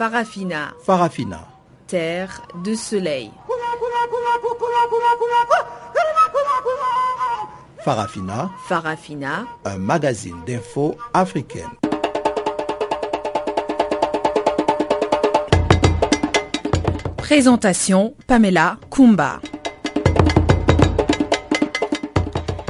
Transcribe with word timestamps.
Farafina. 0.00 0.72
Farafina. 0.82 1.46
Terre 1.86 2.40
de 2.64 2.74
soleil. 2.74 3.30
Farafina. 7.84 8.50
Farafina. 8.66 9.44
Un 9.66 9.76
magazine 9.76 10.42
d'infos 10.46 10.96
africaine. 11.12 11.68
Présentation 17.18 18.14
Pamela 18.26 18.78
Kumba. 18.90 19.38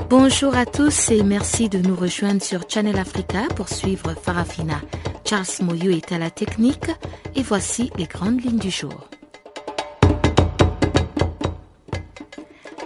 Bonjour 0.08 0.56
à 0.56 0.66
tous 0.66 1.12
et 1.12 1.22
merci 1.22 1.68
de 1.68 1.78
nous 1.78 1.94
rejoindre 1.94 2.42
sur 2.42 2.62
Channel 2.68 2.98
Africa 2.98 3.42
pour 3.54 3.68
suivre 3.68 4.14
Farafina. 4.20 4.80
Charles 5.30 5.62
Moyou 5.62 5.92
est 5.92 6.10
à 6.10 6.18
la 6.18 6.28
technique 6.28 6.90
et 7.36 7.44
voici 7.44 7.92
les 7.96 8.06
grandes 8.06 8.42
lignes 8.42 8.58
du 8.58 8.68
jour. 8.68 9.08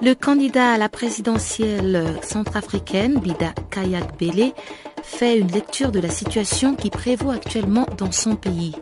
Le 0.03 0.13
candidat 0.13 0.73
à 0.73 0.77
la 0.77 0.91
présidentielle 0.91 2.19
centrafricaine, 2.21 3.19
Bida 3.19 3.55
Kayak 3.71 4.19
Bele, 4.19 4.53
fait 5.03 5.39
une 5.39 5.51
lecture 5.51 5.91
de 5.91 6.01
la 6.01 6.11
situation 6.11 6.75
qui 6.75 6.91
prévaut 6.91 7.31
actuellement 7.31 7.87
dans 7.97 8.13
son 8.13 8.37
pays. 8.37 8.75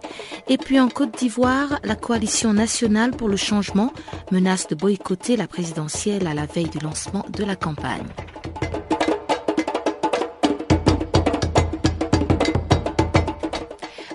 Et 0.49 0.59
puis 0.59 0.81
en 0.81 0.89
Côte 0.89 1.17
d'Ivoire, 1.17 1.79
la 1.85 1.95
coalition 1.95 2.53
nationale 2.53 3.13
pour 3.13 3.29
le 3.29 3.37
changement 3.37 3.93
menace 4.33 4.67
de 4.67 4.75
boycotter 4.75 5.37
la 5.37 5.47
présidentielle 5.47 6.27
à 6.27 6.35
la 6.35 6.47
veille 6.47 6.69
du 6.69 6.81
lancement 6.81 7.25
de 7.31 7.45
la 7.45 7.55
campagne. 7.55 8.09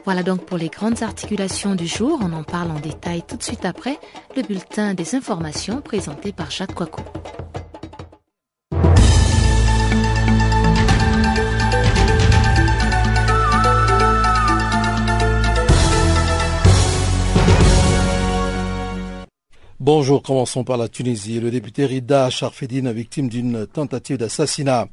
Voilà 0.07 0.23
donc 0.23 0.45
pour 0.45 0.57
les 0.57 0.69
grandes 0.69 1.03
articulations 1.03 1.75
du 1.75 1.85
jour. 1.85 2.19
On 2.21 2.31
en 2.31 2.45
parle 2.45 2.71
en 2.71 2.79
détail 2.79 3.23
tout 3.27 3.35
de 3.35 3.43
suite 3.43 3.65
après 3.65 3.99
le 4.37 4.41
bulletin 4.41 4.93
des 4.93 5.15
informations 5.15 5.81
présenté 5.81 6.31
par 6.31 6.49
Jacques 6.49 6.73
Coicou. 6.73 7.01
Bonjour, 19.81 20.23
commençons 20.23 20.63
par 20.63 20.77
la 20.77 20.87
Tunisie. 20.87 21.41
Le 21.41 21.51
député 21.51 21.85
Rida 21.85 22.29
Charfedine, 22.29 22.93
victime 22.93 23.27
d'une 23.27 23.67
tentative 23.67 24.15
d'assassinat. 24.15 24.87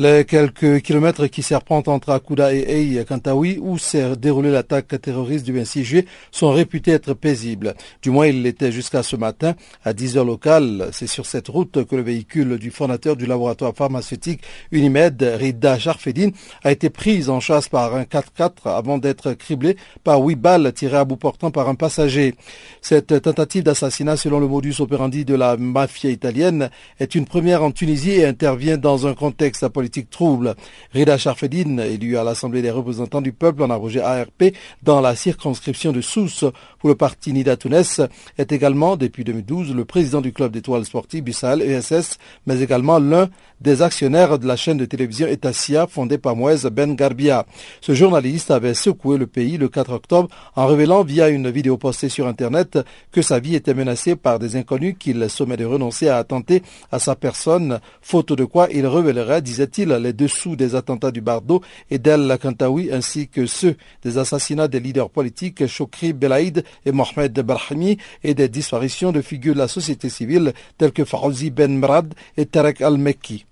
Les 0.00 0.24
quelques 0.24 0.80
kilomètres 0.82 1.26
qui 1.26 1.42
serpentent 1.42 1.88
entre 1.88 2.10
Akouda 2.10 2.54
et 2.54 2.60
Ey 2.60 3.04
Kantaoui, 3.04 3.58
où 3.60 3.78
s'est 3.78 4.14
déroulée 4.14 4.52
l'attaque 4.52 5.00
terroriste 5.00 5.44
du 5.44 5.52
26 5.52 5.84
juillet, 5.84 6.04
sont 6.30 6.52
réputés 6.52 6.92
être 6.92 7.14
paisibles. 7.14 7.74
Du 8.00 8.12
moins, 8.12 8.28
il 8.28 8.44
l'était 8.44 8.70
jusqu'à 8.70 9.02
ce 9.02 9.16
matin, 9.16 9.56
à 9.84 9.92
10 9.92 10.18
heures 10.18 10.24
locales. 10.24 10.90
C'est 10.92 11.08
sur 11.08 11.26
cette 11.26 11.48
route 11.48 11.84
que 11.84 11.96
le 11.96 12.02
véhicule 12.02 12.58
du 12.58 12.70
fondateur 12.70 13.16
du 13.16 13.26
laboratoire 13.26 13.74
pharmaceutique 13.74 14.40
Unimed, 14.70 15.20
Rida 15.20 15.80
Sharfedine, 15.80 16.30
a 16.62 16.70
été 16.70 16.90
pris 16.90 17.28
en 17.28 17.40
chasse 17.40 17.68
par 17.68 17.96
un 17.96 18.04
4x4 18.04 18.66
avant 18.66 18.98
d'être 18.98 19.32
criblé 19.32 19.76
par 20.04 20.20
huit 20.20 20.36
balles 20.36 20.72
tirées 20.74 20.98
à 20.98 21.04
bout 21.04 21.16
portant 21.16 21.50
par 21.50 21.68
un 21.68 21.74
passager. 21.74 22.36
Cette 22.82 23.20
tentative 23.20 23.64
d'assassinat, 23.64 24.16
selon 24.16 24.38
le 24.38 24.46
modus 24.46 24.76
operandi 24.78 25.24
de 25.24 25.34
la 25.34 25.56
mafia 25.56 26.08
italienne, 26.08 26.70
est 27.00 27.16
une 27.16 27.24
première 27.24 27.64
en 27.64 27.72
Tunisie 27.72 28.12
et 28.12 28.26
intervient 28.26 28.76
dans 28.76 29.08
un 29.08 29.14
contexte 29.14 29.66
politique 29.66 29.87
trouble. 29.90 30.54
Rida 30.92 31.18
Charfedine, 31.18 31.80
élu 31.80 32.16
à 32.16 32.24
l'Assemblée 32.24 32.62
des 32.62 32.70
représentants 32.70 33.20
du 33.20 33.32
peuple 33.32 33.62
en 33.62 33.70
abrogé 33.70 34.00
ARP 34.00 34.52
dans 34.82 35.00
la 35.00 35.16
circonscription 35.16 35.92
de 35.92 36.00
Sousse 36.00 36.44
pour 36.78 36.88
le 36.88 36.94
parti 36.94 37.32
Nida 37.32 37.56
Tounes, 37.56 38.08
est 38.38 38.52
également, 38.52 38.96
depuis 38.96 39.24
2012, 39.24 39.74
le 39.74 39.84
président 39.84 40.20
du 40.20 40.32
club 40.32 40.52
d'étoiles 40.52 40.84
sportives 40.84 41.24
Bissal 41.24 41.62
ESS, 41.62 42.18
mais 42.46 42.60
également 42.60 42.98
l'un 42.98 43.28
des 43.60 43.82
actionnaires 43.82 44.38
de 44.38 44.46
la 44.46 44.56
chaîne 44.56 44.78
de 44.78 44.84
télévision 44.84 45.26
Etasia 45.26 45.86
fondée 45.86 46.18
par 46.18 46.36
Moïse 46.36 46.64
Ben 46.64 46.94
Garbia. 46.94 47.44
Ce 47.80 47.94
journaliste 47.94 48.50
avait 48.50 48.74
secoué 48.74 49.18
le 49.18 49.26
pays 49.26 49.58
le 49.58 49.68
4 49.68 49.92
octobre 49.92 50.28
en 50.54 50.66
révélant 50.66 51.02
via 51.02 51.28
une 51.28 51.50
vidéo 51.50 51.76
postée 51.76 52.08
sur 52.08 52.26
Internet 52.26 52.78
que 53.10 53.22
sa 53.22 53.40
vie 53.40 53.54
était 53.54 53.74
menacée 53.74 54.16
par 54.16 54.38
des 54.38 54.56
inconnus 54.56 54.96
qu'il 54.98 55.28
sommet 55.28 55.56
de 55.56 55.64
renoncer 55.64 56.08
à 56.08 56.18
attenter 56.18 56.62
à 56.92 56.98
sa 56.98 57.14
personne, 57.14 57.80
faute 58.00 58.32
de 58.32 58.44
quoi 58.44 58.68
il 58.72 58.86
révélerait, 58.86 59.42
disait-il, 59.42 59.77
les 59.84 60.12
dessous 60.12 60.56
des 60.56 60.74
attentats 60.74 61.10
du 61.10 61.20
Bardo 61.20 61.62
et 61.90 61.98
d'El 61.98 62.36
Kantaoui 62.40 62.90
ainsi 62.92 63.28
que 63.28 63.46
ceux 63.46 63.76
des 64.02 64.18
assassinats 64.18 64.68
des 64.68 64.80
leaders 64.80 65.10
politiques 65.10 65.66
Chokri 65.66 66.12
Belaïd 66.12 66.64
et 66.86 66.92
Mohamed 66.92 67.38
Brahimi 67.40 67.98
et 68.24 68.34
des 68.34 68.48
disparitions 68.48 69.12
de 69.12 69.20
figures 69.20 69.54
de 69.54 69.58
la 69.58 69.68
société 69.68 70.08
civile 70.08 70.52
telles 70.76 70.92
que 70.92 71.04
Farouzi 71.04 71.50
Ben 71.50 71.78
Mrad 71.78 72.14
et 72.36 72.46
Tarek 72.46 72.80
Al-Mekki. 72.82 73.47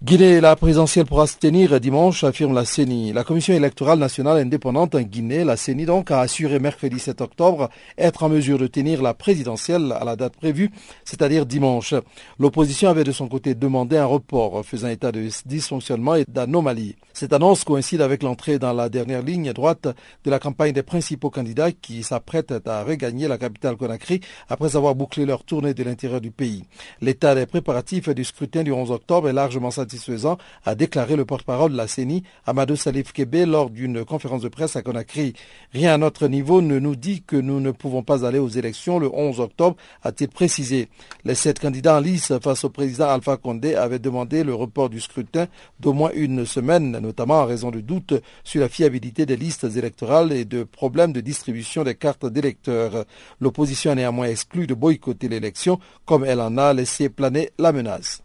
Guinée, 0.00 0.40
la 0.40 0.54
présidentielle 0.54 1.06
pourra 1.06 1.26
se 1.26 1.38
tenir 1.38 1.80
dimanche, 1.80 2.22
affirme 2.22 2.54
la 2.54 2.64
CENI. 2.64 3.12
La 3.12 3.24
Commission 3.24 3.52
électorale 3.52 3.98
nationale 3.98 4.38
indépendante 4.38 4.94
en 4.94 5.00
Guinée, 5.00 5.42
la 5.42 5.56
CENI 5.56 5.86
donc, 5.86 6.12
a 6.12 6.20
assuré 6.20 6.60
mercredi 6.60 7.00
7 7.00 7.20
octobre 7.20 7.68
être 7.98 8.22
en 8.22 8.28
mesure 8.28 8.58
de 8.58 8.68
tenir 8.68 9.02
la 9.02 9.12
présidentielle 9.12 9.90
à 9.90 10.04
la 10.04 10.14
date 10.14 10.36
prévue, 10.36 10.70
c'est-à-dire 11.04 11.46
dimanche. 11.46 11.94
L'opposition 12.38 12.88
avait 12.88 13.02
de 13.02 13.10
son 13.10 13.26
côté 13.26 13.56
demandé 13.56 13.96
un 13.96 14.04
report, 14.04 14.64
faisant 14.64 14.86
état 14.86 15.10
de 15.10 15.28
dysfonctionnement 15.46 16.14
et 16.14 16.24
d'anomalies. 16.28 16.94
Cette 17.12 17.32
annonce 17.32 17.64
coïncide 17.64 18.00
avec 18.00 18.22
l'entrée 18.22 18.60
dans 18.60 18.72
la 18.72 18.88
dernière 18.88 19.22
ligne 19.22 19.52
droite 19.52 19.88
de 20.22 20.30
la 20.30 20.38
campagne 20.38 20.72
des 20.72 20.84
principaux 20.84 21.30
candidats 21.30 21.72
qui 21.72 22.04
s'apprêtent 22.04 22.54
à 22.68 22.84
regagner 22.84 23.26
la 23.26 23.36
capitale 23.36 23.76
Conakry 23.76 24.20
après 24.48 24.76
avoir 24.76 24.94
bouclé 24.94 25.26
leur 25.26 25.42
tournée 25.42 25.74
de 25.74 25.82
l'intérieur 25.82 26.20
du 26.20 26.30
pays. 26.30 26.62
L'état 27.00 27.34
des 27.34 27.46
préparatifs 27.46 28.10
du 28.10 28.22
scrutin 28.22 28.62
du 28.62 28.70
11 28.70 28.92
octobre 28.92 29.28
est 29.28 29.32
largement 29.32 29.72
satisfait 29.72 29.87
satisfaisant, 29.88 30.36
a 30.66 30.74
déclaré 30.74 31.16
le 31.16 31.24
porte-parole 31.24 31.72
de 31.72 31.76
la 31.76 31.88
CENI, 31.88 32.22
Amadou 32.46 32.76
Salif 32.76 33.12
Kébé, 33.12 33.46
lors 33.46 33.70
d'une 33.70 34.04
conférence 34.04 34.42
de 34.42 34.48
presse 34.48 34.76
à 34.76 34.82
Conakry. 34.82 35.32
Rien 35.72 35.94
à 35.94 35.98
notre 35.98 36.28
niveau 36.28 36.60
ne 36.60 36.78
nous 36.78 36.94
dit 36.94 37.22
que 37.22 37.36
nous 37.36 37.60
ne 37.60 37.70
pouvons 37.70 38.02
pas 38.02 38.26
aller 38.26 38.38
aux 38.38 38.48
élections 38.48 38.98
le 38.98 39.08
11 39.10 39.40
octobre, 39.40 39.76
a-t-il 40.02 40.28
précisé. 40.28 40.88
Les 41.24 41.34
sept 41.34 41.58
candidats 41.58 41.96
en 41.96 42.00
lice 42.00 42.32
face 42.42 42.64
au 42.64 42.70
président 42.70 43.08
Alpha 43.08 43.38
Condé 43.38 43.74
avaient 43.74 43.98
demandé 43.98 44.44
le 44.44 44.54
report 44.54 44.90
du 44.90 45.00
scrutin 45.00 45.46
d'au 45.80 45.94
moins 45.94 46.10
une 46.14 46.44
semaine, 46.44 46.98
notamment 46.98 47.40
en 47.40 47.46
raison 47.46 47.70
de 47.70 47.80
doutes 47.80 48.14
sur 48.44 48.60
la 48.60 48.68
fiabilité 48.68 49.24
des 49.24 49.36
listes 49.36 49.64
électorales 49.76 50.32
et 50.32 50.44
de 50.44 50.64
problèmes 50.64 51.14
de 51.14 51.20
distribution 51.20 51.82
des 51.82 51.94
cartes 51.94 52.26
d'électeurs. 52.26 53.06
L'opposition 53.40 53.92
a 53.92 53.94
néanmoins 53.94 54.26
exclu 54.26 54.66
de 54.66 54.74
boycotter 54.74 55.28
l'élection, 55.28 55.80
comme 56.04 56.24
elle 56.24 56.40
en 56.40 56.58
a 56.58 56.74
laissé 56.74 57.08
planer 57.08 57.50
la 57.58 57.72
menace. 57.72 58.22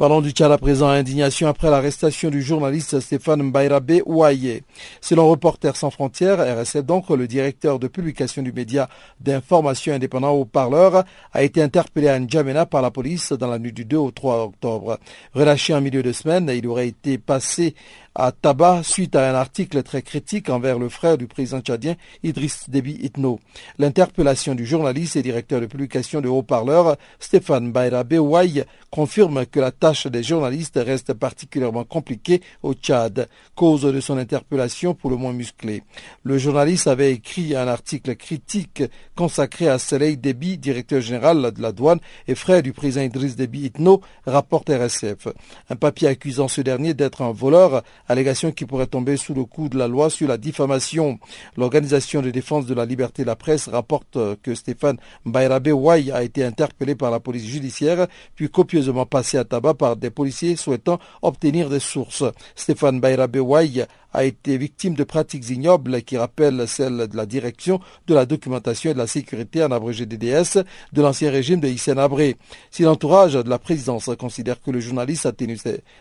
Parlons 0.00 0.22
du 0.22 0.30
Tchad 0.30 0.50
à 0.50 0.56
présent. 0.56 0.88
Indignation 0.88 1.46
après 1.46 1.68
l'arrestation 1.68 2.30
du 2.30 2.40
journaliste 2.40 3.00
Stéphane 3.00 3.42
Mbairabe 3.42 4.00
Ouaye. 4.06 4.62
Selon 5.02 5.28
Reporters 5.28 5.76
sans 5.76 5.90
frontières, 5.90 6.38
RSF 6.38 6.86
donc, 6.86 7.10
le 7.10 7.28
directeur 7.28 7.78
de 7.78 7.86
publication 7.86 8.40
du 8.40 8.50
média 8.50 8.88
d'information 9.20 9.92
indépendant 9.92 10.30
au 10.30 10.46
parleur 10.46 11.04
a 11.34 11.42
été 11.42 11.60
interpellé 11.60 12.08
à 12.08 12.18
N'Djamena 12.18 12.64
par 12.64 12.80
la 12.80 12.90
police 12.90 13.32
dans 13.32 13.48
la 13.48 13.58
nuit 13.58 13.74
du 13.74 13.84
2 13.84 13.98
au 13.98 14.10
3 14.10 14.44
octobre. 14.44 14.98
Relâché 15.34 15.74
en 15.74 15.82
milieu 15.82 16.02
de 16.02 16.12
semaine, 16.12 16.50
il 16.50 16.66
aurait 16.66 16.88
été 16.88 17.18
passé 17.18 17.74
à 18.14 18.32
tabac 18.32 18.82
suite 18.82 19.14
à 19.14 19.30
un 19.30 19.34
article 19.34 19.82
très 19.82 20.02
critique 20.02 20.50
envers 20.50 20.78
le 20.78 20.88
frère 20.88 21.16
du 21.16 21.26
président 21.26 21.60
tchadien 21.60 21.94
Idriss 22.22 22.68
Déby 22.68 22.98
Itno. 23.02 23.38
L'interpellation 23.78 24.54
du 24.54 24.66
journaliste 24.66 25.16
et 25.16 25.22
directeur 25.22 25.60
de 25.60 25.66
publication 25.66 26.20
de 26.20 26.28
haut-parleur 26.28 26.96
Stéphane 27.20 27.70
Bayra 27.70 28.02
Beway 28.02 28.64
confirme 28.90 29.46
que 29.46 29.60
la 29.60 29.70
tâche 29.70 30.08
des 30.08 30.24
journalistes 30.24 30.80
reste 30.84 31.14
particulièrement 31.14 31.84
compliquée 31.84 32.42
au 32.62 32.74
Tchad, 32.74 33.28
cause 33.54 33.82
de 33.82 34.00
son 34.00 34.18
interpellation 34.18 34.94
pour 34.94 35.10
le 35.10 35.16
moins 35.16 35.32
musclée. 35.32 35.84
Le 36.24 36.36
journaliste 36.38 36.88
avait 36.88 37.12
écrit 37.12 37.54
un 37.54 37.68
article 37.68 38.16
critique 38.16 38.82
consacré 39.14 39.68
à 39.68 39.78
Soleil 39.78 40.16
Déby, 40.16 40.58
directeur 40.58 41.00
général 41.00 41.52
de 41.52 41.62
la 41.62 41.70
douane 41.70 42.00
et 42.26 42.34
frère 42.34 42.62
du 42.62 42.72
président 42.72 43.02
Idriss 43.02 43.36
Déby 43.36 43.66
Itno, 43.66 44.00
rapporte 44.26 44.70
RSF. 44.70 45.28
Un 45.68 45.76
papier 45.76 46.08
accusant 46.08 46.48
ce 46.48 46.60
dernier 46.60 46.94
d'être 46.94 47.22
un 47.22 47.32
voleur 47.32 47.82
allégation 48.10 48.50
qui 48.50 48.66
pourrait 48.66 48.86
tomber 48.86 49.16
sous 49.16 49.34
le 49.34 49.44
coup 49.44 49.68
de 49.68 49.78
la 49.78 49.86
loi 49.86 50.10
sur 50.10 50.28
la 50.28 50.36
diffamation. 50.36 51.18
L'organisation 51.56 52.22
de 52.22 52.30
défense 52.30 52.66
de 52.66 52.74
la 52.74 52.84
liberté 52.84 53.22
de 53.22 53.28
la 53.28 53.36
presse 53.36 53.68
rapporte 53.68 54.18
que 54.42 54.54
Stéphane 54.54 54.98
Bayrabe 55.24 55.68
Ouai 55.68 56.10
a 56.10 56.22
été 56.22 56.44
interpellé 56.44 56.94
par 56.94 57.10
la 57.10 57.20
police 57.20 57.44
judiciaire, 57.44 58.08
puis 58.34 58.48
copieusement 58.50 59.06
passé 59.06 59.38
à 59.38 59.44
tabac 59.44 59.74
par 59.74 59.96
des 59.96 60.10
policiers 60.10 60.56
souhaitant 60.56 60.98
obtenir 61.22 61.70
des 61.70 61.80
sources. 61.80 62.24
Stéphane 62.54 63.00
Bayrabewaï 63.00 63.86
a 64.12 64.24
été 64.24 64.58
victime 64.58 64.94
de 64.94 65.04
pratiques 65.04 65.48
ignobles 65.50 66.02
qui 66.02 66.16
rappellent 66.16 66.66
celles 66.66 67.08
de 67.08 67.16
la 67.16 67.26
direction 67.26 67.80
de 68.06 68.14
la 68.14 68.26
documentation 68.26 68.90
et 68.90 68.94
de 68.94 68.98
la 68.98 69.06
sécurité 69.06 69.62
en 69.62 69.70
abrégé 69.70 70.06
DDS 70.06 70.62
de 70.92 71.02
l'ancien 71.02 71.30
régime 71.30 71.60
de 71.60 71.68
Hissène 71.68 71.98
Abré. 71.98 72.36
Si 72.70 72.82
l'entourage 72.82 73.34
de 73.34 73.48
la 73.48 73.58
présidence 73.58 74.10
considère 74.18 74.60
que 74.60 74.70
le 74.70 74.80
journaliste 74.80 75.26
a 75.26 75.32
tenu 75.32 75.58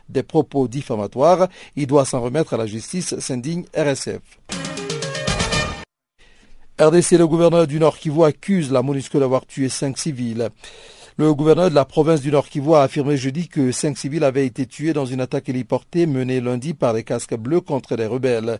des 0.09 0.23
propos 0.23 0.67
diffamatoires, 0.67 1.47
il 1.75 1.87
doit 1.87 2.05
s'en 2.05 2.21
remettre 2.21 2.53
à 2.53 2.57
la 2.57 2.65
justice, 2.65 3.17
s'indigne 3.19 3.65
RSF. 3.75 4.21
RDC, 6.79 7.11
le 7.17 7.27
gouverneur 7.27 7.67
du 7.67 7.77
Nord 7.77 7.97
Kivu 7.97 8.23
accuse 8.23 8.71
la 8.71 8.81
MONUSCO 8.81 9.19
d'avoir 9.19 9.45
tué 9.45 9.67
cinq 9.67 9.97
civils. 9.97 10.49
Le 11.19 11.33
gouverneur 11.33 11.69
de 11.69 11.75
la 11.75 11.83
province 11.83 12.21
du 12.21 12.31
Nord 12.31 12.47
Kivu 12.47 12.75
a 12.75 12.83
affirmé 12.83 13.17
jeudi 13.17 13.49
que 13.49 13.73
cinq 13.73 13.97
civils 13.97 14.23
avaient 14.23 14.45
été 14.45 14.65
tués 14.65 14.93
dans 14.93 15.05
une 15.05 15.19
attaque 15.19 15.49
héliportée 15.49 16.05
menée 16.05 16.39
lundi 16.39 16.73
par 16.73 16.93
les 16.93 17.03
casques 17.03 17.35
bleus 17.35 17.59
contre 17.59 17.97
les 17.97 18.05
rebelles. 18.05 18.57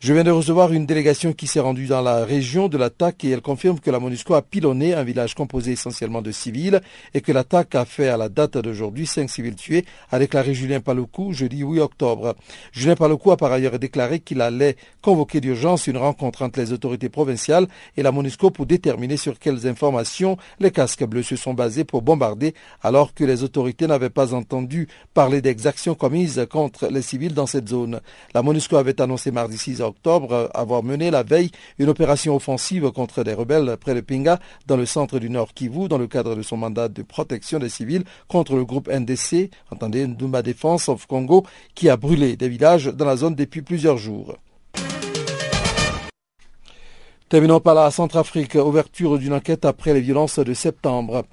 Je 0.00 0.14
viens 0.14 0.22
de 0.22 0.30
recevoir 0.30 0.72
une 0.72 0.86
délégation 0.86 1.32
qui 1.32 1.48
s'est 1.48 1.58
rendue 1.58 1.86
dans 1.86 2.02
la 2.02 2.24
région 2.24 2.68
de 2.68 2.78
l'attaque 2.78 3.24
et 3.24 3.30
elle 3.30 3.40
confirme 3.40 3.80
que 3.80 3.90
la 3.90 3.98
MONUSCO 3.98 4.34
a 4.34 4.42
pilonné 4.42 4.94
un 4.94 5.02
village 5.02 5.34
composé 5.34 5.72
essentiellement 5.72 6.22
de 6.22 6.30
civils 6.30 6.80
et 7.14 7.20
que 7.20 7.32
l'attaque 7.32 7.74
a 7.74 7.84
fait 7.84 8.06
à 8.06 8.16
la 8.16 8.28
date 8.28 8.58
d'aujourd'hui 8.58 9.08
cinq 9.08 9.28
civils 9.28 9.56
tués, 9.56 9.84
a 10.12 10.20
déclaré 10.20 10.54
Julien 10.54 10.78
Paloukou 10.78 11.32
jeudi 11.32 11.64
8 11.64 11.80
octobre. 11.80 12.36
Julien 12.70 12.94
Paloukou 12.94 13.32
a 13.32 13.36
par 13.36 13.50
ailleurs 13.50 13.76
déclaré 13.80 14.20
qu'il 14.20 14.40
allait 14.40 14.76
convoquer 15.02 15.40
d'urgence 15.40 15.88
une 15.88 15.96
rencontre 15.96 16.42
entre 16.42 16.60
les 16.60 16.72
autorités 16.72 17.08
provinciales 17.08 17.66
et 17.96 18.04
la 18.04 18.12
MONUSCO 18.12 18.52
pour 18.52 18.66
déterminer 18.66 19.16
sur 19.16 19.36
quelles 19.40 19.66
informations 19.66 20.36
les 20.60 20.70
casques 20.70 21.04
bleus 21.06 21.24
se 21.24 21.34
sont 21.34 21.54
basés 21.54 21.82
pour 21.82 22.02
bombarder 22.02 22.54
alors 22.82 23.14
que 23.14 23.24
les 23.24 23.42
autorités 23.42 23.88
n'avaient 23.88 24.10
pas 24.10 24.32
entendu 24.32 24.86
parler 25.12 25.42
d'exactions 25.42 25.96
commises 25.96 26.46
contre 26.48 26.86
les 26.86 27.02
civils 27.02 27.34
dans 27.34 27.46
cette 27.46 27.68
zone. 27.68 28.00
La 28.32 28.42
MONUSCO 28.42 28.76
avait 28.76 29.00
annoncé 29.00 29.32
mardi 29.32 29.58
6 29.58 29.80
octobre 29.80 29.87
avoir 30.54 30.82
mené 30.82 31.10
la 31.10 31.22
veille 31.22 31.50
une 31.78 31.88
opération 31.88 32.34
offensive 32.36 32.90
contre 32.90 33.24
des 33.24 33.34
rebelles 33.34 33.76
près 33.80 33.94
de 33.94 34.00
Pinga 34.00 34.38
dans 34.66 34.76
le 34.76 34.86
centre 34.86 35.18
du 35.18 35.30
Nord 35.30 35.54
Kivu 35.54 35.88
dans 35.88 35.98
le 35.98 36.06
cadre 36.06 36.34
de 36.34 36.42
son 36.42 36.56
mandat 36.56 36.88
de 36.88 37.02
protection 37.02 37.58
des 37.58 37.68
civils 37.68 38.04
contre 38.28 38.56
le 38.56 38.64
groupe 38.64 38.88
NDC, 38.88 39.50
entendez 39.70 40.06
Ndumba 40.06 40.42
Defense 40.42 40.88
of 40.88 41.06
Congo, 41.06 41.44
qui 41.74 41.88
a 41.88 41.96
brûlé 41.96 42.36
des 42.36 42.48
villages 42.48 42.86
dans 42.86 43.04
la 43.04 43.16
zone 43.16 43.34
depuis 43.34 43.62
plusieurs 43.62 43.98
jours. 43.98 44.36
Terminons 47.28 47.60
par 47.60 47.74
la 47.74 47.90
Centrafrique, 47.90 48.54
ouverture 48.54 49.18
d'une 49.18 49.34
enquête 49.34 49.66
après 49.66 49.92
les 49.92 50.00
violences 50.00 50.38
de 50.38 50.54
septembre. 50.54 51.24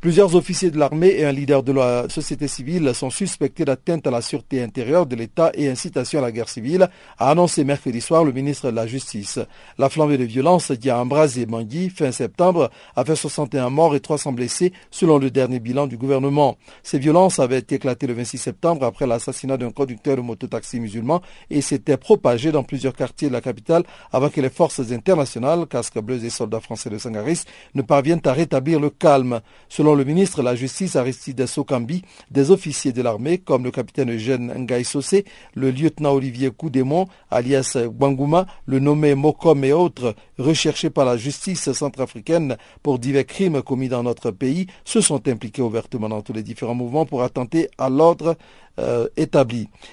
Plusieurs 0.00 0.36
officiers 0.36 0.70
de 0.70 0.78
l'armée 0.78 1.08
et 1.08 1.24
un 1.24 1.32
leader 1.32 1.64
de 1.64 1.72
la 1.72 2.08
société 2.08 2.46
civile 2.46 2.94
sont 2.94 3.10
suspectés 3.10 3.64
d'atteinte 3.64 4.06
à 4.06 4.12
la 4.12 4.22
sûreté 4.22 4.62
intérieure 4.62 5.06
de 5.06 5.16
l'État 5.16 5.50
et 5.54 5.68
incitation 5.68 6.20
à 6.20 6.22
la 6.22 6.30
guerre 6.30 6.48
civile, 6.48 6.88
a 7.18 7.30
annoncé 7.32 7.64
mercredi 7.64 8.00
soir 8.00 8.22
le 8.22 8.30
ministre 8.30 8.70
de 8.70 8.76
la 8.76 8.86
Justice. 8.86 9.40
La 9.76 9.88
flambée 9.88 10.16
de 10.16 10.22
violence 10.22 10.70
qui 10.80 10.88
a 10.88 11.00
embrasé 11.00 11.46
Mangui 11.46 11.90
fin 11.90 12.12
septembre 12.12 12.70
a 12.94 13.04
fait 13.04 13.16
61 13.16 13.70
morts 13.70 13.96
et 13.96 13.98
300 13.98 14.34
blessés 14.34 14.72
selon 14.92 15.18
le 15.18 15.32
dernier 15.32 15.58
bilan 15.58 15.88
du 15.88 15.96
gouvernement. 15.96 16.58
Ces 16.84 17.00
violences 17.00 17.40
avaient 17.40 17.58
éclaté 17.68 18.06
le 18.06 18.14
26 18.14 18.38
septembre 18.38 18.86
après 18.86 19.08
l'assassinat 19.08 19.56
d'un 19.56 19.72
conducteur 19.72 20.14
de 20.14 20.22
mototaxi 20.22 20.78
musulman 20.78 21.22
et 21.50 21.60
s'étaient 21.60 21.96
propagées 21.96 22.52
dans 22.52 22.62
plusieurs 22.62 22.94
quartiers 22.94 23.30
de 23.30 23.32
la 23.32 23.40
capitale 23.40 23.82
avant 24.12 24.28
que 24.28 24.40
les 24.40 24.48
forces 24.48 24.92
internationales, 24.92 25.66
casques 25.66 25.98
bleus 25.98 26.24
et 26.24 26.30
soldats 26.30 26.60
français 26.60 26.88
de 26.88 26.98
Sangaris, 26.98 27.42
ne 27.74 27.82
parviennent 27.82 28.22
à 28.26 28.32
rétablir 28.32 28.78
le 28.78 28.90
calme. 28.90 29.40
Selon 29.68 29.87
le 29.94 30.04
ministre 30.04 30.38
de 30.38 30.44
la 30.44 30.54
Justice 30.54 30.96
Aristide 30.96 31.46
Sokambi, 31.46 32.02
des 32.30 32.50
officiers 32.50 32.92
de 32.92 33.02
l'armée 33.02 33.38
comme 33.38 33.64
le 33.64 33.70
capitaine 33.70 34.10
Eugène 34.12 34.52
Ngaï 34.56 34.84
Sossé, 34.84 35.24
le 35.54 35.70
lieutenant 35.70 36.12
Olivier 36.12 36.50
Koudémon, 36.50 37.06
alias 37.30 37.76
Banguma, 37.92 38.46
le 38.66 38.78
nommé 38.78 39.14
Mokom 39.14 39.64
et 39.64 39.72
autres, 39.72 40.14
recherchés 40.38 40.90
par 40.90 41.04
la 41.04 41.16
justice 41.16 41.72
centrafricaine 41.72 42.56
pour 42.82 42.98
divers 42.98 43.26
crimes 43.26 43.62
commis 43.62 43.88
dans 43.88 44.02
notre 44.02 44.30
pays, 44.30 44.66
se 44.84 45.00
sont 45.00 45.26
impliqués 45.28 45.62
ouvertement 45.62 46.08
dans 46.08 46.22
tous 46.22 46.32
les 46.32 46.42
différents 46.42 46.74
mouvements 46.74 47.06
pour 47.06 47.22
attenter 47.22 47.68
à 47.78 47.88
l'ordre 47.88 48.36
euh. 48.78 49.08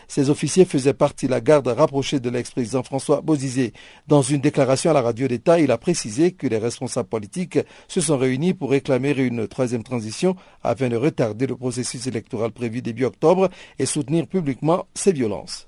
Ces 0.07 0.29
officiers 0.29 0.65
faisaient 0.65 0.93
partie 0.93 1.25
de 1.25 1.31
la 1.31 1.41
garde 1.41 1.67
rapprochée 1.67 2.19
de 2.19 2.29
l'ex-président 2.29 2.83
François 2.83 3.21
Bozizé. 3.21 3.73
Dans 4.07 4.21
une 4.21 4.41
déclaration 4.41 4.91
à 4.91 4.93
la 4.93 5.01
radio 5.01 5.27
d'État, 5.27 5.59
il 5.59 5.71
a 5.71 5.77
précisé 5.77 6.31
que 6.31 6.47
les 6.47 6.57
responsables 6.57 7.09
politiques 7.09 7.59
se 7.87 8.01
sont 8.01 8.17
réunis 8.17 8.53
pour 8.53 8.71
réclamer 8.71 9.11
une 9.11 9.47
troisième 9.47 9.83
transition 9.83 10.35
afin 10.63 10.89
de 10.89 10.95
retarder 10.95 11.47
le 11.47 11.55
processus 11.55 12.07
électoral 12.07 12.51
prévu 12.51 12.81
début 12.81 13.05
octobre 13.05 13.49
et 13.79 13.85
soutenir 13.85 14.27
publiquement 14.27 14.85
ces 14.93 15.11
violences. 15.11 15.67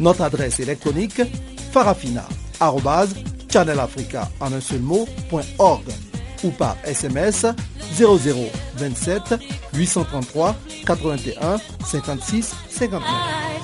Notre 0.00 0.22
adresse 0.22 0.60
électronique 0.60 1.22
seul 4.60 4.80
mot, 4.80 5.06
ou 6.44 6.50
par 6.50 6.76
SMS 6.84 7.46
0027 7.96 9.34
833 9.74 10.56
81 10.84 11.58
56 11.84 12.54
59. 12.68 13.56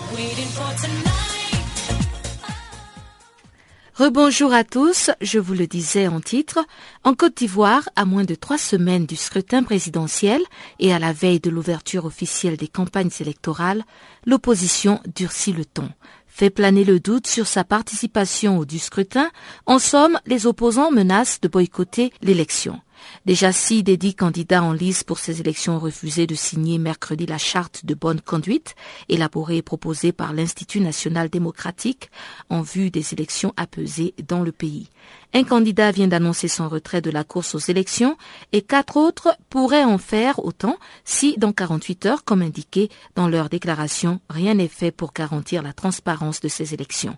Rebonjour 3.94 4.54
à 4.54 4.64
tous, 4.64 5.10
je 5.20 5.38
vous 5.38 5.52
le 5.52 5.66
disais 5.66 6.08
en 6.08 6.20
titre, 6.20 6.58
en 7.04 7.14
Côte 7.14 7.36
d'Ivoire, 7.36 7.88
à 7.94 8.06
moins 8.06 8.24
de 8.24 8.34
trois 8.34 8.56
semaines 8.56 9.04
du 9.04 9.16
scrutin 9.16 9.62
présidentiel 9.62 10.40
et 10.80 10.94
à 10.94 10.98
la 10.98 11.12
veille 11.12 11.40
de 11.40 11.50
l'ouverture 11.50 12.06
officielle 12.06 12.56
des 12.56 12.68
campagnes 12.68 13.10
électorales, 13.20 13.84
l'opposition 14.24 15.00
durcit 15.14 15.52
le 15.52 15.66
ton 15.66 15.90
fait 16.32 16.48
planer 16.50 16.82
le 16.84 16.98
doute 16.98 17.26
sur 17.26 17.46
sa 17.46 17.62
participation 17.62 18.58
au 18.58 18.64
du 18.64 18.78
scrutin. 18.78 19.30
En 19.66 19.78
somme, 19.78 20.18
les 20.26 20.46
opposants 20.46 20.90
menacent 20.90 21.40
de 21.42 21.48
boycotter 21.48 22.10
l'élection. 22.22 22.80
Déjà 23.26 23.52
six 23.52 23.82
des 23.82 23.96
dix 23.96 24.14
candidats 24.14 24.62
en 24.62 24.72
lice 24.72 25.04
pour 25.04 25.18
ces 25.18 25.40
élections 25.40 25.76
ont 25.76 25.80
refusé 25.80 26.26
de 26.26 26.34
signer 26.34 26.78
mercredi 26.78 27.26
la 27.26 27.38
charte 27.38 27.84
de 27.84 27.94
bonne 27.94 28.20
conduite 28.20 28.74
élaborée 29.08 29.58
et 29.58 29.62
proposée 29.62 30.12
par 30.12 30.32
l'Institut 30.32 30.80
national 30.80 31.28
démocratique 31.28 32.10
en 32.50 32.62
vue 32.62 32.90
des 32.90 33.12
élections 33.12 33.54
apaisées 33.56 34.14
dans 34.26 34.42
le 34.42 34.52
pays. 34.52 34.90
Un 35.34 35.44
candidat 35.44 35.90
vient 35.92 36.08
d'annoncer 36.08 36.48
son 36.48 36.68
retrait 36.68 37.00
de 37.00 37.10
la 37.10 37.24
course 37.24 37.54
aux 37.54 37.70
élections 37.70 38.16
et 38.52 38.60
quatre 38.60 38.96
autres 38.96 39.34
pourraient 39.48 39.84
en 39.84 39.98
faire 39.98 40.44
autant 40.44 40.76
si, 41.04 41.36
dans 41.38 41.52
48 41.52 42.06
heures, 42.06 42.24
comme 42.24 42.42
indiqué 42.42 42.90
dans 43.14 43.28
leur 43.28 43.48
déclaration, 43.48 44.20
rien 44.28 44.54
n'est 44.54 44.68
fait 44.68 44.90
pour 44.90 45.12
garantir 45.12 45.62
la 45.62 45.72
transparence 45.72 46.40
de 46.40 46.48
ces 46.48 46.74
élections. 46.74 47.16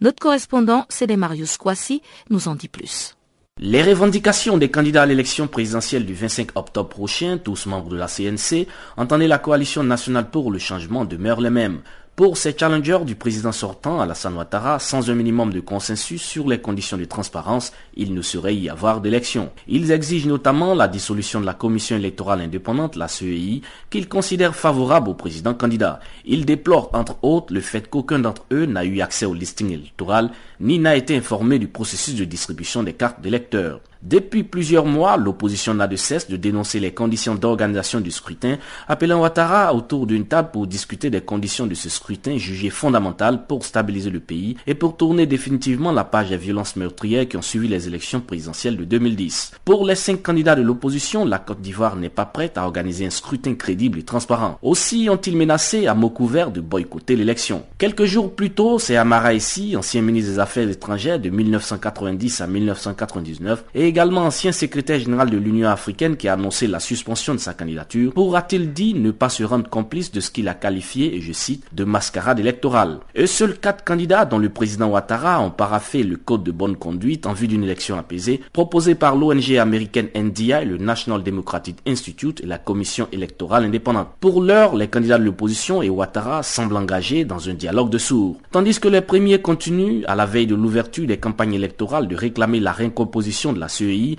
Notre 0.00 0.20
correspondant, 0.20 0.84
c'est 0.88 1.14
Marius 1.16 1.56
Kwasi, 1.56 2.02
nous 2.30 2.48
en 2.48 2.54
dit 2.54 2.68
plus. 2.68 3.14
Les 3.60 3.84
revendications 3.84 4.58
des 4.58 4.68
candidats 4.68 5.04
à 5.04 5.06
l'élection 5.06 5.46
présidentielle 5.46 6.04
du 6.04 6.12
25 6.12 6.56
octobre 6.56 6.88
prochain, 6.88 7.38
tous 7.38 7.66
membres 7.66 7.88
de 7.88 7.96
la 7.96 8.08
CNC, 8.08 8.66
entendaient 8.96 9.28
la 9.28 9.38
coalition 9.38 9.84
nationale 9.84 10.28
pour 10.28 10.50
le 10.50 10.58
changement 10.58 11.04
demeurent 11.04 11.40
les 11.40 11.50
mêmes. 11.50 11.80
Pour 12.16 12.36
ces 12.36 12.56
challengers 12.56 13.00
du 13.04 13.16
président 13.16 13.50
sortant, 13.50 14.00
Alassane 14.00 14.36
Ouattara, 14.36 14.78
sans 14.78 15.10
un 15.10 15.16
minimum 15.16 15.52
de 15.52 15.58
consensus 15.58 16.22
sur 16.22 16.48
les 16.48 16.60
conditions 16.60 16.96
de 16.96 17.04
transparence, 17.06 17.72
il 17.96 18.14
ne 18.14 18.22
saurait 18.22 18.54
y 18.54 18.68
avoir 18.68 19.00
d'élection. 19.00 19.50
Ils 19.66 19.90
exigent 19.90 20.28
notamment 20.28 20.76
la 20.76 20.86
dissolution 20.86 21.40
de 21.40 21.46
la 21.46 21.54
commission 21.54 21.96
électorale 21.96 22.40
indépendante, 22.40 22.94
la 22.94 23.08
CEI, 23.08 23.62
qu'ils 23.90 24.08
considèrent 24.08 24.54
favorable 24.54 25.08
au 25.08 25.14
président 25.14 25.54
candidat. 25.54 25.98
Ils 26.24 26.46
déplorent 26.46 26.90
entre 26.92 27.16
autres 27.22 27.52
le 27.52 27.60
fait 27.60 27.90
qu'aucun 27.90 28.20
d'entre 28.20 28.44
eux 28.52 28.66
n'a 28.66 28.84
eu 28.84 29.00
accès 29.00 29.26
au 29.26 29.34
listing 29.34 29.72
électoral, 29.72 30.30
ni 30.60 30.78
n'a 30.78 30.94
été 30.94 31.16
informé 31.16 31.58
du 31.58 31.66
processus 31.66 32.14
de 32.14 32.24
distribution 32.24 32.84
des 32.84 32.92
cartes 32.92 33.22
d'électeurs. 33.22 33.80
Depuis 34.04 34.44
plusieurs 34.44 34.84
mois, 34.84 35.16
l'opposition 35.16 35.72
n'a 35.72 35.86
de 35.86 35.96
cesse 35.96 36.28
de 36.28 36.36
dénoncer 36.36 36.78
les 36.78 36.92
conditions 36.92 37.36
d'organisation 37.36 38.02
du 38.02 38.10
scrutin, 38.10 38.58
appelant 38.86 39.22
Ouattara 39.22 39.74
autour 39.74 40.06
d'une 40.06 40.26
table 40.26 40.50
pour 40.52 40.66
discuter 40.66 41.08
des 41.08 41.22
conditions 41.22 41.66
de 41.66 41.72
ce 41.72 41.88
scrutin 41.88 42.36
jugées 42.36 42.68
fondamentales 42.68 43.46
pour 43.46 43.64
stabiliser 43.64 44.10
le 44.10 44.20
pays 44.20 44.58
et 44.66 44.74
pour 44.74 44.98
tourner 44.98 45.24
définitivement 45.24 45.90
la 45.90 46.04
page 46.04 46.28
des 46.28 46.36
violences 46.36 46.76
meurtrières 46.76 47.26
qui 47.26 47.38
ont 47.38 47.42
suivi 47.42 47.66
les 47.66 47.88
élections 47.88 48.20
présidentielles 48.20 48.76
de 48.76 48.84
2010. 48.84 49.52
Pour 49.64 49.86
les 49.86 49.94
cinq 49.94 50.22
candidats 50.22 50.54
de 50.54 50.60
l'opposition, 50.60 51.24
la 51.24 51.38
Côte 51.38 51.62
d'Ivoire 51.62 51.96
n'est 51.96 52.10
pas 52.10 52.26
prête 52.26 52.58
à 52.58 52.66
organiser 52.66 53.06
un 53.06 53.10
scrutin 53.10 53.54
crédible 53.54 54.00
et 54.00 54.02
transparent. 54.02 54.58
Aussi 54.60 55.08
ont-ils 55.10 55.34
menacé 55.36 55.86
à 55.86 55.94
mots 55.94 56.10
couverts 56.10 56.50
de 56.50 56.60
boycotter 56.60 57.16
l'élection. 57.16 57.62
Quelques 57.78 58.04
jours 58.04 58.34
plus 58.34 58.50
tôt, 58.50 58.78
c'est 58.78 58.96
Amara 58.96 59.32
Essi, 59.32 59.76
ancien 59.78 60.02
ministre 60.02 60.32
des 60.32 60.38
Affaires 60.40 60.68
étrangères 60.68 61.18
de 61.18 61.30
1990 61.30 62.42
à 62.42 62.46
1999 62.46 63.64
et 63.74 63.93
également 63.94 64.22
ancien 64.22 64.50
secrétaire 64.50 64.98
général 64.98 65.30
de 65.30 65.36
l'Union 65.36 65.68
africaine 65.68 66.16
qui 66.16 66.26
a 66.26 66.32
annoncé 66.32 66.66
la 66.66 66.80
suspension 66.80 67.32
de 67.32 67.38
sa 67.38 67.54
candidature, 67.54 68.12
pourra-t-il 68.12 68.72
dit 68.72 68.92
ne 68.92 69.12
pas 69.12 69.28
se 69.28 69.44
rendre 69.44 69.70
complice 69.70 70.10
de 70.10 70.18
ce 70.18 70.32
qu'il 70.32 70.48
a 70.48 70.54
qualifié, 70.54 71.14
et 71.14 71.20
je 71.20 71.32
cite, 71.32 71.64
de 71.72 71.84
mascarade 71.84 72.40
électorale. 72.40 72.98
Et 73.14 73.28
seuls 73.28 73.56
quatre 73.56 73.84
candidats 73.84 74.24
dont 74.24 74.38
le 74.38 74.48
président 74.48 74.88
Ouattara 74.88 75.40
ont 75.40 75.52
paraffé 75.52 76.02
le 76.02 76.16
code 76.16 76.42
de 76.42 76.50
bonne 76.50 76.74
conduite 76.74 77.24
en 77.24 77.34
vue 77.34 77.46
d'une 77.46 77.62
élection 77.62 77.96
apaisée, 77.96 78.40
proposé 78.52 78.96
par 78.96 79.14
l'ONG 79.14 79.56
américaine 79.58 80.08
NDI, 80.12 80.64
le 80.64 80.78
National 80.78 81.22
Democratic 81.22 81.76
Institute 81.86 82.40
et 82.42 82.46
la 82.46 82.58
Commission 82.58 83.06
électorale 83.12 83.62
indépendante. 83.62 84.08
Pour 84.18 84.42
l'heure, 84.42 84.74
les 84.74 84.88
candidats 84.88 85.18
de 85.18 85.24
l'opposition 85.24 85.82
et 85.82 85.88
Ouattara 85.88 86.42
semblent 86.42 86.76
engagés 86.76 87.24
dans 87.24 87.48
un 87.48 87.54
dialogue 87.54 87.90
de 87.90 87.98
sourds. 87.98 88.38
Tandis 88.50 88.80
que 88.80 88.88
les 88.88 89.02
premiers 89.02 89.40
continuent, 89.40 90.02
à 90.08 90.16
la 90.16 90.26
veille 90.26 90.48
de 90.48 90.56
l'ouverture 90.56 91.06
des 91.06 91.18
campagnes 91.18 91.54
électorales, 91.54 92.08
de 92.08 92.16
réclamer 92.16 92.58
la 92.58 92.72
récomposition 92.72 93.52
de 93.52 93.60
la 93.60 93.68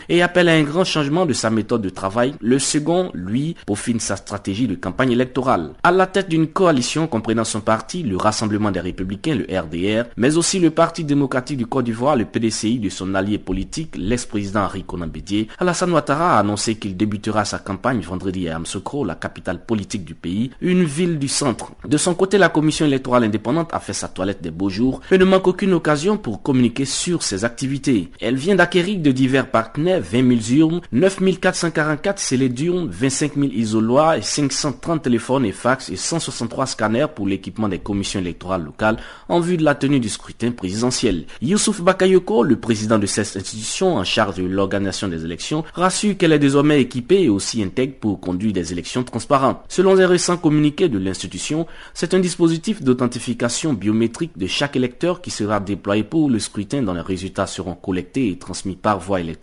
et 0.09 0.21
appelle 0.21 0.49
à 0.49 0.53
un 0.53 0.63
grand 0.63 0.83
changement 0.83 1.25
de 1.25 1.33
sa 1.33 1.49
méthode 1.49 1.81
de 1.81 1.89
travail. 1.89 2.33
Le 2.41 2.59
second, 2.59 3.11
lui, 3.13 3.55
peaufine 3.65 3.99
sa 3.99 4.15
stratégie 4.15 4.67
de 4.67 4.75
campagne 4.75 5.11
électorale. 5.11 5.71
À 5.83 5.91
la 5.91 6.07
tête 6.07 6.29
d'une 6.29 6.47
coalition 6.47 7.07
comprenant 7.07 7.43
son 7.43 7.61
parti, 7.61 8.03
le 8.03 8.17
Rassemblement 8.17 8.71
des 8.71 8.79
Républicains, 8.79 9.35
le 9.35 9.45
RDR, 9.45 10.09
mais 10.17 10.37
aussi 10.37 10.59
le 10.59 10.71
Parti 10.71 11.03
démocratique 11.03 11.57
du 11.57 11.65
Côte 11.65 11.85
d'Ivoire, 11.85 12.15
le 12.15 12.25
PDCI 12.25 12.79
de 12.79 12.89
son 12.89 13.15
allié 13.15 13.37
politique, 13.37 13.95
l'ex-président 13.97 14.63
Henri 14.63 14.83
Conan 14.83 15.07
Bédier, 15.07 15.47
Alassane 15.59 15.91
Ouattara 15.91 16.35
a 16.35 16.39
annoncé 16.39 16.75
qu'il 16.75 16.97
débutera 16.97 17.45
sa 17.45 17.59
campagne 17.59 18.01
vendredi 18.01 18.49
à 18.49 18.55
Amsokro, 18.57 19.05
la 19.05 19.15
capitale 19.15 19.65
politique 19.65 20.05
du 20.05 20.15
pays, 20.15 20.51
une 20.61 20.83
ville 20.83 21.19
du 21.19 21.27
centre. 21.27 21.71
De 21.87 21.97
son 21.97 22.13
côté, 22.13 22.37
la 22.37 22.49
commission 22.49 22.85
électorale 22.85 23.23
indépendante 23.23 23.73
a 23.73 23.79
fait 23.79 23.93
sa 23.93 24.07
toilette 24.07 24.41
des 24.41 24.51
beaux 24.51 24.69
jours 24.69 25.01
et 25.11 25.17
ne 25.17 25.25
manque 25.25 25.47
aucune 25.47 25.73
occasion 25.73 26.17
pour 26.17 26.41
communiquer 26.41 26.85
sur 26.85 27.23
ses 27.23 27.45
activités. 27.45 28.11
Elle 28.21 28.35
vient 28.35 28.55
d'acquérir 28.55 28.99
de 28.99 29.11
divers 29.11 29.44
partenaires 29.45 30.01
20 30.01 30.41
000 30.49 30.59
urnes, 30.59 30.81
9 30.91 31.19
444 31.39 32.19
scellés 32.19 32.49
d'urnes, 32.49 32.89
25 32.89 33.35
000 33.35 33.47
isoloirs 33.53 34.15
et 34.15 34.21
530 34.21 35.03
téléphones 35.03 35.45
et 35.45 35.51
fax 35.51 35.89
et 35.89 35.95
163 35.95 36.65
scanners 36.65 37.07
pour 37.13 37.27
l'équipement 37.27 37.69
des 37.69 37.79
commissions 37.79 38.19
électorales 38.19 38.63
locales 38.63 38.97
en 39.29 39.39
vue 39.39 39.57
de 39.57 39.63
la 39.63 39.75
tenue 39.75 39.99
du 39.99 40.09
scrutin 40.09 40.51
présidentiel. 40.51 41.25
Youssouf 41.41 41.81
Bakayoko, 41.81 42.43
le 42.43 42.55
président 42.57 42.97
de 42.97 43.05
cette 43.05 43.37
institution 43.37 43.95
en 43.95 44.03
charge 44.03 44.35
de 44.35 44.43
l'organisation 44.43 45.07
des 45.07 45.23
élections, 45.23 45.63
rassure 45.73 46.17
qu'elle 46.17 46.33
est 46.33 46.39
désormais 46.39 46.81
équipée 46.81 47.23
et 47.23 47.29
aussi 47.29 47.61
intègre 47.63 47.95
pour 47.99 48.19
conduire 48.19 48.53
des 48.53 48.71
élections 48.71 49.03
transparentes. 49.03 49.61
Selon 49.69 49.99
un 49.99 50.07
récent 50.07 50.37
communiqué 50.37 50.89
de 50.89 50.97
l'institution, 50.97 51.67
c'est 51.93 52.13
un 52.13 52.19
dispositif 52.19 52.81
d'authentification 52.81 53.73
biométrique 53.73 54.37
de 54.37 54.47
chaque 54.47 54.75
électeur 54.75 55.21
qui 55.21 55.31
sera 55.31 55.59
déployé 55.59 56.03
pour 56.03 56.29
le 56.29 56.39
scrutin 56.39 56.81
dont 56.81 56.93
les 56.93 57.01
résultats 57.01 57.47
seront 57.47 57.75
collectés 57.75 58.29
et 58.29 58.37
transmis 58.37 58.75
par 58.75 58.99
voie 58.99 59.19
électronique 59.19 59.34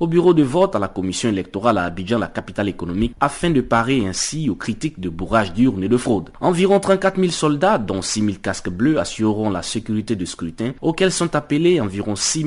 au 0.00 0.06
bureau 0.06 0.34
de 0.34 0.42
vote 0.42 0.76
à 0.76 0.78
la 0.78 0.88
commission 0.88 1.28
électorale 1.28 1.78
à 1.78 1.84
Abidjan, 1.84 2.18
la 2.18 2.26
capitale 2.26 2.68
économique, 2.68 3.14
afin 3.20 3.50
de 3.50 3.60
parer 3.60 4.06
ainsi 4.06 4.50
aux 4.50 4.54
critiques 4.54 5.00
de 5.00 5.08
bourrage 5.08 5.52
d'urnes 5.52 5.84
et 5.84 5.88
de 5.88 5.96
fraude. 5.96 6.30
Environ 6.40 6.80
34 6.80 7.18
000 7.18 7.30
soldats, 7.30 7.78
dont 7.78 8.02
6 8.02 8.20
000 8.20 8.32
casques 8.42 8.70
bleus, 8.70 8.98
assureront 8.98 9.50
la 9.50 9.62
sécurité 9.62 10.16
du 10.16 10.26
scrutin, 10.26 10.72
auxquels 10.82 11.12
sont 11.12 11.34
appelés 11.34 11.80
environ 11.80 12.16
6 12.16 12.44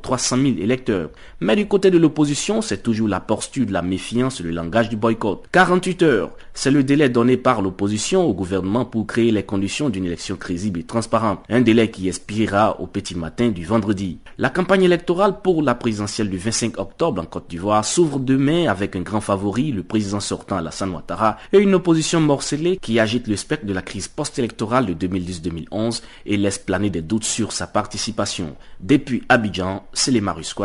300 0.00 0.36
000 0.36 0.48
électeurs. 0.58 1.10
Mais 1.40 1.56
du 1.56 1.66
côté 1.66 1.90
de 1.90 1.98
l'opposition, 1.98 2.62
c'est 2.62 2.82
toujours 2.82 3.08
la 3.08 3.20
posture 3.20 3.66
de 3.66 3.72
la 3.72 3.82
méfiance 3.82 4.40
et 4.40 4.42
le 4.42 4.50
langage 4.50 4.88
du 4.88 4.96
boycott. 4.96 5.44
48 5.52 6.02
heures, 6.02 6.30
c'est 6.52 6.70
le 6.70 6.84
délai 6.84 7.08
donné 7.08 7.36
par 7.36 7.62
l'opposition 7.62 8.24
au 8.24 8.34
gouvernement 8.34 8.84
pour 8.84 9.06
créer 9.06 9.30
les 9.30 9.42
conditions 9.42 9.88
d'une 9.88 10.04
élection 10.04 10.36
crédible 10.36 10.80
et 10.80 10.84
transparente. 10.84 11.40
Un 11.48 11.60
délai 11.60 11.90
qui 11.90 12.08
expirera 12.08 12.80
au 12.80 12.86
petit 12.86 13.14
matin 13.14 13.48
du 13.48 13.64
vendredi. 13.64 14.18
La 14.38 14.50
campagne 14.50 14.84
électorale 14.84 15.40
pour 15.42 15.62
la 15.62 15.74
présidentielle 15.74 16.30
du 16.34 16.40
25 16.40 16.78
octobre 16.78 17.22
en 17.22 17.26
Côte 17.26 17.48
d'Ivoire 17.48 17.84
s'ouvre 17.84 18.18
demain 18.18 18.66
avec 18.66 18.96
un 18.96 19.02
grand 19.02 19.20
favori, 19.20 19.70
le 19.70 19.84
président 19.84 20.18
sortant 20.18 20.56
Alassane 20.56 20.90
Ouattara, 20.90 21.36
et 21.52 21.58
une 21.58 21.74
opposition 21.74 22.20
morcelée 22.20 22.76
qui 22.82 22.98
agite 22.98 23.28
le 23.28 23.36
spectre 23.36 23.66
de 23.66 23.72
la 23.72 23.82
crise 23.82 24.08
post-électorale 24.08 24.86
de 24.86 25.06
2010-2011 25.06 26.02
et 26.26 26.36
laisse 26.36 26.58
planer 26.58 26.90
des 26.90 27.02
doutes 27.02 27.24
sur 27.24 27.52
sa 27.52 27.68
participation. 27.68 28.56
Depuis 28.80 29.22
Abidjan, 29.28 29.84
c'est 29.92 30.10
les 30.10 30.20
Marus 30.20 30.56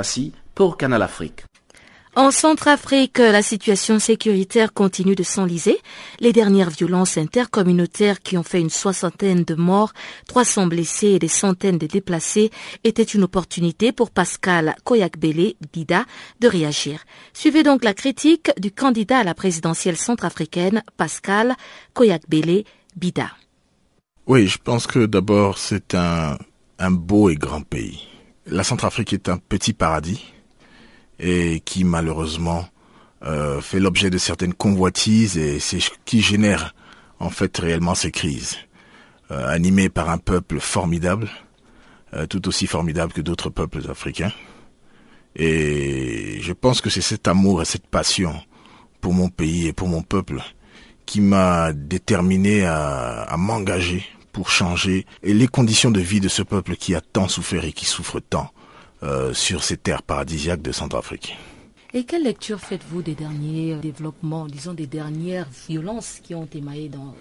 pour 0.56 0.76
Canal 0.76 1.04
Afrique. 1.04 1.44
En 2.20 2.32
Centrafrique, 2.32 3.20
la 3.20 3.42
situation 3.42 3.98
sécuritaire 3.98 4.74
continue 4.74 5.16
de 5.16 5.24
s'enliser. 5.24 5.78
Les 6.20 6.34
dernières 6.34 6.70
violences 6.70 7.18
intercommunautaires 7.18 8.20
qui 8.20 8.38
ont 8.38 8.44
fait 8.44 8.60
une 8.60 8.70
soixantaine 8.70 9.46
de 9.46 9.56
morts, 9.56 9.94
300 10.28 10.68
blessés 10.68 11.12
et 11.12 11.20
des 11.20 11.30
centaines 11.30 11.78
de 11.78 11.88
déplacés 11.88 12.52
étaient 12.84 13.04
une 13.04 13.24
opportunité 13.24 13.94
pour 13.94 14.12
Pascal 14.12 14.76
Koyakbele 14.84 15.54
Bida 15.72 16.04
de 16.42 16.50
réagir. 16.50 17.06
Suivez 17.32 17.64
donc 17.64 17.86
la 17.86 17.94
critique 17.94 18.52
du 18.60 18.70
candidat 18.70 19.20
à 19.20 19.24
la 19.24 19.34
présidentielle 19.34 19.96
centrafricaine, 19.96 20.84
Pascal 20.98 21.56
Koyakbele 21.94 22.66
Bida. 22.98 23.32
Oui, 24.28 24.46
je 24.48 24.58
pense 24.58 24.88
que 24.88 25.06
d'abord 25.06 25.58
c'est 25.58 25.96
un 25.96 26.38
beau 26.92 27.30
et 27.30 27.36
grand 27.36 27.62
pays. 27.62 28.10
La 28.46 28.66
Centrafrique 28.66 29.14
est 29.14 29.30
un 29.30 29.38
petit 29.38 29.72
paradis 29.72 30.34
et 31.20 31.60
qui 31.62 31.84
malheureusement 31.84 32.66
euh, 33.24 33.62
fait 33.62 33.80
l'objet 33.80 34.10
de 34.10 34.18
certaines 34.18 34.54
convoitises 34.54 35.38
et 35.38 35.60
c'est 35.60 35.80
ce 35.80 35.90
qui 36.06 36.22
génère 36.22 36.74
en 37.20 37.30
fait 37.30 37.58
réellement 37.58 37.96
ces 37.96 38.12
crises. 38.12 38.58
Euh, 39.32 39.48
animé 39.48 39.90
par 39.90 40.10
un 40.10 40.18
peuple 40.18 40.60
formidable, 40.60 41.30
euh, 42.16 42.26
tout 42.26 42.48
aussi 42.48 42.66
formidable 42.66 43.14
que 43.14 43.22
d'autres 43.22 43.52
peuples 43.52 43.88
africains. 43.88 44.32
Et 45.36 46.40
je 46.42 46.54
pense 46.54 46.82
que 46.82 46.90
c'est 46.90 47.02
cet 47.02 47.28
amour 47.28 47.62
et 47.62 47.66
cette 47.66 47.86
passion 47.86 48.34
pour 49.02 49.14
mon 49.14 49.30
pays 49.30 49.68
et 49.68 49.74
pour 49.74 49.88
mon 49.88 50.02
peuple 50.02 50.42
qui 51.06 51.22
m'a 51.22 51.74
déterminé 51.74 52.66
à, 52.66 53.36
m'engager 53.38 54.04
pour 54.32 54.50
changer 54.50 55.06
les 55.24 55.48
conditions 55.48 55.92
de 55.92 56.00
vie 56.00 56.20
de 56.20 56.28
ce 56.28 56.42
peuple 56.42 56.76
qui 56.76 56.96
a 56.96 57.02
tant 57.02 57.28
souffert 57.28 57.66
et 57.66 57.72
qui 57.72 57.86
souffre 57.86 58.20
tant 58.20 58.52
euh, 59.04 59.34
sur 59.34 59.64
ces 59.64 59.78
terres 59.78 60.04
paradisiaques 60.04 60.62
de 60.62 60.72
Centrafrique. 60.72 61.38
Et 61.92 62.04
quelle 62.04 62.24
lecture 62.24 62.60
faites-vous 62.60 63.02
des 63.02 63.16
derniers 63.16 63.74
euh, 63.74 63.80
développements, 63.80 64.46
disons 64.46 64.74
des 64.74 64.86
dernières 64.86 65.48
violences 65.68 66.20
qui 66.22 66.36
ont 66.36 66.48
émaillé 66.54 66.88
dans, 66.88 67.16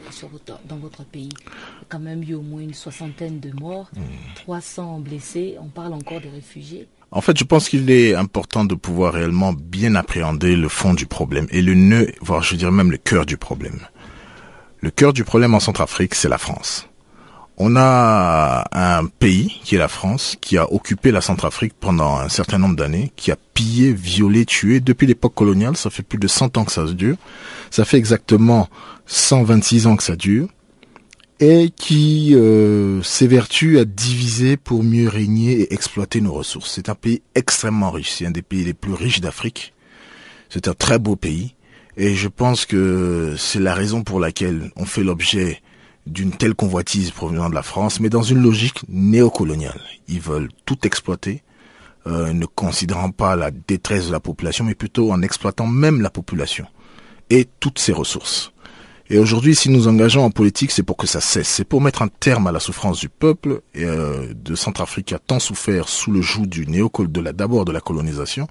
dans 0.68 0.76
votre 0.76 1.04
pays? 1.04 1.30
Il 1.32 1.44
y 1.44 1.82
a 1.82 1.86
quand 1.88 1.98
même 1.98 2.22
eu 2.22 2.34
au 2.34 2.42
moins 2.42 2.60
une 2.60 2.74
soixantaine 2.74 3.40
de 3.40 3.50
morts, 3.58 3.90
300 4.34 4.98
hmm. 4.98 5.02
blessés, 5.02 5.56
on 5.60 5.68
parle 5.68 5.94
encore 5.94 6.20
des 6.20 6.28
réfugiés. 6.28 6.86
En 7.10 7.22
fait, 7.22 7.38
je 7.38 7.44
pense 7.44 7.70
qu'il 7.70 7.90
est 7.90 8.14
important 8.14 8.66
de 8.66 8.74
pouvoir 8.74 9.14
réellement 9.14 9.54
bien 9.54 9.94
appréhender 9.94 10.54
le 10.54 10.68
fond 10.68 10.92
du 10.92 11.06
problème 11.06 11.46
et 11.50 11.62
le 11.62 11.74
nœud, 11.74 12.12
voire 12.20 12.42
je 12.42 12.54
dirais 12.54 12.70
même 12.70 12.90
le 12.90 12.98
cœur 12.98 13.24
du 13.24 13.38
problème. 13.38 13.80
Le 14.80 14.90
cœur 14.90 15.14
du 15.14 15.24
problème 15.24 15.54
en 15.54 15.60
Centrafrique, 15.60 16.14
c'est 16.14 16.28
la 16.28 16.38
France. 16.38 16.87
On 17.60 17.74
a 17.74 18.68
un 18.70 19.06
pays 19.06 19.60
qui 19.64 19.74
est 19.74 19.78
la 19.78 19.88
France, 19.88 20.36
qui 20.40 20.56
a 20.56 20.72
occupé 20.72 21.10
la 21.10 21.20
Centrafrique 21.20 21.74
pendant 21.78 22.16
un 22.16 22.28
certain 22.28 22.56
nombre 22.56 22.76
d'années, 22.76 23.10
qui 23.16 23.32
a 23.32 23.36
pillé, 23.52 23.92
violé, 23.92 24.46
tué 24.46 24.78
depuis 24.78 25.08
l'époque 25.08 25.34
coloniale. 25.34 25.76
Ça 25.76 25.90
fait 25.90 26.04
plus 26.04 26.20
de 26.20 26.28
100 26.28 26.56
ans 26.56 26.64
que 26.64 26.70
ça 26.70 26.86
se 26.86 26.92
dure. 26.92 27.16
Ça 27.72 27.84
fait 27.84 27.96
exactement 27.96 28.68
126 29.06 29.88
ans 29.88 29.96
que 29.96 30.04
ça 30.04 30.14
dure. 30.14 30.46
Et 31.40 31.70
qui 31.70 32.32
euh, 32.36 33.02
s'évertue 33.02 33.80
à 33.80 33.84
diviser 33.84 34.56
pour 34.56 34.84
mieux 34.84 35.08
régner 35.08 35.60
et 35.60 35.74
exploiter 35.74 36.20
nos 36.20 36.34
ressources. 36.34 36.70
C'est 36.72 36.88
un 36.88 36.94
pays 36.94 37.22
extrêmement 37.34 37.90
riche. 37.90 38.12
C'est 38.12 38.26
un 38.26 38.30
des 38.30 38.42
pays 38.42 38.62
les 38.62 38.74
plus 38.74 38.94
riches 38.94 39.20
d'Afrique. 39.20 39.74
C'est 40.48 40.68
un 40.68 40.74
très 40.74 41.00
beau 41.00 41.16
pays. 41.16 41.56
Et 41.96 42.14
je 42.14 42.28
pense 42.28 42.66
que 42.66 43.34
c'est 43.36 43.58
la 43.58 43.74
raison 43.74 44.04
pour 44.04 44.20
laquelle 44.20 44.70
on 44.76 44.84
fait 44.84 45.02
l'objet 45.02 45.60
d'une 46.08 46.32
telle 46.32 46.54
convoitise 46.54 47.10
provenant 47.10 47.48
de 47.48 47.54
la 47.54 47.62
France, 47.62 48.00
mais 48.00 48.08
dans 48.08 48.22
une 48.22 48.42
logique 48.42 48.82
néocoloniale. 48.88 49.80
Ils 50.08 50.20
veulent 50.20 50.48
tout 50.64 50.86
exploiter, 50.86 51.42
euh, 52.06 52.32
ne 52.32 52.46
considérant 52.46 53.10
pas 53.10 53.36
la 53.36 53.50
détresse 53.50 54.08
de 54.08 54.12
la 54.12 54.20
population, 54.20 54.64
mais 54.64 54.74
plutôt 54.74 55.12
en 55.12 55.22
exploitant 55.22 55.66
même 55.66 56.00
la 56.00 56.10
population 56.10 56.66
et 57.30 57.46
toutes 57.60 57.78
ses 57.78 57.92
ressources. 57.92 58.52
Et 59.10 59.18
aujourd'hui, 59.18 59.54
si 59.54 59.70
nous 59.70 59.88
engageons 59.88 60.24
en 60.24 60.30
politique, 60.30 60.70
c'est 60.70 60.82
pour 60.82 60.98
que 60.98 61.06
ça 61.06 61.20
cesse. 61.20 61.48
C'est 61.48 61.64
pour 61.64 61.80
mettre 61.80 62.02
un 62.02 62.08
terme 62.08 62.46
à 62.46 62.52
la 62.52 62.60
souffrance 62.60 63.00
du 63.00 63.08
peuple 63.08 63.62
euh, 63.76 64.34
de 64.34 64.54
Centrafrique 64.54 65.06
qui 65.06 65.14
a 65.14 65.18
tant 65.18 65.38
souffert 65.38 65.88
sous 65.88 66.10
le 66.10 66.20
joug 66.20 66.46
du 66.46 66.66
néocol 66.66 67.10
de 67.10 67.20
la 67.20 67.32
d'abord 67.32 67.64
de 67.64 67.72
la 67.72 67.80
colonisation 67.80 68.48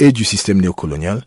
et 0.00 0.10
du 0.10 0.24
système 0.24 0.60
néocolonial. 0.60 1.24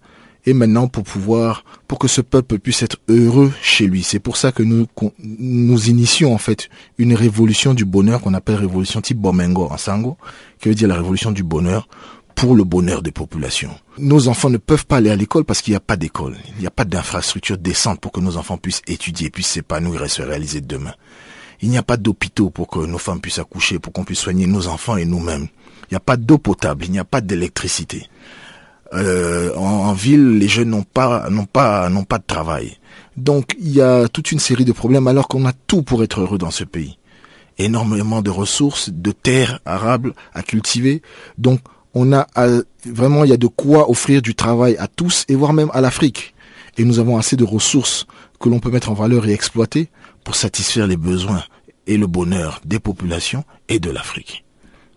Et 0.48 0.54
maintenant, 0.54 0.88
pour 0.88 1.04
pouvoir, 1.04 1.66
pour 1.90 2.00
que 2.00 2.08
ce 2.08 2.22
peuple 2.22 2.58
puisse 2.58 2.82
être 2.82 2.96
heureux 3.10 3.52
chez 3.62 3.86
lui. 3.86 4.02
C'est 4.02 4.20
pour 4.20 4.38
ça 4.38 4.54
que 4.54 4.64
nous, 4.64 4.88
nous 5.20 5.90
initions, 5.90 6.34
en 6.34 6.38
fait, 6.38 6.70
une 6.98 7.14
révolution 7.14 7.74
du 7.74 7.84
bonheur 7.84 8.22
qu'on 8.22 8.34
appelle 8.34 8.56
révolution 8.56 9.02
type 9.02 9.18
Bomengo 9.18 9.68
en 9.70 9.76
Sango, 9.76 10.16
qui 10.62 10.70
veut 10.70 10.76
dire 10.76 10.88
la 10.88 10.96
révolution 10.96 11.32
du 11.32 11.44
bonheur 11.44 11.90
pour 12.34 12.56
le 12.56 12.64
bonheur 12.64 13.02
des 13.02 13.12
populations. 13.12 13.76
Nos 13.98 14.30
enfants 14.30 14.50
ne 14.50 14.56
peuvent 14.56 14.86
pas 14.86 14.98
aller 14.98 15.10
à 15.10 15.18
l'école 15.18 15.44
parce 15.44 15.62
qu'il 15.62 15.74
n'y 15.74 15.78
a 15.78 15.82
pas 15.82 15.98
d'école. 15.98 16.38
Il 16.56 16.62
n'y 16.62 16.68
a 16.68 16.72
pas 16.72 16.86
d'infrastructure 16.86 17.58
décente 17.58 18.00
pour 18.00 18.14
que 18.14 18.22
nos 18.22 18.38
enfants 18.38 18.58
puissent 18.58 18.84
étudier, 18.88 19.30
puissent 19.30 19.48
s'épanouir 19.48 20.06
et 20.06 20.08
se 20.08 20.22
réaliser 20.22 20.62
demain. 20.62 20.94
Il 21.60 21.70
n'y 21.70 21.78
a 21.78 21.84
pas 21.84 21.98
d'hôpitaux 21.98 22.52
pour 22.52 22.70
que 22.70 22.80
nos 22.80 23.00
femmes 23.00 23.20
puissent 23.20 23.40
accoucher, 23.40 23.80
pour 23.80 23.92
qu'on 23.92 24.06
puisse 24.06 24.20
soigner 24.20 24.48
nos 24.48 24.68
enfants 24.68 24.96
et 24.96 25.04
nous-mêmes. 25.04 25.48
Il 25.90 25.94
n'y 25.94 25.98
a 25.98 26.00
pas 26.00 26.16
d'eau 26.16 26.38
potable, 26.38 26.86
il 26.86 26.92
n'y 26.92 27.00
a 27.00 27.04
pas 27.04 27.20
d'électricité. 27.20 28.08
Euh, 28.94 29.54
en, 29.56 29.94
ville, 29.94 30.38
les 30.38 30.48
jeunes 30.48 30.70
n'ont 30.70 30.84
pas, 30.84 31.30
n'ont 31.30 31.46
pas, 31.46 31.90
n'ont 31.90 32.04
pas 32.04 32.20
de 32.20 32.24
travail. 32.26 32.78
Donc, 33.16 33.56
il 33.60 33.72
y 33.72 33.82
a 33.82 34.08
toute 34.08 34.32
une 34.32 34.40
série 34.40 34.66
de 34.66 34.72
problèmes 34.72 35.08
alors 35.08 35.28
qu'on 35.28 35.46
a 35.46 35.54
tout 35.68 35.82
pour 35.82 36.04
être 36.04 36.22
heureux 36.22 36.38
dans 36.38 36.52
ce 36.52 36.64
pays. 36.64 36.98
Énormément 37.58 38.22
de 38.22 38.30
ressources, 38.30 38.90
de 38.90 39.12
terres 39.12 39.60
arables 39.66 40.14
à 40.34 40.44
cultiver. 40.44 41.02
Donc, 41.38 41.60
on 41.94 42.14
a 42.14 42.28
vraiment, 42.86 43.24
il 43.24 43.32
y 43.32 43.34
a 43.34 43.38
de 43.38 43.48
quoi 43.48 43.90
offrir 43.90 44.22
du 44.22 44.36
travail 44.36 44.78
à 44.78 44.88
tous 44.88 45.26
et 45.28 45.36
voire 45.36 45.54
même 45.54 45.72
à 45.74 45.82
l'Afrique. 45.82 46.36
Et 46.78 46.86
nous 46.86 47.00
avons 47.00 47.18
assez 47.18 47.36
de 47.36 47.44
ressources 47.44 48.06
que 48.40 48.50
l'on 48.50 48.60
peut 48.60 48.70
mettre 48.70 48.92
en 48.92 48.94
valeur 48.94 49.28
et 49.28 49.34
exploiter 49.34 49.90
pour 50.24 50.36
satisfaire 50.36 50.86
les 50.86 50.98
besoins 50.98 51.44
et 51.88 51.98
le 51.98 52.06
bonheur 52.06 52.62
des 52.66 52.80
populations 52.80 53.44
et 53.68 53.80
de 53.80 53.90
l'Afrique. 53.90 54.46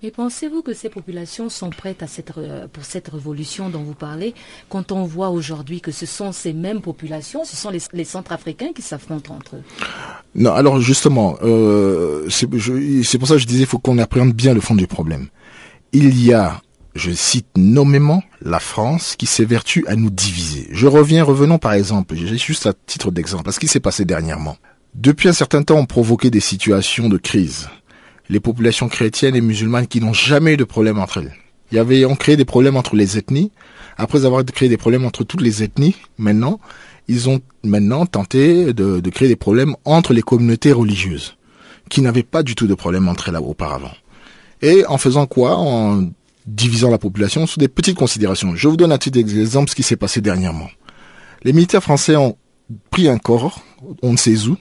Mais 0.02 0.10
pensez-vous 0.10 0.62
que 0.62 0.72
ces 0.72 0.88
populations 0.88 1.48
sont 1.48 1.70
prêtes 1.70 2.02
à 2.02 2.06
cette, 2.06 2.32
pour 2.72 2.84
cette 2.84 3.08
révolution 3.08 3.68
dont 3.68 3.82
vous 3.82 3.94
parlez 3.94 4.34
quand 4.68 4.92
on 4.92 5.04
voit 5.04 5.28
aujourd'hui 5.28 5.80
que 5.80 5.92
ce 5.92 6.06
sont 6.06 6.32
ces 6.32 6.52
mêmes 6.54 6.80
populations, 6.80 7.44
ce 7.44 7.56
sont 7.56 7.70
les, 7.70 7.80
les 7.92 8.04
Centrafricains 8.04 8.72
qui 8.74 8.82
s'affrontent 8.82 9.34
entre 9.34 9.56
eux? 9.56 9.62
Non, 10.34 10.52
alors 10.52 10.80
justement, 10.80 11.36
euh, 11.42 12.26
c'est 12.30 12.46
pour 13.18 13.28
ça 13.28 13.34
que 13.34 13.40
je 13.40 13.46
disais 13.46 13.60
qu'il 13.60 13.66
faut 13.66 13.78
qu'on 13.78 13.98
appréhende 13.98 14.32
bien 14.32 14.54
le 14.54 14.60
fond 14.60 14.74
du 14.74 14.86
problème. 14.86 15.28
Il 15.92 16.24
y 16.24 16.32
a 16.32 16.62
je 16.94 17.12
cite 17.12 17.46
nommément 17.56 18.22
la 18.42 18.58
France 18.58 19.14
qui 19.16 19.26
s'évertue 19.26 19.84
à 19.86 19.96
nous 19.96 20.10
diviser. 20.10 20.68
Je 20.72 20.86
reviens, 20.86 21.22
revenons 21.22 21.58
par 21.58 21.72
exemple, 21.72 22.14
juste 22.16 22.66
à 22.66 22.72
titre 22.72 23.10
d'exemple, 23.10 23.48
à 23.48 23.52
ce 23.52 23.60
qui 23.60 23.68
s'est 23.68 23.80
passé 23.80 24.04
dernièrement. 24.04 24.56
Depuis 24.94 25.28
un 25.28 25.32
certain 25.32 25.62
temps, 25.62 25.76
on 25.76 25.86
provoquait 25.86 26.30
des 26.30 26.40
situations 26.40 27.08
de 27.08 27.16
crise. 27.16 27.68
Les 28.30 28.40
populations 28.40 28.88
chrétiennes 28.88 29.34
et 29.34 29.40
musulmanes 29.40 29.88
qui 29.88 30.00
n'ont 30.00 30.12
jamais 30.12 30.54
eu 30.54 30.56
de 30.56 30.64
problème 30.64 30.98
entre 31.00 31.18
elles. 31.18 31.34
Il 31.72 31.76
y 31.76 31.78
avait, 31.78 32.04
créé 32.16 32.36
des 32.36 32.44
problèmes 32.44 32.76
entre 32.76 32.94
les 32.94 33.18
ethnies. 33.18 33.50
Après 33.96 34.24
avoir 34.24 34.44
créé 34.44 34.68
des 34.68 34.76
problèmes 34.76 35.04
entre 35.04 35.24
toutes 35.24 35.42
les 35.42 35.62
ethnies, 35.62 35.96
maintenant, 36.16 36.60
ils 37.08 37.28
ont 37.28 37.40
maintenant 37.64 38.06
tenté 38.06 38.72
de, 38.72 39.00
de 39.00 39.10
créer 39.10 39.28
des 39.28 39.36
problèmes 39.36 39.74
entre 39.84 40.14
les 40.14 40.22
communautés 40.22 40.72
religieuses, 40.72 41.36
qui 41.88 42.02
n'avaient 42.02 42.22
pas 42.22 42.44
du 42.44 42.54
tout 42.54 42.68
de 42.68 42.74
problème 42.74 43.08
entre 43.08 43.28
elles 43.28 43.36
auparavant. 43.36 43.92
Et 44.62 44.86
en 44.86 44.96
faisant 44.96 45.26
quoi? 45.26 45.56
En 45.56 46.08
divisant 46.46 46.90
la 46.90 46.98
population 46.98 47.46
sous 47.46 47.58
des 47.58 47.68
petites 47.68 47.96
considérations. 47.96 48.54
Je 48.54 48.68
vous 48.68 48.76
donne 48.76 48.92
un 48.92 48.98
petit 48.98 49.18
exemple 49.18 49.70
ce 49.70 49.74
qui 49.74 49.82
s'est 49.82 49.96
passé 49.96 50.20
dernièrement. 50.20 50.68
Les 51.42 51.52
militaires 51.52 51.82
français 51.82 52.16
ont 52.16 52.36
pris 52.90 53.08
un 53.08 53.18
corps, 53.18 53.62
on 54.02 54.12
ne 54.12 54.16
sait 54.16 54.46
où, 54.46 54.56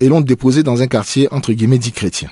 et 0.00 0.08
l'ont 0.08 0.20
déposé 0.20 0.62
dans 0.62 0.82
un 0.82 0.86
quartier 0.86 1.32
entre 1.32 1.52
guillemets 1.52 1.78
dit 1.78 1.92
chrétien. 1.92 2.30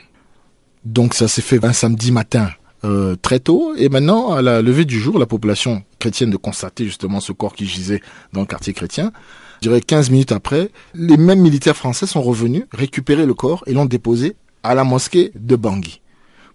Donc 0.85 1.15
ça 1.15 1.29
s'est 1.29 1.43
fait 1.43 1.65
un 1.65 1.73
samedi 1.73 2.12
matin 2.12 2.51
euh, 2.85 3.15
très 3.15 3.39
tôt, 3.39 3.75
et 3.77 3.89
maintenant 3.89 4.33
à 4.33 4.43
la 4.43 4.61
levée 4.61 4.85
du 4.85 4.99
jour, 4.99 5.19
la 5.19 5.27
population 5.27 5.85
chrétienne 6.01 6.31
de 6.31 6.37
constater 6.37 6.85
justement 6.85 7.21
ce 7.21 7.31
corps 7.31 7.55
qui 7.55 7.67
gisait 7.67 8.01
dans 8.33 8.41
le 8.41 8.47
quartier 8.47 8.73
chrétien. 8.73 9.12
Je 9.61 9.69
dirais 9.69 9.81
15 9.81 10.11
minutes 10.11 10.33
après, 10.33 10.71
les 10.95 11.17
mêmes 11.17 11.41
militaires 11.41 11.77
français 11.77 12.07
sont 12.07 12.23
revenus 12.23 12.65
récupérer 12.73 13.25
le 13.25 13.35
corps 13.35 13.62
et 13.69 13.73
l'ont 13.73 13.85
déposé 13.85 14.35
à 14.65 14.75
la 14.75 14.83
mosquée 14.83 15.31
de 15.37 15.55
Bangui 15.55 16.01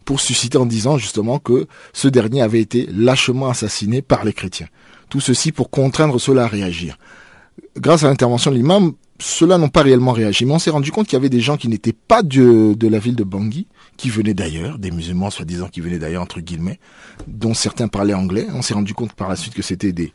pour 0.03 0.19
susciter 0.19 0.57
en 0.57 0.65
disant 0.65 0.97
justement 0.97 1.39
que 1.39 1.67
ce 1.93 2.09
dernier 2.09 2.41
avait 2.41 2.61
été 2.61 2.87
lâchement 2.93 3.49
assassiné 3.49 4.01
par 4.01 4.25
les 4.25 4.33
chrétiens. 4.33 4.67
Tout 5.09 5.21
ceci 5.21 5.53
pour 5.53 5.69
contraindre 5.69 6.19
cela 6.19 6.43
à 6.43 6.47
réagir. 6.47 6.97
Grâce 7.77 8.03
à 8.03 8.07
l'intervention 8.07 8.51
de 8.51 8.57
l'imam, 8.57 8.93
ceux-là 9.19 9.57
n'ont 9.57 9.69
pas 9.69 9.81
réellement 9.81 10.11
réagi. 10.11 10.45
Mais 10.45 10.53
on 10.53 10.59
s'est 10.59 10.69
rendu 10.69 10.91
compte 10.91 11.07
qu'il 11.07 11.15
y 11.15 11.19
avait 11.19 11.29
des 11.29 11.39
gens 11.39 11.57
qui 11.57 11.67
n'étaient 11.67 11.93
pas 11.93 12.23
de, 12.23 12.73
de 12.73 12.87
la 12.87 12.99
ville 12.99 13.15
de 13.15 13.23
Bangui, 13.23 13.67
qui 13.97 14.09
venaient 14.09 14.33
d'ailleurs, 14.33 14.79
des 14.79 14.91
musulmans 14.91 15.29
soi-disant 15.29 15.67
qui 15.67 15.81
venaient 15.81 15.99
d'ailleurs, 15.99 16.21
entre 16.21 16.39
guillemets, 16.39 16.79
dont 17.27 17.53
certains 17.53 17.87
parlaient 17.87 18.13
anglais. 18.13 18.47
On 18.53 18.61
s'est 18.61 18.73
rendu 18.73 18.93
compte 18.93 19.13
par 19.13 19.27
la 19.27 19.35
suite 19.35 19.53
que 19.53 19.61
c'était 19.61 19.91
des, 19.91 20.13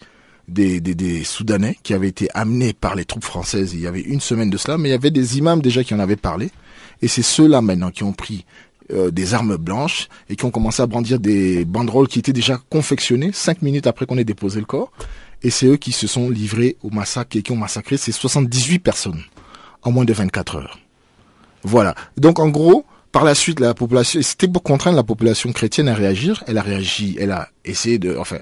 des, 0.48 0.80
des, 0.80 0.94
des, 0.94 1.24
Soudanais 1.24 1.76
qui 1.82 1.94
avaient 1.94 2.08
été 2.08 2.28
amenés 2.34 2.72
par 2.72 2.94
les 2.94 3.04
troupes 3.04 3.24
françaises 3.24 3.74
il 3.74 3.80
y 3.80 3.86
avait 3.86 4.00
une 4.00 4.20
semaine 4.20 4.50
de 4.50 4.56
cela, 4.56 4.78
mais 4.78 4.88
il 4.88 4.92
y 4.92 4.94
avait 4.94 5.10
des 5.10 5.38
imams 5.38 5.60
déjà 5.60 5.84
qui 5.84 5.94
en 5.94 5.98
avaient 5.98 6.16
parlé. 6.16 6.50
Et 7.02 7.08
c'est 7.08 7.22
ceux-là 7.22 7.60
maintenant 7.60 7.90
qui 7.90 8.04
ont 8.04 8.12
pris 8.12 8.44
euh, 8.92 9.10
des 9.10 9.34
armes 9.34 9.56
blanches 9.56 10.08
et 10.28 10.36
qui 10.36 10.44
ont 10.44 10.50
commencé 10.50 10.82
à 10.82 10.86
brandir 10.86 11.18
des 11.18 11.64
banderoles 11.64 12.08
qui 12.08 12.18
étaient 12.18 12.32
déjà 12.32 12.58
confectionnées 12.70 13.30
cinq 13.32 13.62
minutes 13.62 13.86
après 13.86 14.06
qu'on 14.06 14.18
ait 14.18 14.24
déposé 14.24 14.60
le 14.60 14.66
corps. 14.66 14.92
Et 15.42 15.50
c'est 15.50 15.66
eux 15.66 15.76
qui 15.76 15.92
se 15.92 16.06
sont 16.06 16.30
livrés 16.30 16.76
au 16.82 16.90
massacre 16.90 17.36
et 17.36 17.42
qui 17.42 17.52
ont 17.52 17.56
massacré 17.56 17.96
ces 17.96 18.12
78 18.12 18.78
personnes 18.78 19.22
en 19.82 19.90
moins 19.90 20.04
de 20.04 20.12
24 20.12 20.56
heures. 20.56 20.78
Voilà. 21.64 21.94
Donc 22.16 22.38
en 22.38 22.48
gros, 22.48 22.84
par 23.12 23.24
la 23.24 23.34
suite, 23.34 23.60
la 23.60 23.74
population, 23.74 24.20
c'était 24.22 24.48
pour 24.48 24.62
contraindre 24.62 24.96
la 24.96 25.02
population 25.02 25.52
chrétienne 25.52 25.88
à 25.88 25.94
réagir. 25.94 26.42
Elle 26.46 26.56
a 26.56 26.62
réagi, 26.62 27.16
elle 27.20 27.30
a 27.30 27.50
essayé 27.62 27.98
de, 27.98 28.16
enfin, 28.16 28.38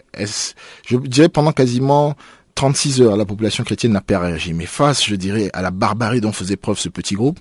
je 0.87 0.97
dirais 0.97 1.29
pendant 1.29 1.51
quasiment 1.51 2.15
36 2.55 3.03
heures, 3.03 3.17
la 3.17 3.25
population 3.25 3.65
chrétienne 3.65 3.93
n'a 3.93 4.01
pas 4.01 4.21
réagi. 4.21 4.55
Mais 4.55 4.67
face, 4.67 5.05
je 5.05 5.17
dirais, 5.17 5.51
à 5.55 5.61
la 5.61 5.73
barbarie 5.73 6.21
dont 6.21 6.31
faisait 6.31 6.57
preuve 6.57 6.79
ce 6.79 6.89
petit 6.89 7.17
groupe, 7.17 7.41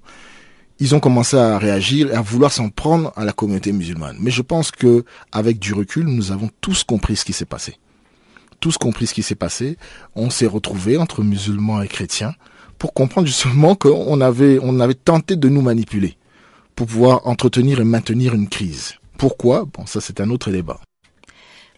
ils 0.79 0.95
ont 0.95 0.99
commencé 0.99 1.37
à 1.37 1.59
réagir 1.59 2.11
et 2.11 2.15
à 2.15 2.21
vouloir 2.21 2.51
s'en 2.51 2.69
prendre 2.69 3.13
à 3.15 3.25
la 3.25 3.31
communauté 3.31 3.73
musulmane. 3.73 4.17
Mais 4.19 4.31
je 4.31 4.41
pense 4.41 4.71
que, 4.71 5.05
avec 5.31 5.59
du 5.59 5.73
recul, 5.73 6.05
nous 6.05 6.31
avons 6.31 6.49
tous 6.61 6.83
compris 6.83 7.15
ce 7.15 7.25
qui 7.25 7.33
s'est 7.33 7.45
passé. 7.45 7.77
Tous 8.59 8.77
compris 8.79 9.05
ce 9.05 9.13
qui 9.13 9.23
s'est 9.23 9.35
passé. 9.35 9.77
On 10.15 10.31
s'est 10.31 10.47
retrouvés 10.47 10.97
entre 10.97 11.21
musulmans 11.21 11.81
et 11.81 11.87
chrétiens 11.87 12.33
pour 12.79 12.93
comprendre 12.93 13.27
justement 13.27 13.75
qu'on 13.75 14.19
avait, 14.19 14.57
on 14.63 14.79
avait 14.79 14.95
tenté 14.95 15.35
de 15.35 15.47
nous 15.47 15.61
manipuler 15.61 16.17
pour 16.79 16.87
pouvoir 16.87 17.27
entretenir 17.27 17.81
et 17.81 17.83
maintenir 17.83 18.33
une 18.33 18.47
crise. 18.47 18.95
Pourquoi? 19.17 19.65
Bon, 19.65 19.85
ça 19.85 19.99
c'est 19.99 20.21
un 20.21 20.29
autre 20.29 20.49
débat. 20.49 20.79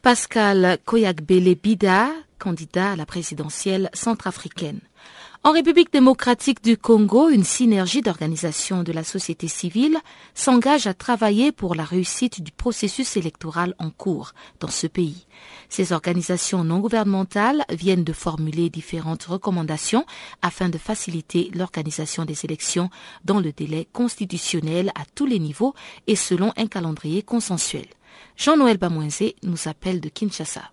Pascal 0.04 0.78
Koyakbele 0.86 1.56
Bida, 1.56 2.12
candidat 2.38 2.92
à 2.92 2.96
la 2.96 3.08
présidentielle 3.08 3.90
centrafricaine. 3.96 4.80
En 5.44 5.54
République 5.54 5.92
démocratique 5.92 6.64
du 6.64 6.78
Congo, 6.78 7.30
une 7.30 7.44
synergie 7.44 8.04
d'organisations 8.04 8.84
de 8.84 8.92
la 8.92 9.04
société 9.04 9.48
civile 9.48 9.98
s'engage 10.36 10.86
à 10.86 10.94
travailler 10.94 11.52
pour 11.52 11.74
la 11.74 11.84
réussite 11.84 12.44
du 12.44 12.52
processus 12.52 13.18
électoral 13.18 13.74
en 13.80 13.90
cours 13.90 14.34
dans 14.60 14.68
ce 14.70 14.86
pays. 14.86 15.26
Ces 15.68 15.94
organisations 15.94 16.64
non 16.64 16.78
gouvernementales 16.78 17.66
viennent 17.72 18.04
de 18.04 18.14
formuler 18.14 18.70
différentes 18.70 19.24
recommandations 19.24 20.06
afin 20.44 20.70
de 20.70 20.78
faciliter 20.78 21.50
l'organisation 21.56 22.24
des 22.24 22.46
élections 22.46 22.92
dans 23.26 23.40
le 23.40 23.52
délai 23.52 23.88
constitutionnel 23.94 24.92
à 24.94 25.06
tous 25.16 25.26
les 25.26 25.40
niveaux 25.40 25.74
et 26.06 26.16
selon 26.16 26.54
un 26.56 26.68
calendrier 26.68 27.24
consensuel. 27.24 27.88
Jean-Noël 28.38 28.78
Bamouenzé 28.78 29.36
nous 29.42 29.68
appelle 29.68 30.02
de 30.02 30.10
Kinshasa. 30.10 30.72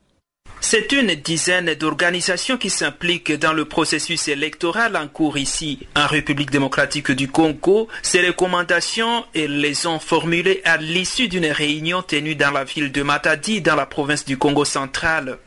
C'est 0.60 0.92
une 0.92 1.14
dizaine 1.14 1.72
d'organisations 1.74 2.58
qui 2.58 2.68
s'impliquent 2.68 3.32
dans 3.32 3.52
le 3.52 3.64
processus 3.64 4.28
électoral 4.28 4.96
en 4.96 5.08
cours 5.08 5.38
ici, 5.38 5.78
en 5.96 6.06
République 6.06 6.50
démocratique 6.50 7.12
du 7.12 7.28
Congo. 7.28 7.88
Ces 8.02 8.26
recommandations, 8.26 9.24
elles 9.34 9.60
les 9.60 9.86
ont 9.86 10.00
formulées 10.00 10.60
à 10.64 10.76
l'issue 10.76 11.28
d'une 11.28 11.46
réunion 11.46 12.02
tenue 12.02 12.34
dans 12.34 12.50
la 12.50 12.64
ville 12.64 12.92
de 12.92 13.02
Matadi, 13.02 13.60
dans 13.60 13.76
la 13.76 13.86
province 13.86 14.24
du 14.24 14.36
Congo 14.36 14.64
central. 14.64 15.38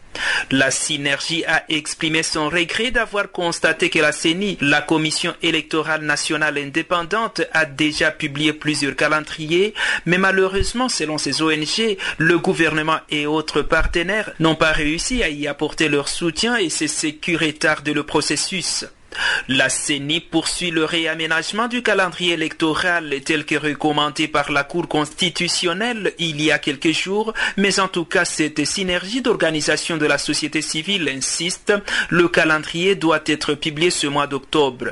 La 0.50 0.72
synergie 0.72 1.46
a 1.46 1.64
exprimé 1.70 2.24
son 2.24 2.50
regret 2.50 2.92
d'avoir 2.92 3.32
constaté 3.32 3.90
que 3.90 4.00
la 4.00 4.12
CENI, 4.12 4.58
la 4.62 4.82
Commission 4.82 5.34
électorale 5.42 6.04
nationale 6.04 6.58
indépendante, 6.58 7.42
a 7.54 7.66
déjà 7.66 8.12
publié 8.12 8.54
plusieurs 8.54 8.96
calendriers, 8.96 9.74
mais 10.06 10.18
malheureusement, 10.18 10.90
selon 10.90 11.18
ces 11.18 11.42
ONG, 11.42 11.98
le 12.18 12.38
gouvernement 12.38 13.00
et 13.10 13.26
autres 13.26 13.62
partenaires 13.62 14.32
n'ont 14.40 14.56
pas 14.56 14.72
réussi 14.72 15.24
à 15.24 15.30
y 15.30 15.48
apporter 15.48 15.90
leur 15.90 16.08
soutien 16.08 16.58
et 16.58 16.70
c'est 16.70 16.88
ce 16.88 17.08
qui 17.08 17.36
retarde 17.36 17.88
le 17.88 18.04
processus. 18.04 18.86
La 19.48 19.70
CENI 19.70 20.22
poursuit 20.22 20.72
le 20.72 20.86
réaménagement 20.86 21.68
du 21.68 21.84
calendrier 21.84 22.34
électoral 22.34 23.14
tel 23.26 23.46
que 23.46 23.56
recommandé 23.56 24.28
par 24.28 24.52
la 24.52 24.64
Cour 24.64 24.88
constitutionnelle 24.88 26.14
il 26.20 26.42
y 26.42 26.52
a 26.52 26.60
quelques 26.60 26.92
jours, 26.92 27.34
mais 27.58 27.80
en 27.80 27.88
tout 27.88 28.06
cas 28.06 28.26
cette 28.26 28.66
synergie 28.66 29.22
d'organisation 29.22 29.98
de 29.98 30.06
la 30.06 30.18
société 30.18 30.62
civile 30.62 31.10
insiste, 31.10 31.74
le 32.10 32.28
calendrier 32.28 32.96
doit 32.96 33.24
être 33.26 33.54
publié 33.54 33.90
ce 33.90 34.08
mois 34.08 34.28
d'octobre. 34.28 34.92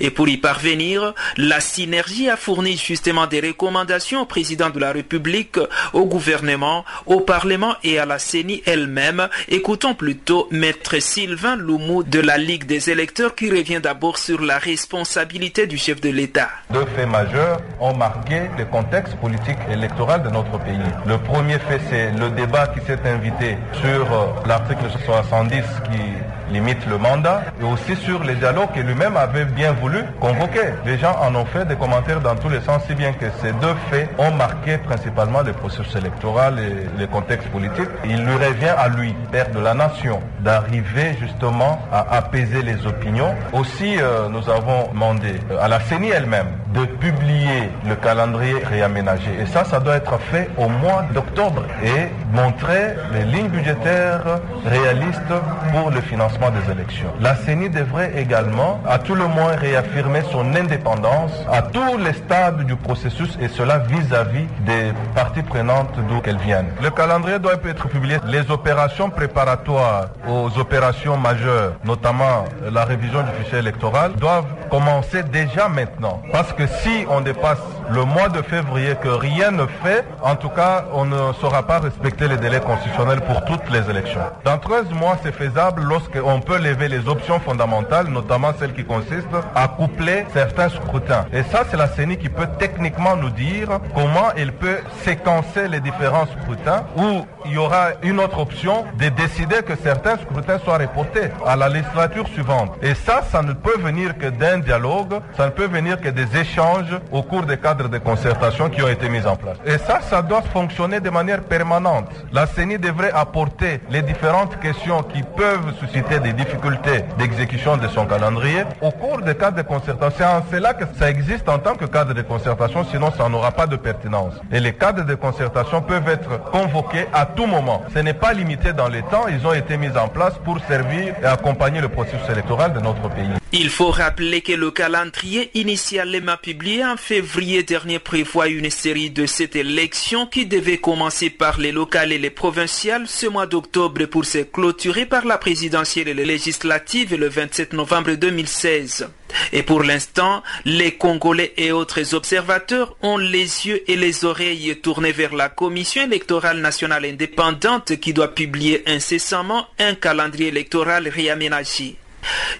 Et 0.00 0.10
pour 0.10 0.28
y 0.28 0.36
parvenir, 0.36 1.14
la 1.36 1.60
synergie 1.60 2.28
a 2.28 2.36
fourni 2.36 2.76
justement 2.76 3.26
des 3.26 3.40
recommandations 3.40 4.22
au 4.22 4.26
président 4.26 4.70
de 4.70 4.78
la 4.78 4.92
République, 4.92 5.58
au 5.92 6.04
gouvernement, 6.06 6.84
au 7.06 7.20
Parlement 7.20 7.74
et 7.84 7.98
à 7.98 8.06
la 8.06 8.18
CENI 8.18 8.62
elle-même. 8.66 9.28
Écoutons 9.48 9.94
plutôt 9.94 10.48
Maître 10.50 10.98
Sylvain 11.00 11.56
Loumou 11.56 12.02
de 12.02 12.20
la 12.20 12.38
Ligue 12.38 12.64
des 12.64 12.90
électeurs 12.90 13.34
qui 13.34 13.50
revient 13.50 13.80
d'abord 13.80 14.18
sur 14.18 14.40
la 14.42 14.58
responsabilité 14.58 15.66
du 15.66 15.78
chef 15.78 16.00
de 16.00 16.10
l'État. 16.10 16.48
Deux 16.70 16.86
faits 16.96 17.08
majeurs 17.08 17.60
ont 17.80 17.94
marqué 17.94 18.42
le 18.58 18.64
contexte 18.66 19.16
politique 19.16 19.58
électoral 19.70 20.22
de 20.22 20.30
notre 20.30 20.58
pays. 20.58 20.78
Le 21.06 21.18
premier 21.18 21.58
fait, 21.58 21.80
c'est 21.90 22.10
le 22.12 22.30
débat 22.30 22.66
qui 22.68 22.84
s'est 22.86 23.00
invité 23.04 23.56
sur 23.80 24.12
euh, 24.12 24.26
l'article 24.46 24.84
70 25.04 25.62
qui 25.90 26.52
limite 26.52 26.86
le 26.86 26.98
mandat 26.98 27.42
et 27.60 27.64
aussi 27.64 27.96
sur 27.96 28.22
les 28.22 28.34
dialogues 28.34 28.72
que 28.74 28.80
lui-même 28.80 29.16
avait 29.16 29.44
bien 29.44 29.65
voulu 29.72 30.04
convoquer. 30.20 30.72
Les 30.84 30.98
gens 30.98 31.16
en 31.20 31.34
ont 31.34 31.44
fait 31.44 31.64
des 31.66 31.76
commentaires 31.76 32.20
dans 32.20 32.36
tous 32.36 32.48
les 32.48 32.60
sens, 32.60 32.82
si 32.86 32.94
bien 32.94 33.12
que 33.12 33.26
ces 33.42 33.52
deux 33.52 33.74
faits 33.90 34.08
ont 34.18 34.32
marqué 34.32 34.78
principalement 34.78 35.42
le 35.42 35.52
processus 35.52 35.94
électoral 35.96 36.58
et 36.58 37.00
le 37.00 37.06
contexte 37.06 37.48
politique. 37.48 37.88
Il 38.04 38.24
lui 38.24 38.34
revient 38.34 38.74
à 38.76 38.88
lui, 38.88 39.14
père 39.30 39.50
de 39.50 39.60
la 39.60 39.74
nation, 39.74 40.20
d'arriver 40.40 41.16
justement 41.20 41.80
à 41.92 42.16
apaiser 42.16 42.62
les 42.62 42.86
opinions. 42.86 43.34
Aussi, 43.52 43.96
euh, 43.98 44.28
nous 44.28 44.48
avons 44.50 44.88
demandé 44.92 45.34
euh, 45.50 45.58
à 45.60 45.68
la 45.68 45.80
CENI 45.80 46.10
elle-même 46.10 46.48
de 46.74 46.84
publier 46.84 47.70
le 47.86 47.96
calendrier 47.96 48.56
réaménagé. 48.64 49.30
Et 49.40 49.46
ça, 49.46 49.64
ça 49.64 49.80
doit 49.80 49.96
être 49.96 50.18
fait 50.30 50.50
au 50.56 50.68
mois 50.68 51.04
d'octobre 51.14 51.62
et 51.82 52.08
montrer 52.34 52.94
les 53.12 53.24
lignes 53.24 53.48
budgétaires 53.48 54.40
réalistes 54.64 55.32
pour 55.72 55.90
le 55.90 56.00
financement 56.00 56.50
des 56.50 56.72
élections. 56.72 57.12
La 57.20 57.34
CENI 57.36 57.70
devrait 57.70 58.12
également, 58.16 58.80
à 58.86 58.98
tout 58.98 59.14
le 59.14 59.26
moins, 59.26 59.55
réaffirmer 59.56 60.22
son 60.30 60.54
indépendance 60.54 61.32
à 61.50 61.62
tous 61.62 61.96
les 61.98 62.12
stades 62.12 62.64
du 62.64 62.76
processus 62.76 63.36
et 63.40 63.48
cela 63.48 63.78
vis-à-vis 63.78 64.46
des 64.60 64.92
parties 65.14 65.42
prenantes 65.42 65.94
d'où 66.08 66.20
qu'elles 66.20 66.38
viennent. 66.38 66.68
Le 66.82 66.90
calendrier 66.90 67.38
doit 67.38 67.54
être 67.64 67.88
publié. 67.88 68.18
Les 68.26 68.50
opérations 68.50 69.10
préparatoires 69.10 70.08
aux 70.28 70.58
opérations 70.58 71.16
majeures, 71.16 71.72
notamment 71.84 72.44
la 72.70 72.84
révision 72.84 73.22
du 73.22 73.30
fichier 73.42 73.58
électoral, 73.58 74.12
doivent 74.14 74.46
commencer 74.70 75.22
déjà 75.22 75.68
maintenant. 75.68 76.22
Parce 76.32 76.52
que 76.52 76.66
si 76.66 77.06
on 77.08 77.20
dépasse 77.20 77.58
le 77.90 78.04
mois 78.04 78.28
de 78.28 78.42
février 78.42 78.94
que 79.00 79.08
rien 79.08 79.50
ne 79.50 79.66
fait, 79.66 80.04
en 80.22 80.36
tout 80.36 80.48
cas, 80.48 80.86
on 80.92 81.04
ne 81.04 81.32
saura 81.40 81.66
pas 81.66 81.78
respecter 81.78 82.28
les 82.28 82.36
délais 82.36 82.60
constitutionnels 82.60 83.20
pour 83.20 83.44
toutes 83.44 83.68
les 83.70 83.88
élections. 83.90 84.20
Dans 84.44 84.58
13 84.58 84.90
mois, 84.90 85.18
c'est 85.22 85.32
faisable 85.32 85.82
lorsqu'on 85.82 86.40
peut 86.40 86.58
lever 86.58 86.88
les 86.88 87.08
options 87.08 87.38
fondamentales, 87.40 88.08
notamment 88.08 88.52
celles 88.58 88.74
qui 88.74 88.84
consistent 88.84 89.26
à 89.54 89.68
coupler 89.68 90.24
certains 90.32 90.68
scrutins. 90.68 91.26
Et 91.32 91.42
ça, 91.44 91.64
c'est 91.70 91.76
la 91.76 91.88
CENI 91.88 92.16
qui 92.16 92.28
peut 92.28 92.48
techniquement 92.58 93.16
nous 93.16 93.30
dire 93.30 93.68
comment 93.94 94.30
elle 94.36 94.52
peut 94.52 94.78
séquencer 95.04 95.68
les 95.68 95.80
différents 95.80 96.26
scrutins 96.26 96.84
où 96.96 97.24
il 97.44 97.52
y 97.52 97.58
aura 97.58 97.90
une 98.02 98.18
autre 98.20 98.38
option 98.40 98.84
de 98.98 99.08
décider 99.08 99.62
que 99.62 99.76
certains 99.76 100.16
scrutins 100.16 100.58
soient 100.58 100.78
reportés 100.78 101.28
à 101.46 101.56
la 101.56 101.68
législature 101.68 102.26
suivante. 102.28 102.72
Et 102.82 102.94
ça, 102.94 103.22
ça 103.30 103.42
ne 103.42 103.52
peut 103.52 103.78
venir 103.78 104.18
que 104.18 104.26
d'un 104.26 104.55
dialogue, 104.58 105.20
ça 105.36 105.46
ne 105.46 105.50
peut 105.50 105.66
venir 105.66 106.00
que 106.00 106.08
des 106.08 106.36
échanges 106.36 106.98
au 107.12 107.22
cours 107.22 107.42
des 107.42 107.56
cadres 107.56 107.88
de 107.88 107.98
concertation 107.98 108.68
qui 108.68 108.82
ont 108.82 108.88
été 108.88 109.08
mis 109.08 109.26
en 109.26 109.36
place. 109.36 109.56
Et 109.64 109.78
ça, 109.78 110.00
ça 110.00 110.22
doit 110.22 110.42
fonctionner 110.42 111.00
de 111.00 111.10
manière 111.10 111.42
permanente. 111.42 112.08
La 112.32 112.46
CENI 112.46 112.78
devrait 112.78 113.12
apporter 113.12 113.80
les 113.90 114.02
différentes 114.02 114.58
questions 114.60 115.02
qui 115.02 115.22
peuvent 115.22 115.74
susciter 115.80 116.20
des 116.20 116.32
difficultés 116.32 117.04
d'exécution 117.18 117.76
de 117.76 117.88
son 117.88 118.06
calendrier 118.06 118.64
au 118.80 118.90
cours 118.90 119.22
des 119.22 119.34
cadres 119.34 119.56
de 119.56 119.62
concertation. 119.62 120.16
C'est 120.16 120.24
en 120.24 120.42
cela 120.50 120.74
que 120.74 120.84
ça 120.98 121.10
existe 121.10 121.48
en 121.48 121.58
tant 121.58 121.74
que 121.74 121.84
cadre 121.84 122.14
de 122.14 122.22
concertation, 122.22 122.84
sinon 122.84 123.10
ça 123.16 123.28
n'aura 123.28 123.52
pas 123.52 123.66
de 123.66 123.76
pertinence. 123.76 124.34
Et 124.52 124.60
les 124.60 124.72
cadres 124.72 125.04
de 125.04 125.14
concertation 125.14 125.82
peuvent 125.82 126.08
être 126.08 126.50
convoqués 126.50 127.06
à 127.12 127.26
tout 127.26 127.46
moment. 127.46 127.82
Ce 127.92 127.98
n'est 127.98 128.14
pas 128.14 128.32
limité 128.32 128.72
dans 128.72 128.88
les 128.88 129.02
temps, 129.02 129.26
ils 129.28 129.46
ont 129.46 129.52
été 129.52 129.76
mis 129.76 129.90
en 129.96 130.08
place 130.08 130.34
pour 130.44 130.58
servir 130.66 131.14
et 131.22 131.26
accompagner 131.26 131.80
le 131.80 131.88
processus 131.88 132.28
électoral 132.30 132.72
de 132.72 132.80
notre 132.80 133.08
pays. 133.10 133.30
Il 133.52 133.70
faut 133.70 133.90
rappeler 133.90 134.42
le 134.54 134.70
calendrier 134.70 135.50
initialement 135.54 136.36
publié 136.36 136.84
en 136.84 136.96
février 136.96 137.62
dernier 137.62 137.98
prévoit 137.98 138.48
une 138.48 138.70
série 138.70 139.10
de 139.10 139.26
cette 139.26 139.56
élection 139.56 140.26
qui 140.26 140.46
devait 140.46 140.78
commencer 140.78 141.30
par 141.30 141.58
les 141.58 141.72
locales 141.72 142.12
et 142.12 142.18
les 142.18 142.30
provinciales 142.30 143.08
ce 143.08 143.26
mois 143.26 143.46
d'octobre 143.46 144.04
pour 144.06 144.24
se 144.24 144.38
clôturer 144.38 145.06
par 145.06 145.24
la 145.24 145.38
présidentielle 145.38 146.08
et 146.08 146.14
les 146.14 146.24
législatives 146.24 147.14
le 147.14 147.28
27 147.28 147.72
novembre 147.72 148.12
2016. 148.14 149.08
Et 149.52 149.62
pour 149.62 149.82
l'instant, 149.82 150.42
les 150.64 150.92
Congolais 150.92 151.52
et 151.56 151.72
autres 151.72 152.14
observateurs 152.14 152.96
ont 153.02 153.18
les 153.18 153.66
yeux 153.66 153.82
et 153.90 153.96
les 153.96 154.24
oreilles 154.24 154.76
tournés 154.80 155.12
vers 155.12 155.34
la 155.34 155.48
Commission 155.48 156.04
électorale 156.04 156.60
nationale 156.60 157.04
indépendante 157.04 157.96
qui 157.96 158.12
doit 158.12 158.34
publier 158.34 158.82
incessamment 158.86 159.66
un 159.78 159.94
calendrier 159.94 160.48
électoral 160.48 161.08
réaménagé. 161.08 161.96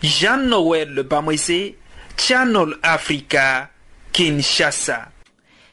Jean-Noël 0.03 1.03
Bamwese, 1.03 1.75
Channel 2.17 2.77
Africa, 2.83 3.71
Kinshasa. 4.13 5.11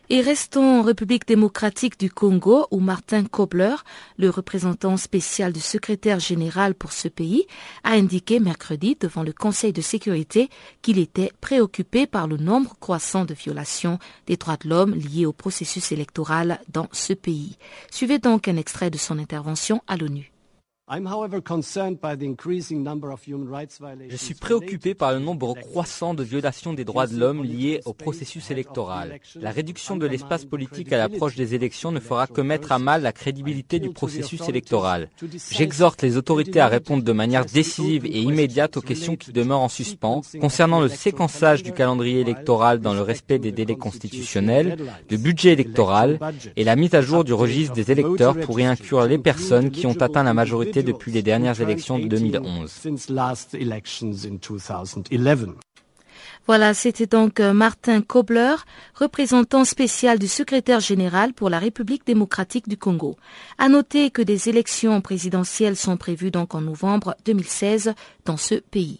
Et 0.10 0.20
restons 0.20 0.80
en 0.80 0.82
République 0.82 1.26
démocratique 1.26 1.98
du 1.98 2.12
Congo 2.12 2.68
où 2.72 2.80
Martin 2.80 3.24
Kobler, 3.24 3.76
le 4.18 4.30
représentant 4.30 4.98
spécial 4.98 5.54
du 5.54 5.62
secrétaire 5.62 6.20
général 6.20 6.76
pour 6.76 6.92
ce 6.92 7.08
pays, 7.08 7.48
a 7.86 7.92
indiqué 7.92 8.42
mercredi 8.42 8.98
devant 9.00 9.24
le 9.24 9.32
Conseil 9.32 9.72
de 9.72 9.82
sécurité 9.82 10.50
qu'il 10.82 11.00
était 11.00 11.32
préoccupé 11.40 12.06
par 12.06 12.28
le 12.28 12.36
nombre 12.36 12.76
croissant 12.82 13.24
de 13.24 13.34
violations 13.34 13.98
des 14.28 14.36
droits 14.36 14.58
de 14.62 14.68
l'homme 14.68 14.94
liés 14.94 15.26
au 15.26 15.34
processus 15.34 15.94
électoral 15.94 16.60
dans 16.68 16.90
ce 16.92 17.14
pays. 17.14 17.58
Suivez 17.90 18.20
donc 18.20 18.50
un 18.50 18.58
extrait 18.58 18.90
de 18.90 18.98
son 18.98 19.18
intervention 19.18 19.82
à 19.88 19.96
l'ONU. 19.96 20.33
Je 24.10 24.18
suis 24.18 24.34
préoccupé 24.34 24.94
par 24.94 25.14
le 25.14 25.20
nombre 25.20 25.54
croissant 25.54 26.14
de 26.14 26.24
violations 26.24 26.74
des 26.74 26.84
droits 26.84 27.08
de 27.08 27.18
l'homme 27.18 27.42
liées 27.42 27.80
au 27.86 27.94
processus 27.94 28.52
électoral. 28.52 29.18
La 29.40 29.52
réduction 29.52 29.96
de 29.96 30.06
l'espace 30.06 30.44
politique 30.44 30.92
à 30.92 30.98
l'approche 30.98 31.38
des 31.38 31.56
élections 31.56 31.94
ne 31.94 32.02
fera 32.02 32.28
que 32.28 32.42
mettre 32.42 32.74
à 32.74 32.80
mal 32.80 33.02
la 33.02 33.14
crédibilité 33.14 33.80
du 33.80 33.92
processus 33.92 34.50
électoral. 34.50 35.10
J'exhorte 35.52 36.02
les 36.02 36.18
autorités 36.18 36.60
à 36.60 36.68
répondre 36.68 37.02
de 37.04 37.12
manière 37.14 37.46
décisive 37.46 38.06
et 38.06 38.20
immédiate 38.20 38.76
aux 38.76 38.82
questions 38.82 39.16
qui 39.16 39.32
demeurent 39.32 39.62
en 39.62 39.70
suspens 39.70 40.22
concernant 40.42 40.82
le 40.82 40.90
séquençage 40.90 41.64
du 41.64 41.72
calendrier 41.72 42.20
électoral 42.20 42.82
dans 42.82 42.94
le 42.94 43.02
respect 43.02 43.40
des 43.40 43.54
délais 43.54 43.78
constitutionnels, 43.78 44.78
le 45.10 45.16
budget 45.16 45.54
électoral 45.54 46.20
et 46.58 46.66
la 46.66 46.76
mise 46.76 46.94
à 46.94 47.02
jour 47.02 47.24
du 47.24 47.32
registre 47.32 47.74
des 47.74 47.90
électeurs 47.90 48.38
pour 48.38 48.60
y 48.60 48.66
inclure 48.66 49.06
les 49.06 49.18
personnes 49.18 49.72
qui 49.72 49.88
ont 49.88 50.02
atteint 50.02 50.24
la 50.24 50.34
majorité 50.34 50.73
depuis 50.82 51.12
les 51.12 51.22
dernières 51.22 51.62
élections 51.62 52.00
de 52.00 52.08
2011. 52.08 52.72
Voilà, 56.46 56.74
c'était 56.74 57.06
donc 57.08 57.40
euh, 57.40 57.54
Martin 57.54 58.02
Kobler, 58.02 58.56
représentant 58.96 59.64
spécial 59.64 60.20
du 60.20 60.28
secrétaire 60.28 60.82
général 60.82 61.34
pour 61.34 61.50
la 61.50 61.60
République 61.60 62.06
démocratique 62.06 62.68
du 62.68 62.78
Congo. 62.78 63.16
À 63.58 63.70
noter 63.70 64.10
que 64.10 64.22
des 64.22 64.50
élections 64.50 65.00
présidentielles 65.00 65.78
sont 65.78 65.96
prévues 65.96 66.32
donc 66.32 66.54
en 66.54 66.62
novembre 66.62 67.16
2016 67.26 67.94
dans 68.26 68.38
ce 68.38 68.56
pays. 68.56 69.00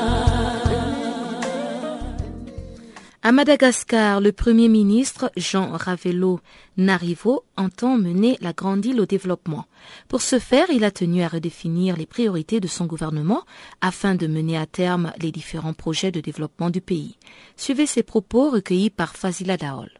À 3.23 3.31
Madagascar, 3.31 4.19
le 4.19 4.31
Premier 4.31 4.67
ministre 4.67 5.31
Jean 5.37 5.69
Ravelo 5.73 6.39
Narivo 6.77 7.43
entend 7.55 7.95
mener 7.95 8.35
la 8.41 8.51
grande 8.51 8.83
île 8.83 8.99
au 8.99 9.05
développement. 9.05 9.65
Pour 10.07 10.23
ce 10.23 10.39
faire, 10.39 10.65
il 10.71 10.83
a 10.83 10.89
tenu 10.89 11.21
à 11.21 11.27
redéfinir 11.27 11.97
les 11.97 12.07
priorités 12.07 12.59
de 12.59 12.67
son 12.67 12.87
gouvernement 12.87 13.43
afin 13.79 14.15
de 14.15 14.25
mener 14.25 14.57
à 14.57 14.65
terme 14.65 15.13
les 15.21 15.31
différents 15.31 15.75
projets 15.75 16.09
de 16.09 16.19
développement 16.19 16.71
du 16.71 16.81
pays. 16.81 17.15
Suivez 17.57 17.85
ces 17.85 18.01
propos 18.01 18.49
recueillis 18.49 18.89
par 18.89 19.15
Fazila 19.15 19.55
Daol. 19.55 19.91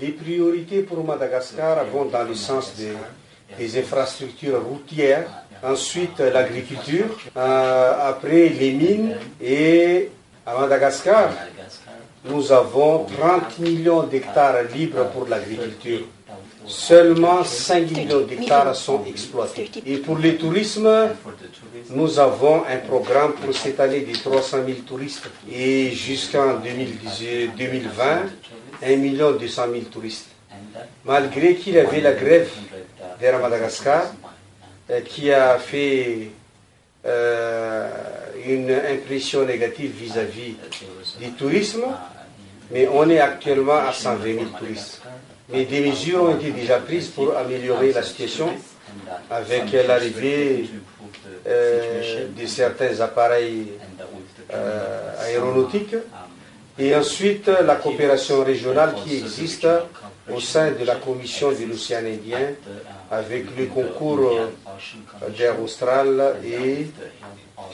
Les 0.00 0.12
priorités 0.12 0.80
pour 0.80 1.04
Madagascar 1.04 1.84
vont 1.84 2.06
dans 2.06 2.24
le 2.24 2.34
sens 2.34 2.72
des, 2.78 3.78
infrastructures 3.78 4.64
routières, 4.64 5.28
ensuite 5.62 6.18
l'agriculture, 6.18 7.20
euh, 7.36 8.08
après 8.08 8.48
les 8.48 8.72
mines 8.72 9.16
et 9.42 10.08
à 10.46 10.58
Madagascar, 10.58 11.30
nous 12.24 12.52
avons 12.52 13.04
30 13.04 13.58
millions 13.60 14.02
d'hectares 14.02 14.62
libres 14.74 15.06
pour 15.12 15.26
l'agriculture. 15.26 16.00
Seulement 16.66 17.42
5 17.42 17.90
millions 17.90 18.20
d'hectares 18.20 18.76
sont 18.76 19.04
exploités. 19.06 19.70
Et 19.86 19.96
pour 19.96 20.16
le 20.16 20.36
tourisme, 20.36 21.08
nous 21.90 22.18
avons 22.18 22.62
un 22.64 22.76
programme 22.76 23.32
pour 23.32 23.54
cette 23.54 23.80
année 23.80 24.02
de 24.02 24.12
300 24.12 24.58
000 24.66 24.78
touristes. 24.86 25.28
Et 25.50 25.90
jusqu'en 25.92 26.60
2020, 26.60 28.22
1 28.82 28.96
million 28.96 29.32
200 29.32 29.62
000 29.72 29.84
touristes. 29.90 30.28
Malgré 31.04 31.54
qu'il 31.56 31.74
y 31.74 31.78
avait 31.78 32.00
la 32.00 32.12
grève 32.12 32.50
vers 33.18 33.40
Madagascar, 33.40 34.04
euh, 34.90 35.00
qui 35.00 35.30
a 35.32 35.58
fait 35.58 36.30
euh, 37.06 37.88
une 38.46 38.70
impression 38.70 39.44
négative 39.44 39.92
vis-à-vis 39.92 40.56
du 41.18 41.30
tourisme, 41.32 41.84
mais 42.70 42.88
on 42.92 43.08
est 43.08 43.20
actuellement 43.20 43.78
à 43.78 43.92
120 43.92 44.24
000 44.24 44.44
touristes. 44.58 45.02
Mais 45.48 45.64
des 45.64 45.80
mesures 45.80 46.22
ont 46.22 46.36
été 46.36 46.52
déjà 46.52 46.78
prises 46.78 47.08
pour 47.08 47.36
améliorer 47.36 47.92
la 47.92 48.02
situation 48.02 48.50
avec 49.30 49.72
l'arrivée 49.86 50.70
euh, 51.46 52.26
de 52.36 52.46
certains 52.46 53.00
appareils 53.00 53.72
euh, 54.52 55.26
aéronautiques 55.26 55.96
et 56.78 56.94
ensuite 56.94 57.48
la 57.48 57.76
coopération 57.76 58.44
régionale 58.44 58.94
qui 59.04 59.16
existe 59.16 59.66
au 60.32 60.40
sein 60.40 60.70
de 60.72 60.84
la 60.84 60.96
Commission 60.96 61.50
de 61.50 61.64
l'océan 61.64 62.04
Indien 62.04 62.54
avec 63.10 63.46
le 63.56 63.66
concours 63.66 64.32
d'Air 65.36 65.60
Austral 65.60 66.36
et 66.44 66.86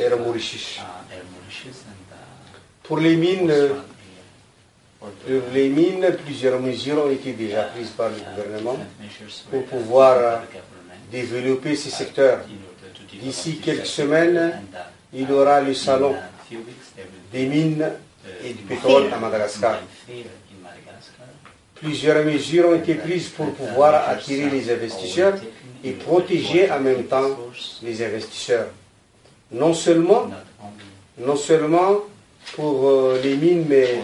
Air 0.00 0.18
Mauritius. 0.18 0.80
Pour 2.86 2.98
les 2.98 3.16
mines, 3.16 3.52
les 5.52 5.68
mines, 5.68 6.16
plusieurs 6.24 6.60
mesures 6.60 7.04
ont 7.04 7.10
été 7.10 7.32
déjà 7.32 7.62
prises 7.64 7.90
par 7.90 8.10
le 8.10 8.16
gouvernement 8.16 8.78
pour 9.50 9.64
pouvoir 9.64 10.42
développer 11.10 11.74
ces 11.74 11.90
secteurs. 11.90 12.40
D'ici 13.12 13.58
quelques 13.58 13.86
semaines, 13.86 14.60
il 15.12 15.28
y 15.28 15.32
aura 15.32 15.60
le 15.60 15.74
salon 15.74 16.14
des 17.32 17.46
mines 17.46 17.90
et 18.44 18.52
du 18.52 18.62
pétrole 18.62 19.12
à 19.12 19.18
Madagascar. 19.18 19.80
Plusieurs 21.74 22.24
mesures 22.24 22.68
ont 22.68 22.74
été 22.76 22.94
prises 22.94 23.28
pour 23.28 23.52
pouvoir 23.52 24.08
attirer 24.08 24.48
les 24.48 24.72
investisseurs 24.72 25.34
et 25.82 25.92
protéger 25.92 26.70
en 26.70 26.80
même 26.80 27.04
temps 27.04 27.36
les 27.82 28.04
investisseurs. 28.04 28.68
Non 29.52 29.74
seulement, 29.74 30.30
non 31.18 31.36
seulement 31.36 32.02
pour 32.54 32.88
euh, 32.88 33.20
les 33.22 33.36
mines, 33.36 33.64
mais 33.68 34.00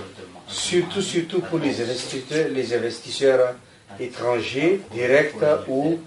surtout, 0.47 1.01
surtout 1.03 1.41
pour 1.41 1.59
les 1.59 1.81
investisseurs, 1.81 2.49
les 2.51 2.75
investisseurs 2.75 3.55
étrangers, 4.01 4.81
directs 4.93 5.35
ou 5.69 5.99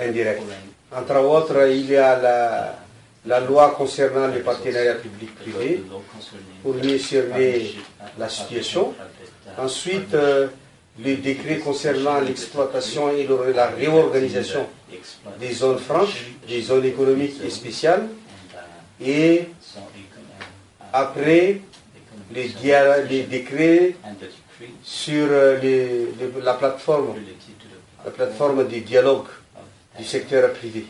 indirects. 0.00 0.42
Entre 0.92 1.16
autres, 1.16 1.68
il 1.70 1.90
y 1.90 1.96
a 1.96 2.18
la, 2.20 2.78
la 3.26 3.40
loi 3.40 3.74
concernant 3.76 4.28
les 4.28 4.40
partenariats 4.40 4.94
publics-privés 4.94 5.82
pour 6.62 6.74
mieux 6.74 6.98
cerner 6.98 7.74
la 8.18 8.28
situation. 8.28 8.94
Ensuite, 9.58 10.14
euh, 10.14 10.48
le 11.02 11.16
décret 11.16 11.58
concernant 11.58 12.20
l'exploitation 12.20 13.10
et 13.10 13.26
la 13.52 13.66
réorganisation 13.66 14.66
des 15.40 15.52
zones 15.52 15.78
franches, 15.78 16.26
des 16.46 16.62
zones 16.62 16.84
économiques 16.84 17.36
et 17.44 17.50
spéciales. 17.50 18.06
Et 19.04 19.48
après, 20.92 21.60
les, 22.32 22.52
les 23.08 23.22
décrets 23.24 23.94
sur 24.82 25.26
euh, 25.30 25.58
les, 25.58 26.08
la 26.42 26.54
plateforme, 26.54 27.14
la 28.04 28.10
plateforme 28.10 28.66
du 28.66 28.80
dialogue 28.80 29.26
du 29.98 30.04
secteur 30.04 30.52
privé. 30.52 30.86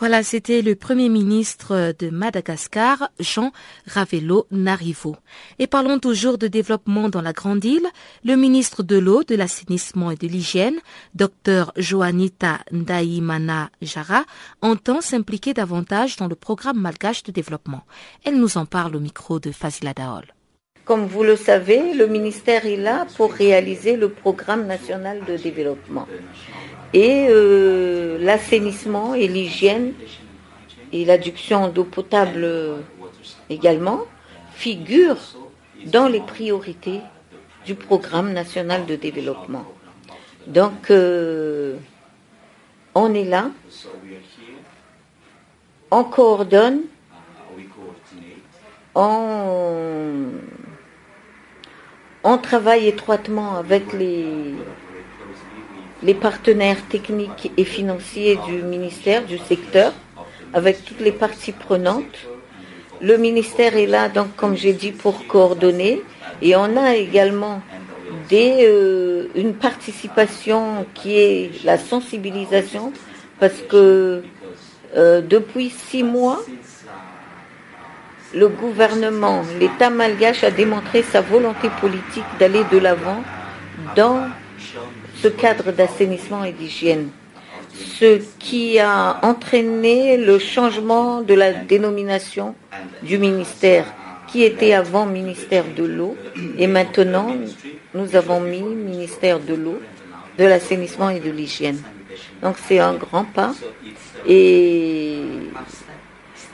Voilà, 0.00 0.22
c'était 0.22 0.62
le 0.62 0.76
Premier 0.76 1.08
ministre 1.08 1.92
de 1.98 2.08
Madagascar, 2.08 3.10
Jean 3.18 3.50
Ravelo 3.84 4.46
Narivo. 4.52 5.16
Et 5.58 5.66
parlons 5.66 5.98
toujours 5.98 6.38
de 6.38 6.46
développement 6.46 7.08
dans 7.08 7.20
la 7.20 7.32
Grande 7.32 7.64
Île. 7.64 7.86
Le 8.24 8.36
ministre 8.36 8.84
de 8.84 8.96
l'Eau, 8.96 9.24
de 9.24 9.34
l'Assainissement 9.34 10.12
et 10.12 10.16
de 10.16 10.28
l'Hygiène, 10.28 10.78
Dr 11.16 11.72
Joanita 11.76 12.60
Ndaimana 12.70 13.70
Jara, 13.82 14.24
entend 14.62 15.00
s'impliquer 15.00 15.52
davantage 15.52 16.14
dans 16.14 16.28
le 16.28 16.36
programme 16.36 16.78
malgache 16.78 17.24
de 17.24 17.32
développement. 17.32 17.82
Elle 18.24 18.38
nous 18.38 18.56
en 18.56 18.66
parle 18.66 18.94
au 18.94 19.00
micro 19.00 19.40
de 19.40 19.50
Fazila 19.50 19.94
Daol. 19.94 20.26
Comme 20.84 21.06
vous 21.06 21.24
le 21.24 21.34
savez, 21.34 21.92
le 21.92 22.06
ministère 22.06 22.66
est 22.66 22.76
là 22.76 23.04
pour 23.16 23.32
réaliser 23.32 23.96
le 23.96 24.10
programme 24.10 24.66
national 24.66 25.24
de 25.26 25.36
développement 25.36 26.06
et 26.92 27.26
euh, 27.28 28.18
l'assainissement 28.18 29.14
et 29.14 29.28
l'hygiène 29.28 29.92
et 30.92 31.04
l'adduction 31.04 31.68
d'eau 31.68 31.84
potable 31.84 32.48
également 33.50 34.04
figurent 34.52 35.36
dans 35.86 36.08
les 36.08 36.20
priorités 36.20 37.00
du 37.66 37.74
programme 37.74 38.32
national 38.32 38.86
de 38.86 38.96
développement. 38.96 39.64
Donc, 40.46 40.90
euh, 40.90 41.76
on 42.94 43.12
est 43.12 43.24
là, 43.24 43.50
on 45.90 46.04
coordonne, 46.04 46.80
on, 48.94 50.28
on 52.24 52.38
travaille 52.38 52.88
étroitement 52.88 53.56
avec 53.56 53.92
les, 53.92 54.54
les 56.02 56.14
partenaires 56.14 56.82
techniques 56.88 57.50
et 57.56 57.64
financiers 57.64 58.38
du 58.46 58.62
ministère, 58.62 59.24
du 59.24 59.38
secteur, 59.38 59.92
avec 60.54 60.84
toutes 60.84 61.00
les 61.00 61.12
parties 61.12 61.52
prenantes. 61.52 62.18
Le 63.00 63.16
ministère 63.16 63.76
est 63.76 63.86
là, 63.86 64.08
donc, 64.08 64.34
comme 64.36 64.56
j'ai 64.56 64.72
dit, 64.72 64.92
pour 64.92 65.26
coordonner. 65.26 66.02
Et 66.42 66.56
on 66.56 66.76
a 66.76 66.94
également 66.94 67.62
euh, 68.32 69.26
une 69.34 69.54
participation 69.54 70.86
qui 70.94 71.16
est 71.18 71.64
la 71.64 71.78
sensibilisation, 71.78 72.92
parce 73.40 73.60
que 73.68 74.22
euh, 74.96 75.20
depuis 75.20 75.70
six 75.70 76.02
mois, 76.02 76.40
le 78.34 78.48
gouvernement, 78.48 79.42
l'État 79.58 79.90
malgache 79.90 80.44
a 80.44 80.50
démontré 80.50 81.02
sa 81.02 81.20
volonté 81.20 81.68
politique 81.80 82.24
d'aller 82.38 82.62
de 82.70 82.78
l'avant 82.78 83.22
dans 83.96 84.28
ce 85.22 85.28
cadre 85.28 85.72
d'assainissement 85.72 86.44
et 86.44 86.52
d'hygiène, 86.52 87.10
ce 87.72 88.20
qui 88.38 88.78
a 88.78 89.18
entraîné 89.22 90.16
le 90.16 90.38
changement 90.38 91.22
de 91.22 91.34
la 91.34 91.52
dénomination 91.52 92.54
du 93.02 93.18
ministère, 93.18 93.86
qui 94.28 94.42
était 94.42 94.74
avant 94.74 95.06
ministère 95.06 95.64
de 95.76 95.84
l'eau, 95.84 96.16
et 96.58 96.66
maintenant 96.66 97.34
nous 97.94 98.14
avons 98.14 98.40
mis 98.40 98.62
ministère 98.62 99.40
de 99.40 99.54
l'eau, 99.54 99.80
de 100.38 100.44
l'assainissement 100.44 101.10
et 101.10 101.20
de 101.20 101.30
l'hygiène. 101.30 101.80
Donc 102.42 102.56
c'est 102.66 102.78
un 102.78 102.94
grand 102.94 103.24
pas, 103.24 103.54
et 104.26 105.18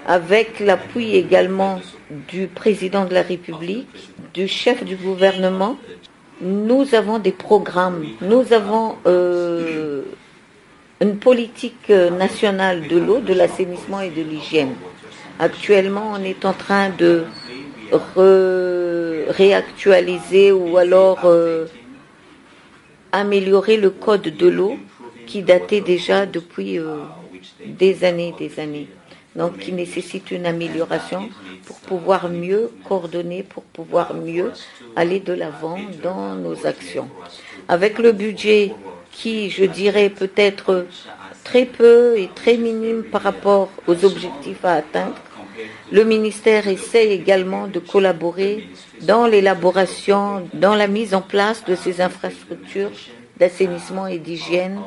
avec 0.07 0.61
l'appui 0.61 1.17
également 1.17 1.81
du 2.29 2.47
président 2.47 3.05
de 3.05 3.15
la 3.15 3.23
République, 3.23 4.13
du 4.33 4.47
chef 4.49 4.85
du 4.85 4.97
gouvernement, 4.97 5.77
nous 6.41 6.95
avons 6.95 7.19
des 7.19 7.33
programmes, 7.33 8.05
nous 8.21 8.53
avons 8.53 8.97
euh, 9.07 10.03
une 11.01 11.17
politique 11.19 11.89
nationale 11.89 12.89
de 12.89 12.99
l'eau, 12.99 13.21
de 13.21 13.35
l'assainissement 13.35 14.01
et 14.01 14.11
de 14.11 14.23
l'hygiène. 14.23 14.75
Actuellement, 15.39 16.13
on 16.15 16.23
est 16.23 16.45
en 16.45 16.53
train 16.53 16.91
de 16.91 17.25
réactualiser 19.29 20.53
ou 20.53 20.77
alors 20.77 21.25
euh, 21.25 21.67
améliorer 23.13 23.77
le 23.77 23.91
code 23.91 24.23
de 24.23 24.47
l'eau 24.47 24.77
qui 25.27 25.43
datait 25.43 25.81
déjà 25.81 26.27
depuis 26.27 26.79
euh, 26.79 26.97
des 27.67 28.05
années 28.05 28.35
et 28.39 28.49
des 28.49 28.61
années. 28.61 28.89
Donc 29.37 29.59
qui 29.59 29.73
nécessite 29.73 30.31
une 30.31 30.47
amélioration 30.47 31.29
pour 31.67 31.77
pouvoir 31.81 32.29
mieux 32.29 32.71
coordonner, 32.89 33.43
pour 33.43 33.65
pouvoir 33.65 34.15
mieux 34.15 34.53
aller 34.97 35.21
de 35.21 35.33
l'avant 35.33 35.79
dans 36.03 36.35
nos 36.35 36.67
actions. 36.67 37.09
Avec 37.69 37.99
le 37.99 38.13
budget 38.13 38.73
qui, 39.11 39.51
je 39.51 39.65
dirais, 39.65 40.11
peut 40.11 40.33
être 40.37 40.87
très 41.43 41.65
peu 41.65 42.19
et 42.19 42.29
très 42.35 42.57
minime 42.57 43.05
par 43.05 43.23
rapport 43.23 43.71
aux 43.87 44.05
objectifs 44.05 44.65
à 44.65 44.75
atteindre, 44.75 45.17
le 45.93 46.05
ministère 46.05 46.67
essaie 46.69 47.09
également 47.09 47.69
de 47.69 47.79
collaborer 47.79 48.69
dans 49.03 49.27
l'élaboration, 49.27 50.49
dans 50.55 50.75
la 50.75 50.89
mise 50.89 51.15
en 51.15 51.21
place 51.21 51.65
de 51.65 51.75
ces 51.75 52.01
infrastructures 52.01 52.91
d'assainissement 53.39 54.07
et 54.07 54.19
d'hygiène, 54.19 54.81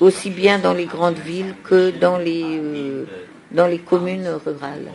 aussi 0.00 0.30
bien 0.30 0.58
dans 0.58 0.74
les 0.74 0.84
grandes 0.86 1.18
villes 1.18 1.54
que 1.64 1.90
dans 1.90 2.18
les, 2.18 2.42
euh, 2.44 3.04
dans 3.56 3.66
les 3.66 3.78
communes 3.78 4.28
rurales. 4.44 4.92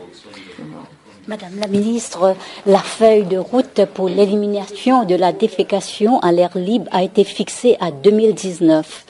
Madame 1.27 1.59
la 1.59 1.67
ministre, 1.67 2.35
la 2.65 2.79
feuille 2.79 3.25
de 3.25 3.37
route 3.37 3.85
pour 3.93 4.07
l'élimination 4.07 5.03
de 5.03 5.15
la 5.15 5.31
défécation 5.33 6.19
à 6.19 6.31
l'air 6.31 6.55
libre 6.55 6.87
a 6.91 7.03
été 7.03 7.23
fixée 7.23 7.75
à 7.79 7.91
2019. 7.91 9.05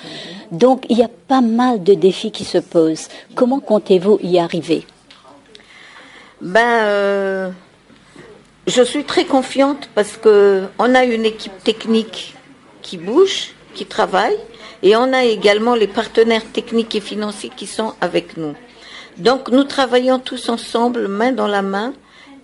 Donc 0.52 0.86
il 0.90 0.98
y 0.98 1.04
a 1.04 1.10
pas 1.28 1.42
mal 1.42 1.84
de 1.84 1.94
défis 1.94 2.32
qui 2.32 2.44
se 2.46 2.58
posent. 2.58 3.08
Comment 3.36 3.60
comptez-vous 3.60 4.20
y 4.24 4.40
arriver? 4.40 4.86
Ben, 6.42 6.84
euh, 6.84 7.50
je 8.68 8.82
suis 8.82 9.04
très 9.04 9.26
confiante 9.26 9.90
parce 9.96 10.18
que 10.18 10.64
on 10.80 10.96
a 10.96 11.06
une 11.06 11.26
équipe 11.26 11.64
technique 11.64 12.36
qui 12.82 12.98
bouge, 12.98 13.54
qui 13.74 13.86
travaille, 13.86 14.38
et 14.84 14.96
on 14.96 15.14
a 15.14 15.24
également 15.24 15.76
les 15.76 15.88
partenaires 15.88 16.46
techniques 16.52 16.96
et 16.96 17.02
financiers 17.02 17.52
qui 17.56 17.68
sont 17.68 17.94
avec 18.02 18.38
nous. 18.38 18.56
Donc 19.18 19.50
nous 19.50 19.64
travaillons 19.64 20.20
tous 20.20 20.50
ensemble, 20.50 21.08
main 21.08 21.32
dans 21.32 21.48
la 21.48 21.62
main, 21.62 21.94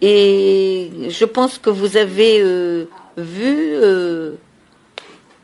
et 0.01 0.91
je 1.09 1.25
pense 1.25 1.57
que 1.57 1.69
vous 1.69 1.97
avez 1.97 2.39
euh, 2.41 2.85
vu 3.17 3.73
euh, 3.73 4.33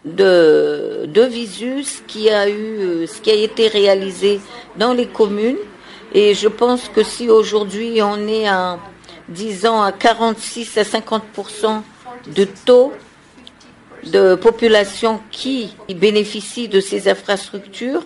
de, 0.05 1.05
de 1.07 1.21
visu 1.21 1.83
ce 1.83 2.01
qui 2.03 2.29
a 2.29 2.47
eu, 2.49 2.53
euh, 2.53 3.07
ce 3.07 3.19
qui 3.21 3.31
a 3.31 3.35
été 3.35 3.67
réalisé 3.67 4.39
dans 4.77 4.93
les 4.93 5.07
communes. 5.07 5.57
Et 6.13 6.35
je 6.35 6.47
pense 6.47 6.89
que 6.89 7.03
si 7.03 7.29
aujourd'hui 7.29 8.01
on 8.03 8.27
est 8.27 8.47
à, 8.47 8.77
disons, 9.27 9.81
à 9.81 9.91
46 9.91 10.77
à 10.77 10.83
50 10.83 11.23
de 12.35 12.47
taux 12.65 12.93
de 14.05 14.35
population 14.35 15.19
qui 15.31 15.73
bénéficie 15.95 16.67
de 16.67 16.79
ces 16.79 17.07
infrastructures, 17.07 18.05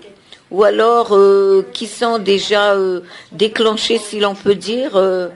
ou 0.52 0.64
alors 0.64 1.16
euh, 1.16 1.66
qui 1.74 1.88
sont 1.88 2.20
déjà 2.20 2.74
euh, 2.74 3.02
déclenchés, 3.32 3.98
si 3.98 4.20
l'on 4.20 4.36
peut 4.36 4.56
dire. 4.56 4.96
Euh, 4.96 5.30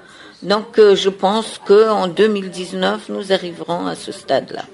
donc 0.43 0.78
je 0.78 1.10
pense 1.10 1.60
qu'en 1.65 2.08
2019, 2.08 3.10
nous 3.10 3.32
arriverons 3.32 3.86
à 3.86 3.95
ce 3.95 4.12
stade-là. 4.12 4.65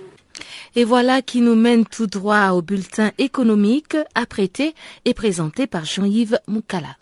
Et 0.75 0.85
voilà 0.85 1.21
qui 1.21 1.41
nous 1.41 1.55
mène 1.55 1.85
tout 1.85 2.07
droit 2.07 2.51
au 2.51 2.61
bulletin 2.61 3.11
économique 3.17 3.97
apprêté 4.15 4.75
et 5.05 5.13
présenté 5.13 5.67
par 5.67 5.85
Jean-Yves 5.85 6.39
Moukala. 6.47 6.95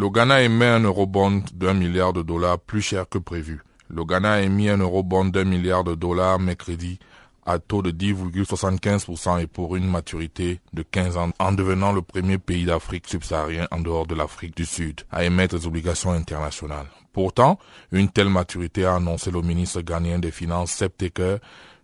Le 0.00 0.10
Ghana 0.10 0.42
émet 0.42 0.66
un 0.66 0.84
eurobond 0.84 1.42
d'un 1.54 1.74
milliard 1.74 2.12
de 2.12 2.22
dollars 2.22 2.60
plus 2.60 2.82
cher 2.82 3.08
que 3.08 3.18
prévu. 3.18 3.62
Le 3.88 4.04
Ghana 4.04 4.34
a 4.34 4.40
émis 4.42 4.68
un 4.68 4.78
eurobond 4.78 5.24
d'un 5.24 5.42
milliard 5.42 5.82
de 5.82 5.96
dollars 5.96 6.38
mercredi 6.38 7.00
à 7.44 7.58
taux 7.58 7.82
de 7.82 7.90
10,75% 7.90 9.42
et 9.42 9.48
pour 9.48 9.74
une 9.74 9.90
maturité 9.90 10.60
de 10.72 10.84
15 10.84 11.16
ans 11.16 11.30
en 11.40 11.50
devenant 11.50 11.90
le 11.90 12.02
premier 12.02 12.38
pays 12.38 12.64
d'Afrique 12.64 13.08
subsaharienne 13.08 13.66
en 13.72 13.80
dehors 13.80 14.06
de 14.06 14.14
l'Afrique 14.14 14.56
du 14.56 14.66
Sud 14.66 15.00
à 15.10 15.24
émettre 15.24 15.58
des 15.58 15.66
obligations 15.66 16.12
internationales. 16.12 16.86
Pourtant, 17.12 17.58
une 17.90 18.08
telle 18.08 18.28
maturité 18.28 18.84
a 18.84 18.94
annoncé 18.94 19.32
le 19.32 19.42
ministre 19.42 19.80
ghanéen 19.80 20.20
des 20.20 20.30
Finances 20.30 20.70
Seb 20.70 20.92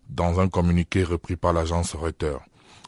dans 0.09 0.39
un 0.39 0.49
communiqué 0.49 1.03
repris 1.03 1.35
par 1.35 1.53
l'agence 1.53 1.97
Reuters. 1.97 2.39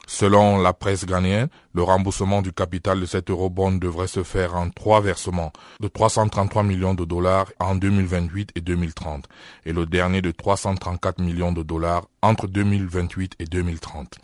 Selon 0.08 0.58
la 0.58 0.72
presse 0.72 1.04
ghanéenne, 1.04 1.48
le 1.74 1.82
remboursement 1.82 2.40
du 2.40 2.52
capital 2.52 3.00
de 3.00 3.06
cet 3.06 3.28
eurobond 3.28 3.72
devrait 3.72 4.06
se 4.06 4.22
faire 4.22 4.54
en 4.54 4.70
trois 4.70 5.00
versements 5.00 5.52
de 5.80 5.88
333 5.88 6.62
millions 6.62 6.94
de 6.94 7.04
dollars 7.04 7.46
en 7.58 7.74
2028 7.74 8.52
et 8.54 8.60
2030 8.60 9.24
et 9.64 9.72
le 9.72 9.84
dernier 9.84 10.22
de 10.22 10.30
334 10.30 11.20
millions 11.20 11.52
de 11.52 11.64
dollars 11.64 12.06
entre 12.22 12.46
2028 12.46 13.34
et 13.40 13.46
2030. 13.46 14.14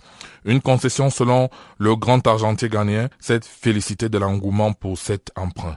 Une 0.44 0.60
concession 0.60 1.10
selon 1.10 1.50
le 1.78 1.96
grand 1.96 2.24
argentier 2.28 2.68
ghanéen 2.68 3.08
s'est 3.18 3.40
félicité 3.42 4.08
de 4.08 4.18
l'engouement 4.18 4.72
pour 4.72 4.96
cet 4.96 5.32
emprunt 5.36 5.76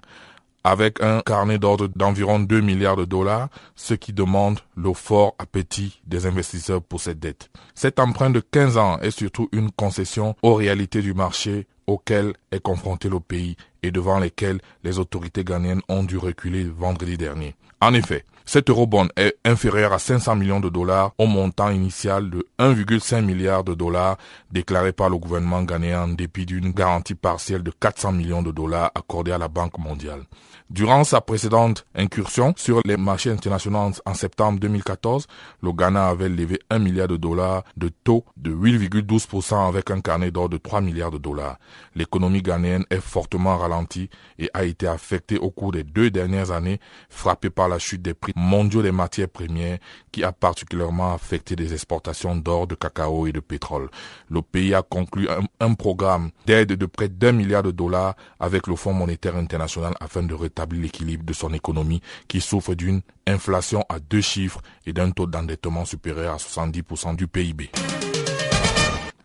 avec 0.66 1.00
un 1.04 1.22
carnet 1.22 1.60
d'ordre 1.60 1.88
d'environ 1.96 2.40
2 2.40 2.60
milliards 2.60 2.96
de 2.96 3.06
dollars, 3.06 3.50
ce 3.76 3.94
qui 3.94 4.14
demande 4.14 4.60
le 4.76 4.94
fort 4.94 5.36
appétit 5.38 6.02
des 6.08 6.26
investisseurs 6.26 6.82
pour 6.82 7.00
cette 7.00 7.20
dette. 7.20 7.52
Cet 7.76 8.00
emprunt 8.00 8.32
de 8.32 8.40
15 8.40 8.78
ans 8.78 8.98
est 9.00 9.12
surtout 9.12 9.48
une 9.52 9.70
concession 9.70 10.36
aux 10.42 10.56
réalités 10.56 11.04
du 11.04 11.14
marché 11.14 11.68
auquel 11.86 12.34
est 12.52 12.62
confronté 12.62 13.10
le 13.10 13.20
pays 13.20 13.58
et 13.84 13.92
devant 13.92 14.20
lesquelles 14.20 14.60
les 14.84 14.98
autorités 14.98 15.44
ghanéennes 15.44 15.84
ont 15.88 16.04
dû 16.04 16.18
reculer 16.18 16.64
vendredi 16.64 17.16
dernier. 17.16 17.54
En 17.80 17.94
effet, 17.94 18.26
cet 18.48 18.70
eurobond 18.70 19.08
est 19.18 19.36
inférieur 19.44 19.92
à 19.92 20.00
500 20.00 20.36
millions 20.36 20.60
de 20.60 20.70
dollars 20.70 21.14
au 21.18 21.26
montant 21.26 21.72
initial 21.72 22.30
de 22.30 22.48
1,5 22.60 23.22
milliard 23.22 23.64
de 23.64 23.74
dollars 23.74 24.18
déclaré 24.52 24.94
par 24.94 25.10
le 25.10 25.18
gouvernement 25.18 25.64
ghanéen 25.64 26.04
en 26.04 26.08
dépit 26.10 26.46
d'une 26.46 26.72
garantie 26.72 27.16
partielle 27.16 27.64
de 27.64 27.72
400 27.72 28.12
millions 28.12 28.44
de 28.44 28.52
dollars 28.52 28.92
accordée 28.94 29.32
à 29.32 29.40
la 29.40 29.48
Banque 29.48 29.80
mondiale. 29.80 30.22
Durant 30.72 31.04
sa 31.04 31.22
précédente 31.22 31.86
incursion 31.94 32.56
sur 32.58 32.82
les 32.86 32.98
marchés 32.98 33.30
internationaux 33.30 33.92
en 34.04 34.14
septembre 34.16 34.60
2014, 34.60 35.28
le 35.62 35.72
Ghana 35.72 36.08
avait 36.08 36.28
levé 36.28 36.60
1 36.72 36.80
milliard 36.80 37.08
de 37.08 37.18
dollars 37.18 37.64
de 37.78 37.90
taux 37.90 38.26
de 38.36 38.52
8,12% 38.52 39.68
avec 39.68 39.92
un 39.92 40.02
carnet 40.02 40.32
d'or 40.32 40.50
de 40.50 40.58
3 40.58 40.82
milliards 40.82 41.12
de 41.12 41.20
dollars. 41.20 41.60
L'économie 41.94 42.42
ghanéenne 42.42 42.84
est 42.90 43.00
fortement 43.00 43.58
ralentie 43.58 44.10
et 44.40 44.50
a 44.56 44.64
été 44.64 44.88
affectée 44.88 45.38
au 45.38 45.52
cours 45.52 45.72
des 45.72 45.84
deux 45.84 46.10
dernières 46.10 46.50
années, 46.50 46.80
frappée 47.10 47.52
par 47.52 47.70
la 47.70 47.78
chute 47.78 48.02
des 48.02 48.16
prix 48.16 48.34
mondiaux 48.36 48.82
des 48.82 48.92
matières 48.92 49.30
premières 49.30 49.78
qui 50.12 50.24
a 50.24 50.32
particulièrement 50.32 51.14
affecté 51.14 51.56
des 51.56 51.74
exportations 51.74 52.36
d'or, 52.36 52.66
de 52.66 52.74
cacao 52.74 53.28
et 53.28 53.32
de 53.32 53.40
pétrole. 53.40 53.90
Le 54.32 54.42
pays 54.42 54.74
a 54.74 54.82
conclu 54.82 55.28
un, 55.60 55.74
programme 55.76 56.32
d'aide 56.48 56.74
de 56.74 56.86
près 56.88 57.10
d'un 57.10 57.34
milliard 57.34 57.62
de 57.62 57.72
dollars 57.72 58.16
avec 58.40 58.66
le 58.66 58.76
Fonds 58.76 58.94
monétaire 58.94 59.36
international 59.36 59.94
afin 60.00 60.24
de 60.24 60.34
rétablir 60.56 60.82
l'équilibre 60.84 61.26
de 61.26 61.34
son 61.34 61.54
économie 61.54 62.02
qui 62.28 62.40
souffre 62.40 62.76
d'une 62.76 63.02
inflation 63.28 63.84
à 63.90 64.00
deux 64.00 64.22
chiffres 64.22 64.62
et 64.86 64.94
d'un 64.94 65.12
taux 65.12 65.28
d'endettement 65.28 65.84
supérieur 65.86 66.34
à 66.36 66.38
70% 66.38 67.16
du 67.16 67.28
PIB. 67.28 67.70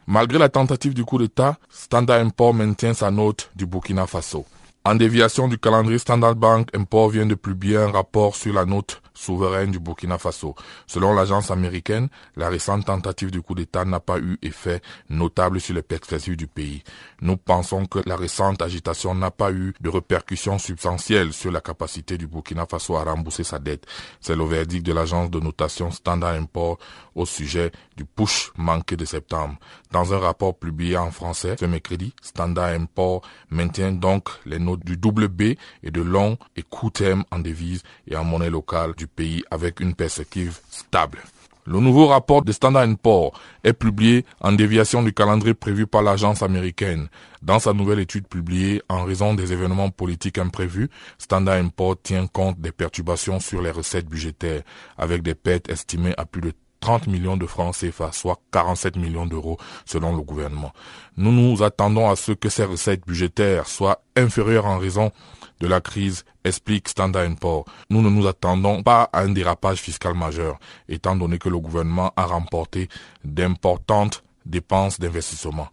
Malgré 0.06 0.38
la 0.38 0.48
tentative 0.48 0.92
du 0.92 1.04
coup 1.04 1.18
d'État, 1.18 1.56
Standard 1.68 2.20
Import 2.20 2.52
maintient 2.52 2.94
sa 2.94 3.12
note 3.12 3.50
du 3.54 3.64
Burkina 3.64 4.06
Faso. 4.08 4.44
En 4.84 4.94
déviation 4.96 5.46
du 5.46 5.56
calendrier 5.58 5.98
Standard 5.98 6.34
Bank, 6.34 6.68
Import 6.74 7.10
vient 7.10 7.26
de 7.26 7.34
publier 7.36 7.76
un 7.76 7.92
rapport 7.92 8.34
sur 8.34 8.52
la 8.52 8.64
note 8.64 9.00
souveraine 9.20 9.70
du 9.70 9.78
Burkina 9.78 10.18
Faso. 10.18 10.54
Selon 10.86 11.14
l'agence 11.14 11.50
américaine, 11.50 12.08
la 12.36 12.48
récente 12.48 12.86
tentative 12.86 13.30
du 13.30 13.42
coup 13.42 13.54
d'État 13.54 13.84
n'a 13.84 14.00
pas 14.00 14.18
eu 14.18 14.38
effet 14.42 14.80
notable 15.08 15.60
sur 15.60 15.74
les 15.74 15.82
perspectives 15.82 16.36
du 16.36 16.46
pays. 16.46 16.82
Nous 17.20 17.36
pensons 17.36 17.84
que 17.84 17.98
la 18.06 18.16
récente 18.16 18.62
agitation 18.62 19.14
n'a 19.14 19.30
pas 19.30 19.52
eu 19.52 19.74
de 19.80 19.88
répercussions 19.90 20.58
substantielles 20.58 21.32
sur 21.32 21.52
la 21.52 21.60
capacité 21.60 22.16
du 22.16 22.26
Burkina 22.26 22.66
Faso 22.66 22.96
à 22.96 23.04
rembourser 23.04 23.44
sa 23.44 23.58
dette. 23.58 23.86
C'est 24.20 24.36
le 24.36 24.44
verdict 24.44 24.86
de 24.86 24.92
l'agence 24.92 25.30
de 25.30 25.38
notation 25.38 25.90
Standard 25.90 26.34
Import 26.34 26.78
au 27.14 27.26
sujet 27.26 27.72
du 27.96 28.04
push 28.04 28.50
manqué 28.56 28.96
de 28.96 29.04
septembre. 29.04 29.56
Dans 29.90 30.14
un 30.14 30.18
rapport 30.18 30.58
publié 30.58 30.96
en 30.96 31.10
français 31.10 31.56
ce 31.58 31.66
mercredi, 31.66 32.14
Standard 32.22 32.70
Import 32.70 33.22
maintient 33.50 33.92
donc 33.92 34.28
les 34.46 34.58
notes 34.58 34.84
du 34.84 34.96
double 34.96 35.28
B 35.28 35.42
et 35.82 35.90
de 35.90 36.00
long 36.00 36.38
et 36.56 36.62
court 36.62 36.92
terme 36.92 37.24
en 37.30 37.38
devise 37.38 37.82
et 38.06 38.16
en 38.16 38.24
monnaie 38.24 38.50
locale 38.50 38.94
du 38.94 39.06
pays 39.16 39.42
avec 39.50 39.80
une 39.80 39.94
perspective 39.94 40.58
stable. 40.70 41.18
Le 41.66 41.78
nouveau 41.78 42.06
rapport 42.06 42.42
de 42.42 42.52
Standard 42.52 42.88
Poor's 43.00 43.32
est 43.62 43.74
publié 43.74 44.24
en 44.40 44.52
déviation 44.52 45.02
du 45.02 45.12
calendrier 45.12 45.54
prévu 45.54 45.86
par 45.86 46.02
l'agence 46.02 46.42
américaine. 46.42 47.08
Dans 47.42 47.58
sa 47.58 47.72
nouvelle 47.72 48.00
étude 48.00 48.26
publiée 48.26 48.82
en 48.88 49.04
raison 49.04 49.34
des 49.34 49.52
événements 49.52 49.90
politiques 49.90 50.38
imprévus, 50.38 50.88
Standard 51.18 51.62
Poor's 51.76 51.98
tient 52.02 52.26
compte 52.26 52.60
des 52.60 52.72
perturbations 52.72 53.40
sur 53.40 53.60
les 53.60 53.70
recettes 53.70 54.08
budgétaires, 54.08 54.62
avec 54.96 55.22
des 55.22 55.34
pertes 55.34 55.68
estimées 55.70 56.14
à 56.16 56.24
plus 56.24 56.40
de 56.40 56.52
30 56.80 57.06
millions 57.08 57.36
de 57.36 57.46
francs 57.46 57.76
CFA, 57.76 58.10
soit 58.10 58.40
47 58.52 58.96
millions 58.96 59.26
d'euros 59.26 59.58
selon 59.84 60.16
le 60.16 60.22
gouvernement. 60.22 60.72
Nous 61.16 61.30
nous 61.30 61.62
attendons 61.62 62.10
à 62.10 62.16
ce 62.16 62.32
que 62.32 62.48
ces 62.48 62.64
recettes 62.64 63.06
budgétaires 63.06 63.68
soient 63.68 64.02
inférieures 64.16 64.66
en 64.66 64.78
raison 64.78 65.12
de 65.60 65.66
la 65.66 65.80
crise, 65.80 66.24
explique 66.44 66.88
Standard 66.88 67.34
Poor's. 67.40 67.64
Nous 67.90 68.02
ne 68.02 68.08
nous 68.08 68.26
attendons 68.26 68.82
pas 68.82 69.08
à 69.12 69.20
un 69.20 69.30
dérapage 69.30 69.78
fiscal 69.78 70.14
majeur, 70.14 70.58
étant 70.88 71.16
donné 71.16 71.38
que 71.38 71.48
le 71.48 71.58
gouvernement 71.58 72.12
a 72.16 72.24
remporté 72.24 72.88
d'importantes 73.24 74.22
dépenses 74.46 74.98
d'investissement. 74.98 75.68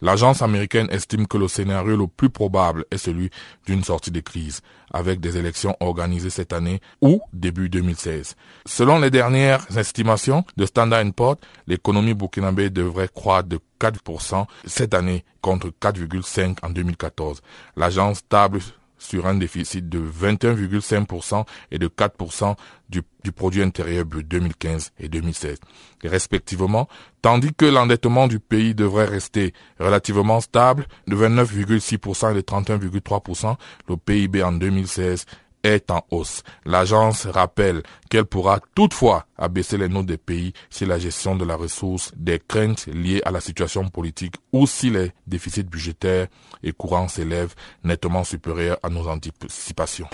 L'agence 0.00 0.42
américaine 0.42 0.88
estime 0.90 1.26
que 1.26 1.38
le 1.38 1.48
scénario 1.48 1.96
le 1.96 2.06
plus 2.06 2.30
probable 2.30 2.84
est 2.90 2.98
celui 2.98 3.30
d'une 3.66 3.84
sortie 3.84 4.10
de 4.10 4.20
crise, 4.20 4.60
avec 4.92 5.20
des 5.20 5.36
élections 5.36 5.76
organisées 5.80 6.30
cette 6.30 6.52
année 6.52 6.80
ou 7.00 7.20
début 7.32 7.68
2016. 7.68 8.36
Selon 8.66 8.98
les 8.98 9.10
dernières 9.10 9.64
estimations 9.76 10.44
de 10.56 10.66
Standard 10.66 11.04
Poor's, 11.14 11.38
l'économie 11.66 12.14
burkinabé 12.14 12.70
devrait 12.70 13.08
croître 13.12 13.48
de 13.48 13.60
4% 13.80 14.46
cette 14.66 14.94
année 14.94 15.24
contre 15.40 15.68
4,5% 15.68 16.56
en 16.62 16.70
2014. 16.70 17.40
L'agence 17.76 18.26
table 18.28 18.60
sur 19.02 19.26
un 19.26 19.34
déficit 19.34 19.88
de 19.88 20.00
21,5% 20.00 21.44
et 21.70 21.78
de 21.78 21.88
4% 21.88 22.54
du, 22.88 23.02
du, 23.24 23.32
produit 23.32 23.62
intérieur 23.62 24.04
brut 24.04 24.26
2015 24.28 24.92
et 24.98 25.08
2016, 25.08 25.58
respectivement, 26.04 26.88
tandis 27.20 27.52
que 27.54 27.64
l'endettement 27.64 28.28
du 28.28 28.38
pays 28.38 28.74
devrait 28.74 29.06
rester 29.06 29.54
relativement 29.78 30.40
stable 30.40 30.86
de 31.06 31.16
29,6% 31.16 32.32
et 32.32 32.34
de 32.34 32.40
31,3%, 32.40 33.56
le 33.88 33.96
PIB 33.96 34.42
en 34.42 34.52
2016 34.52 35.26
est 35.62 35.90
en 35.90 36.04
hausse. 36.10 36.42
L'agence 36.64 37.26
rappelle 37.26 37.82
qu'elle 38.10 38.24
pourra 38.24 38.60
toutefois 38.74 39.26
abaisser 39.36 39.78
les 39.78 39.88
notes 39.88 40.06
des 40.06 40.18
pays 40.18 40.52
si 40.70 40.86
la 40.86 40.98
gestion 40.98 41.36
de 41.36 41.44
la 41.44 41.56
ressource 41.56 42.12
des 42.16 42.40
craintes 42.40 42.86
liées 42.86 43.22
à 43.24 43.30
la 43.30 43.40
situation 43.40 43.88
politique 43.88 44.34
ou 44.52 44.66
si 44.66 44.90
les 44.90 45.12
déficits 45.26 45.64
budgétaires 45.64 46.26
et 46.62 46.72
courants 46.72 47.08
s'élèvent 47.08 47.54
nettement 47.84 48.24
supérieurs 48.24 48.78
à 48.82 48.88
nos 48.88 49.08
anticipations. 49.08 50.08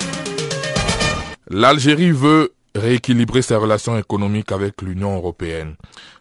L'Algérie 1.51 2.13
veut 2.13 2.53
rééquilibrer 2.79 3.43
ses 3.43 3.57
relations 3.57 3.99
économiques 3.99 4.53
avec 4.53 4.81
l'Union 4.83 5.17
européenne. 5.17 5.77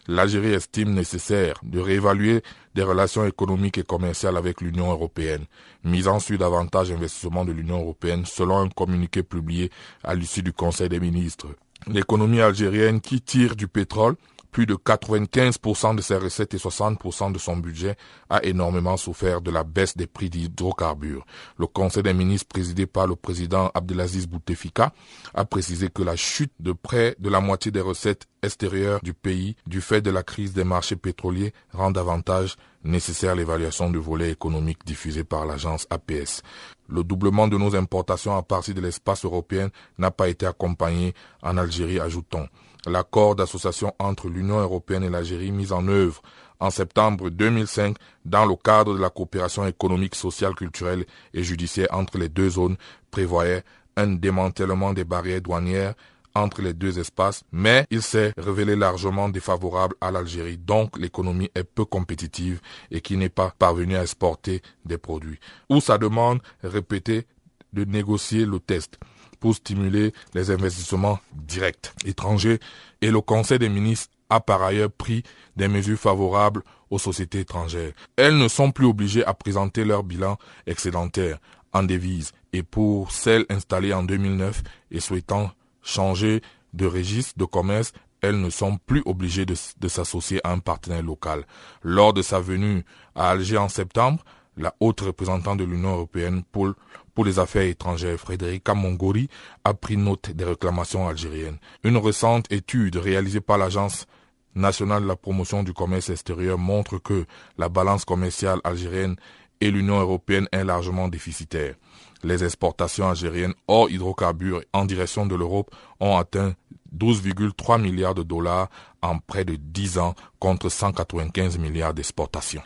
L'Algérie 0.06 0.52
estime 0.52 0.92
nécessaire 0.94 1.54
de 1.62 1.80
réévaluer 1.80 2.42
des 2.74 2.82
relations 2.82 3.24
économiques 3.24 3.78
et 3.78 3.82
commerciales 3.82 4.36
avec 4.36 4.60
l'Union 4.60 4.90
européenne, 4.90 5.44
misant 5.84 6.18
sur 6.20 6.38
davantage 6.38 6.90
d'investissements 6.90 7.44
de 7.44 7.52
l'Union 7.52 7.80
européenne 7.80 8.24
selon 8.26 8.58
un 8.58 8.68
communiqué 8.68 9.22
publié 9.22 9.70
à 10.04 10.14
l'issue 10.14 10.42
du 10.42 10.52
Conseil 10.52 10.88
des 10.88 11.00
ministres. 11.00 11.46
L'économie 11.86 12.40
algérienne 12.40 13.00
qui 13.00 13.20
tire 13.20 13.56
du 13.56 13.68
pétrole 13.68 14.16
plus 14.58 14.66
de 14.66 14.74
95% 14.74 15.94
de 15.94 16.02
ses 16.02 16.16
recettes 16.16 16.52
et 16.52 16.56
60% 16.56 17.30
de 17.30 17.38
son 17.38 17.58
budget 17.58 17.94
a 18.28 18.42
énormément 18.42 18.96
souffert 18.96 19.40
de 19.40 19.52
la 19.52 19.62
baisse 19.62 19.96
des 19.96 20.08
prix 20.08 20.30
d'hydrocarbures. 20.30 21.24
Le 21.60 21.68
Conseil 21.68 22.02
des 22.02 22.12
ministres 22.12 22.48
présidé 22.48 22.86
par 22.86 23.06
le 23.06 23.14
président 23.14 23.70
Abdelaziz 23.72 24.26
Bouteflika 24.26 24.92
a 25.32 25.44
précisé 25.44 25.90
que 25.90 26.02
la 26.02 26.16
chute 26.16 26.50
de 26.58 26.72
près 26.72 27.14
de 27.20 27.30
la 27.30 27.38
moitié 27.38 27.70
des 27.70 27.80
recettes 27.80 28.26
extérieures 28.42 28.98
du 29.00 29.14
pays 29.14 29.54
du 29.68 29.80
fait 29.80 30.00
de 30.00 30.10
la 30.10 30.24
crise 30.24 30.54
des 30.54 30.64
marchés 30.64 30.96
pétroliers 30.96 31.52
rend 31.72 31.92
davantage 31.92 32.56
nécessaire 32.82 33.36
l'évaluation 33.36 33.90
du 33.90 33.98
volet 33.98 34.32
économique 34.32 34.84
diffusé 34.84 35.22
par 35.22 35.46
l'agence 35.46 35.86
APS. 35.88 36.42
Le 36.88 37.04
doublement 37.04 37.46
de 37.46 37.56
nos 37.56 37.76
importations 37.76 38.36
à 38.36 38.42
partir 38.42 38.74
de 38.74 38.80
l'espace 38.80 39.24
européen 39.24 39.68
n'a 39.98 40.10
pas 40.10 40.28
été 40.28 40.46
accompagné 40.46 41.14
en 41.44 41.58
Algérie, 41.58 42.00
ajoutons 42.00 42.48
l'accord 42.86 43.36
d'association 43.36 43.94
entre 43.98 44.28
l'Union 44.28 44.60
européenne 44.60 45.04
et 45.04 45.10
l'Algérie 45.10 45.52
mis 45.52 45.72
en 45.72 45.86
œuvre 45.88 46.22
en 46.60 46.70
septembre 46.70 47.30
2005 47.30 47.96
dans 48.24 48.44
le 48.44 48.56
cadre 48.56 48.94
de 48.94 49.00
la 49.00 49.10
coopération 49.10 49.66
économique, 49.66 50.14
sociale, 50.14 50.54
culturelle 50.54 51.04
et 51.34 51.42
judiciaire 51.42 51.88
entre 51.92 52.18
les 52.18 52.28
deux 52.28 52.50
zones 52.50 52.76
prévoyait 53.10 53.64
un 53.96 54.08
démantèlement 54.08 54.92
des 54.92 55.04
barrières 55.04 55.40
douanières 55.40 55.94
entre 56.34 56.62
les 56.62 56.72
deux 56.72 56.98
espaces, 56.98 57.42
mais 57.50 57.86
il 57.90 58.02
s'est 58.02 58.32
révélé 58.36 58.76
largement 58.76 59.28
défavorable 59.28 59.96
à 60.00 60.10
l'Algérie, 60.10 60.58
donc 60.58 60.96
l'économie 60.98 61.50
est 61.54 61.64
peu 61.64 61.84
compétitive 61.84 62.60
et 62.90 63.00
qui 63.00 63.16
n'est 63.16 63.28
pas 63.28 63.52
parvenue 63.58 63.96
à 63.96 64.02
exporter 64.02 64.62
des 64.84 64.98
produits. 64.98 65.40
Ou 65.68 65.80
sa 65.80 65.98
demande 65.98 66.40
répétée 66.62 67.26
de 67.72 67.84
négocier 67.84 68.46
le 68.46 68.60
test 68.60 68.98
pour 69.40 69.54
stimuler 69.54 70.12
les 70.34 70.50
investissements 70.50 71.18
directs 71.32 71.92
étrangers 72.04 72.58
et 73.00 73.10
le 73.10 73.20
Conseil 73.20 73.58
des 73.58 73.68
ministres 73.68 74.10
a 74.30 74.40
par 74.40 74.62
ailleurs 74.62 74.90
pris 74.90 75.22
des 75.56 75.68
mesures 75.68 75.98
favorables 75.98 76.62
aux 76.90 76.98
sociétés 76.98 77.40
étrangères. 77.40 77.92
Elles 78.16 78.36
ne 78.36 78.48
sont 78.48 78.70
plus 78.70 78.86
obligées 78.86 79.24
à 79.24 79.34
présenter 79.34 79.84
leur 79.84 80.02
bilan 80.04 80.36
excédentaire 80.66 81.38
en 81.72 81.82
devise 81.82 82.32
et 82.52 82.62
pour 82.62 83.12
celles 83.12 83.46
installées 83.48 83.92
en 83.92 84.02
2009 84.02 84.62
et 84.90 85.00
souhaitant 85.00 85.50
changer 85.82 86.42
de 86.74 86.86
registre 86.86 87.38
de 87.38 87.44
commerce, 87.44 87.92
elles 88.20 88.40
ne 88.40 88.50
sont 88.50 88.78
plus 88.78 89.02
obligées 89.06 89.46
de, 89.46 89.54
de 89.80 89.88
s'associer 89.88 90.40
à 90.44 90.52
un 90.52 90.58
partenaire 90.58 91.02
local. 91.02 91.44
Lors 91.82 92.12
de 92.12 92.22
sa 92.22 92.40
venue 92.40 92.84
à 93.14 93.30
Alger 93.30 93.58
en 93.58 93.68
septembre, 93.68 94.24
la 94.56 94.74
haute 94.80 95.00
représentante 95.02 95.58
de 95.58 95.64
l'Union 95.64 95.92
européenne 95.92 96.42
pour, 96.50 96.74
pour 97.18 97.24
les 97.24 97.40
affaires 97.40 97.62
étrangères, 97.62 98.16
Frédérica 98.16 98.74
Mongori, 98.74 99.28
a 99.64 99.74
pris 99.74 99.96
note 99.96 100.30
des 100.30 100.44
réclamations 100.44 101.08
algériennes. 101.08 101.58
Une 101.82 101.96
récente 101.96 102.46
étude 102.52 102.94
réalisée 102.94 103.40
par 103.40 103.58
l'Agence 103.58 104.06
nationale 104.54 105.02
de 105.02 105.08
la 105.08 105.16
promotion 105.16 105.64
du 105.64 105.72
commerce 105.72 106.10
extérieur 106.10 106.58
montre 106.58 106.98
que 106.98 107.26
la 107.56 107.68
balance 107.68 108.04
commerciale 108.04 108.60
algérienne 108.62 109.16
et 109.60 109.72
l'Union 109.72 109.98
européenne 109.98 110.46
est 110.52 110.62
largement 110.62 111.08
déficitaire. 111.08 111.74
Les 112.22 112.44
exportations 112.44 113.08
algériennes 113.08 113.54
hors 113.66 113.90
hydrocarbures 113.90 114.62
en 114.72 114.84
direction 114.84 115.26
de 115.26 115.34
l'Europe 115.34 115.74
ont 115.98 116.16
atteint 116.16 116.54
12,3 116.96 117.82
milliards 117.82 118.14
de 118.14 118.22
dollars 118.22 118.70
en 119.02 119.18
près 119.18 119.44
de 119.44 119.56
10 119.56 119.98
ans 119.98 120.14
contre 120.38 120.68
195 120.68 121.58
milliards 121.58 121.94
d'exportations. 121.94 122.62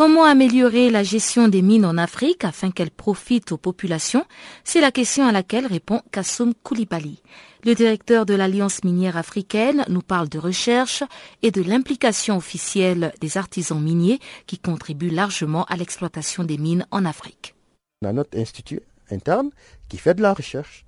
Comment 0.00 0.24
améliorer 0.24 0.88
la 0.88 1.02
gestion 1.02 1.48
des 1.48 1.60
mines 1.60 1.84
en 1.84 1.98
Afrique 1.98 2.44
afin 2.44 2.70
qu'elles 2.70 2.90
profitent 2.90 3.52
aux 3.52 3.58
populations? 3.58 4.24
C'est 4.64 4.80
la 4.80 4.90
question 4.90 5.26
à 5.26 5.30
laquelle 5.30 5.66
répond 5.66 6.00
Kassoum 6.10 6.54
Koulibaly. 6.54 7.20
Le 7.64 7.74
directeur 7.74 8.24
de 8.24 8.32
l'Alliance 8.32 8.82
minière 8.82 9.18
africaine 9.18 9.84
nous 9.90 10.00
parle 10.00 10.30
de 10.30 10.38
recherche 10.38 11.04
et 11.42 11.50
de 11.50 11.60
l'implication 11.60 12.38
officielle 12.38 13.12
des 13.20 13.36
artisans 13.36 13.78
miniers 13.78 14.20
qui 14.46 14.58
contribuent 14.58 15.10
largement 15.10 15.66
à 15.66 15.76
l'exploitation 15.76 16.44
des 16.44 16.56
mines 16.56 16.86
en 16.90 17.04
Afrique. 17.04 17.54
On 18.00 18.08
a 18.08 18.14
notre 18.14 18.38
institut 18.38 18.80
interne 19.10 19.50
qui 19.90 19.98
fait 19.98 20.14
de 20.14 20.22
la 20.22 20.32
recherche. 20.32 20.86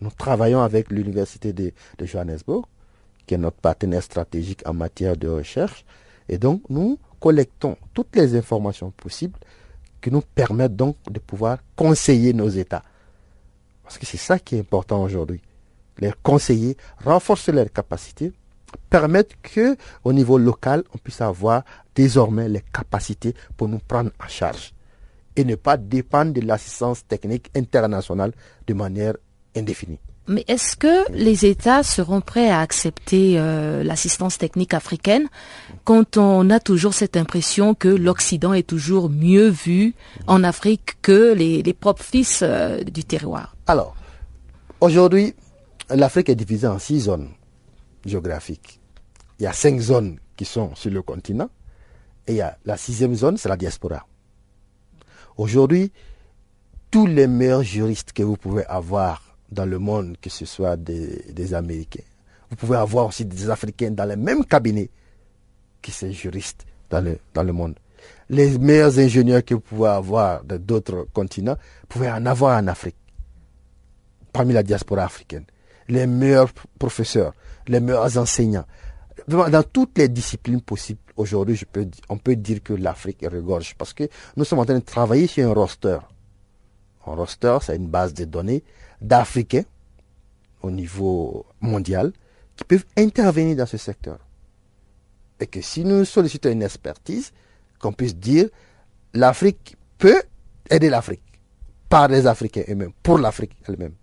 Nous 0.00 0.08
travaillons 0.16 0.62
avec 0.62 0.90
l'Université 0.90 1.52
de, 1.52 1.72
de 1.98 2.06
Johannesburg, 2.06 2.64
qui 3.26 3.34
est 3.34 3.36
notre 3.36 3.58
partenaire 3.58 4.02
stratégique 4.02 4.62
en 4.66 4.72
matière 4.72 5.18
de 5.18 5.28
recherche. 5.28 5.84
Et 6.30 6.38
donc, 6.38 6.62
nous 6.70 6.98
collectons 7.20 7.76
toutes 7.94 8.14
les 8.16 8.36
informations 8.36 8.90
possibles 8.90 9.38
qui 10.00 10.10
nous 10.10 10.22
permettent 10.22 10.76
donc 10.76 10.96
de 11.10 11.18
pouvoir 11.18 11.58
conseiller 11.74 12.32
nos 12.32 12.48
États. 12.48 12.82
Parce 13.82 13.98
que 13.98 14.06
c'est 14.06 14.16
ça 14.16 14.38
qui 14.38 14.56
est 14.56 14.60
important 14.60 15.02
aujourd'hui. 15.02 15.40
Les 15.98 16.12
conseiller, 16.22 16.76
renforcer 17.04 17.52
leurs 17.52 17.72
capacités, 17.72 18.32
permettre 18.90 19.34
que 19.42 19.76
au 20.04 20.12
niveau 20.12 20.38
local, 20.38 20.84
on 20.94 20.98
puisse 20.98 21.20
avoir 21.20 21.62
désormais 21.94 22.48
les 22.48 22.60
capacités 22.60 23.34
pour 23.56 23.68
nous 23.68 23.78
prendre 23.78 24.10
en 24.22 24.28
charge 24.28 24.74
et 25.36 25.44
ne 25.44 25.54
pas 25.54 25.76
dépendre 25.76 26.32
de 26.32 26.40
l'assistance 26.40 27.06
technique 27.06 27.50
internationale 27.54 28.32
de 28.66 28.74
manière 28.74 29.14
indéfinie. 29.54 30.00
Mais 30.28 30.44
est-ce 30.48 30.76
que 30.76 31.10
les 31.12 31.46
États 31.46 31.84
seront 31.84 32.20
prêts 32.20 32.50
à 32.50 32.60
accepter 32.60 33.38
euh, 33.38 33.84
l'assistance 33.84 34.38
technique 34.38 34.74
africaine 34.74 35.28
quand 35.84 36.16
on 36.16 36.50
a 36.50 36.58
toujours 36.58 36.94
cette 36.94 37.16
impression 37.16 37.74
que 37.74 37.88
l'Occident 37.88 38.52
est 38.52 38.66
toujours 38.66 39.08
mieux 39.08 39.48
vu 39.48 39.94
en 40.26 40.42
Afrique 40.42 41.00
que 41.00 41.32
les, 41.32 41.62
propres 41.74 42.02
fils 42.02 42.40
euh, 42.42 42.82
du 42.82 43.04
terroir? 43.04 43.56
Alors, 43.68 43.94
aujourd'hui, 44.80 45.34
l'Afrique 45.90 46.28
est 46.28 46.34
divisée 46.34 46.66
en 46.66 46.80
six 46.80 47.02
zones 47.02 47.28
géographiques. 48.04 48.80
Il 49.38 49.44
y 49.44 49.46
a 49.46 49.52
cinq 49.52 49.78
zones 49.78 50.18
qui 50.36 50.44
sont 50.44 50.74
sur 50.74 50.90
le 50.90 51.02
continent 51.02 51.50
et 52.26 52.32
il 52.32 52.36
y 52.36 52.40
a 52.40 52.58
la 52.64 52.76
sixième 52.76 53.14
zone, 53.14 53.36
c'est 53.36 53.48
la 53.48 53.56
diaspora. 53.56 54.06
Aujourd'hui, 55.36 55.92
tous 56.90 57.06
les 57.06 57.28
meilleurs 57.28 57.62
juristes 57.62 58.12
que 58.12 58.24
vous 58.24 58.36
pouvez 58.36 58.64
avoir 58.66 59.25
dans 59.50 59.66
le 59.66 59.78
monde, 59.78 60.16
que 60.20 60.30
ce 60.30 60.44
soit 60.44 60.76
des, 60.76 61.54
Américains. 61.54 62.04
Vous 62.50 62.56
pouvez 62.56 62.76
avoir 62.76 63.06
aussi 63.06 63.24
des 63.24 63.50
Africains 63.50 63.90
dans 63.90 64.04
le 64.04 64.16
même 64.16 64.44
cabinet 64.44 64.90
qui 65.82 65.90
sont 65.90 66.10
juristes 66.10 66.64
dans 66.90 67.00
le, 67.00 67.18
dans 67.34 67.42
le 67.42 67.52
monde. 67.52 67.74
Les 68.28 68.58
meilleurs 68.58 68.98
ingénieurs 68.98 69.44
que 69.44 69.54
vous 69.54 69.60
pouvez 69.60 69.88
avoir 69.88 70.42
d'autres 70.44 71.06
continents, 71.12 71.56
vous 71.82 71.86
pouvez 71.88 72.10
en 72.10 72.24
avoir 72.26 72.58
en 72.58 72.66
Afrique, 72.68 72.96
parmi 74.32 74.52
la 74.52 74.62
diaspora 74.62 75.04
africaine. 75.04 75.44
Les 75.88 76.06
meilleurs 76.06 76.52
professeurs, 76.78 77.32
les 77.68 77.80
meilleurs 77.80 78.16
enseignants. 78.18 78.66
Dans 79.28 79.62
toutes 79.62 79.98
les 79.98 80.08
disciplines 80.08 80.60
possibles, 80.60 81.00
aujourd'hui, 81.16 81.60
on 82.08 82.18
peut 82.18 82.36
dire 82.36 82.62
que 82.62 82.72
l'Afrique 82.74 83.24
regorge 83.30 83.74
parce 83.76 83.92
que 83.92 84.04
nous 84.36 84.44
sommes 84.44 84.58
en 84.58 84.64
train 84.64 84.74
de 84.78 84.84
travailler 84.84 85.26
sur 85.26 85.48
un 85.48 85.54
roster. 85.54 85.98
Un 87.06 87.14
roster, 87.14 87.58
c'est 87.62 87.76
une 87.76 87.88
base 87.88 88.12
de 88.14 88.24
données 88.24 88.62
d'Africains 89.00 89.64
au 90.62 90.70
niveau 90.70 91.46
mondial 91.60 92.12
qui 92.56 92.64
peuvent 92.64 92.84
intervenir 92.96 93.56
dans 93.56 93.66
ce 93.66 93.76
secteur. 93.76 94.18
Et 95.40 95.46
que 95.46 95.60
si 95.60 95.84
nous 95.84 96.04
sollicitons 96.04 96.50
une 96.50 96.62
expertise, 96.62 97.32
qu'on 97.78 97.92
puisse 97.92 98.16
dire 98.16 98.48
l'Afrique 99.12 99.76
peut 99.98 100.22
aider 100.70 100.88
l'Afrique 100.88 101.22
par 101.88 102.08
les 102.08 102.26
Africains 102.26 102.64
eux-mêmes, 102.68 102.92
pour 103.02 103.18
l'Afrique 103.18 103.56
elle-même. 103.68 103.94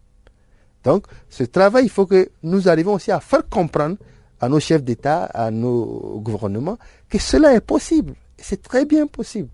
Donc, 0.84 1.06
ce 1.30 1.44
travail, 1.44 1.86
il 1.86 1.90
faut 1.90 2.06
que 2.06 2.30
nous 2.44 2.68
arrivions 2.68 2.94
aussi 2.94 3.12
à 3.12 3.20
faire 3.20 3.48
comprendre 3.48 3.98
à 4.40 4.50
nos 4.50 4.60
chefs 4.60 4.84
d'État, 4.84 5.26
à 5.26 5.52
nos 5.52 6.20
gouvernements, 6.20 6.78
que 7.10 7.18
cela 7.18 7.54
est 7.54 7.62
possible. 7.62 8.14
C'est 8.38 8.62
très 8.62 8.86
bien 8.86 9.08
possible. 9.08 9.50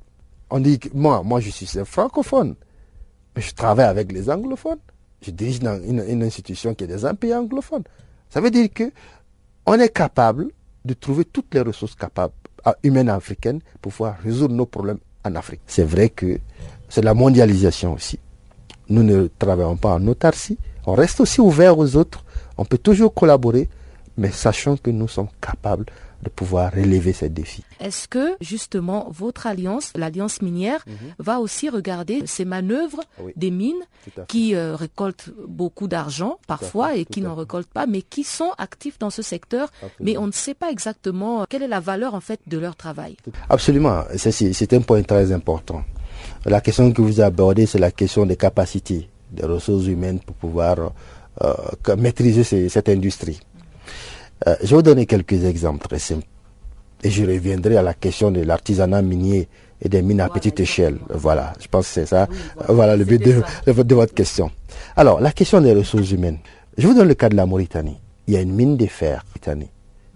On 0.50 0.60
dit 0.60 0.80
que 0.80 0.90
moi, 0.94 1.22
moi 1.24 1.40
je 1.40 1.52
suis 1.52 1.78
un 1.78 1.86
francophone, 1.86 2.56
mais 3.36 3.42
je 3.42 3.54
travaille 3.54 3.86
avec 3.86 4.12
les 4.12 4.30
anglophones 4.30 4.80
je 5.22 5.32
dirige 5.32 5.60
une, 5.62 6.24
institution 6.24 6.74
qui 6.74 6.86
est 6.86 6.88
dans 6.88 7.06
un 7.06 7.16
pays 7.16 7.34
anglophone. 7.34 7.84
Ça 8.30 8.42
veut 8.42 8.52
dire 8.52 8.70
que 8.74 8.92
on 9.66 9.74
est 9.74 9.90
capable 9.90 10.48
de 10.86 10.94
trouver 10.94 11.26
toutes 11.26 11.54
les 11.54 11.62
ressources 11.62 11.96
capables, 11.96 12.34
humaines 12.84 13.10
africaines 13.10 13.60
pour 13.82 13.92
pouvoir 13.92 14.18
résoudre 14.24 14.54
nos 14.56 14.66
problèmes 14.66 15.00
en 15.24 15.36
Afrique. 15.36 15.62
C'est 15.68 15.84
vrai 15.84 16.10
que 16.10 16.40
c'est 16.88 17.04
la 17.04 17.14
mondialisation 17.14 17.94
aussi. 17.94 18.20
Nous 18.88 19.04
ne 19.04 19.28
travaillons 19.28 19.78
pas 19.78 19.94
en 19.94 20.08
autarcie. 20.08 20.58
On 20.86 20.94
reste 20.94 21.20
aussi 21.20 21.42
ouvert 21.42 21.78
aux 21.78 21.96
autres. 21.96 22.24
On 22.58 22.66
peut 22.66 22.78
toujours 22.78 23.14
collaborer, 23.14 23.70
mais 24.18 24.32
sachant 24.32 24.78
que 24.78 24.90
nous 24.90 25.08
sommes 25.08 25.28
capables 25.40 25.86
de 26.24 26.30
pouvoir 26.30 26.74
relever 26.74 27.14
ces 27.14 27.30
défis. 27.30 27.64
Est-ce 27.80 28.08
que 28.08 28.36
justement 28.42 29.08
votre 29.12 29.48
alliance, 29.48 29.92
l'alliance 29.96 30.42
minière, 30.42 30.84
mhm. 30.88 30.94
va 31.20 31.40
aussi 31.40 31.70
regarder 31.70 32.24
ces 32.26 32.46
manœuvres 32.46 33.02
des 33.36 33.52
mines 33.52 33.84
qui 34.28 34.56
euh, 34.56 34.76
récoltent 34.76 35.30
beaucoup 35.48 35.88
d'argent 35.88 36.40
parfois 36.48 36.96
et 36.96 37.06
qui 37.06 37.22
n'en 37.22 37.36
récoltent 37.36 37.72
pas, 37.72 37.86
mais 37.86 38.02
qui 38.02 38.24
sont 38.24 38.52
actifs 38.58 39.00
dans 39.00 39.10
ce 39.10 39.22
secteur, 39.22 39.72
mais 40.00 40.18
on 40.18 40.28
ne 40.28 40.32
sait 40.32 40.54
pas 40.54 40.72
exactement 40.72 41.46
quelle 41.48 41.64
est 41.64 41.68
la 41.68 41.80
valeur 41.80 42.14
en 42.14 42.22
fait 42.22 42.40
de 42.48 42.58
leur 42.58 42.76
travail. 42.76 43.16
Absolument, 43.50 44.04
c'est 44.16 44.74
un 44.74 44.82
point 44.82 45.04
très 45.04 45.32
important. 45.32 45.84
La 46.46 46.62
question 46.62 46.92
que 46.92 47.02
vous 47.02 47.22
abordez, 47.22 47.66
c'est 47.66 47.80
la 47.80 47.92
question 47.92 48.26
des 48.26 48.36
capacités 48.36 49.10
des 49.32 49.46
ressources 49.46 49.86
humaines 49.86 50.20
pour 50.20 50.36
pouvoir 50.36 50.92
euh, 51.42 51.96
maîtriser 51.98 52.44
cette 52.70 52.90
industrie. 52.90 53.40
Euh, 54.48 54.56
je 54.62 54.68
vais 54.68 54.76
vous 54.76 54.82
donner 54.82 55.06
quelques 55.06 55.44
exemples 55.46 55.88
très 55.88 56.00
simples. 56.00 56.26
Et 57.04 57.10
je 57.10 57.24
reviendrai 57.24 57.78
à 57.78 57.82
la 57.82 57.94
question 57.94 58.32
de 58.32 58.42
l'artisanat 58.42 59.02
minier 59.02 59.48
et 59.82 59.90
des 59.90 60.02
mines 60.02 60.22
à 60.22 60.30
petite 60.30 60.60
échelle. 60.60 60.98
Voilà, 61.10 61.54
je 61.60 61.68
pense 61.68 61.88
que 61.88 61.94
c'est 61.94 62.06
ça. 62.06 62.28
voilà 62.68 62.98
le 62.98 63.06
but 63.06 63.24
de, 63.24 63.42
de, 63.66 63.96
votre 63.96 64.14
question. 64.14 64.52
Alors, 64.96 65.22
la 65.22 65.32
question 65.32 65.62
des 65.62 65.74
ressources 65.74 66.12
humaines. 66.12 66.40
Je 66.78 66.88
vous 66.88 66.94
donne 66.94 67.08
le 67.08 67.14
cas 67.14 67.30
de 67.30 67.36
la 67.36 67.46
Mauritanie. 67.46 67.98
Il 68.28 68.34
y 68.34 68.38
a 68.38 68.42
une 68.42 68.54
mine 68.54 68.78
de 68.78 68.86
fer, 68.86 69.24
Mauritanie. 69.30 69.70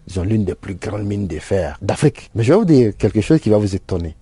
Ils 0.08 0.20
ont 0.20 0.24
l'une 0.24 0.44
des 0.44 0.56
plus 0.56 0.76
grandes 0.76 1.06
mines 1.06 1.28
de 1.28 1.40
fer 1.40 1.78
d'Afrique. 1.82 2.30
Mais 2.36 2.44
je 2.44 2.52
vais 2.52 2.60
vous 2.60 2.66
dire 2.66 2.98
quelque 2.98 3.22
chose 3.22 3.40
qui 3.40 3.50
va 3.50 3.58
vous 3.58 3.74
étonner. 3.74 4.16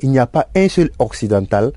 Il 0.00 0.10
n'y 0.10 0.18
a 0.18 0.26
pas 0.26 0.48
un 0.54 0.68
seul 0.68 0.90
occidental 0.98 1.72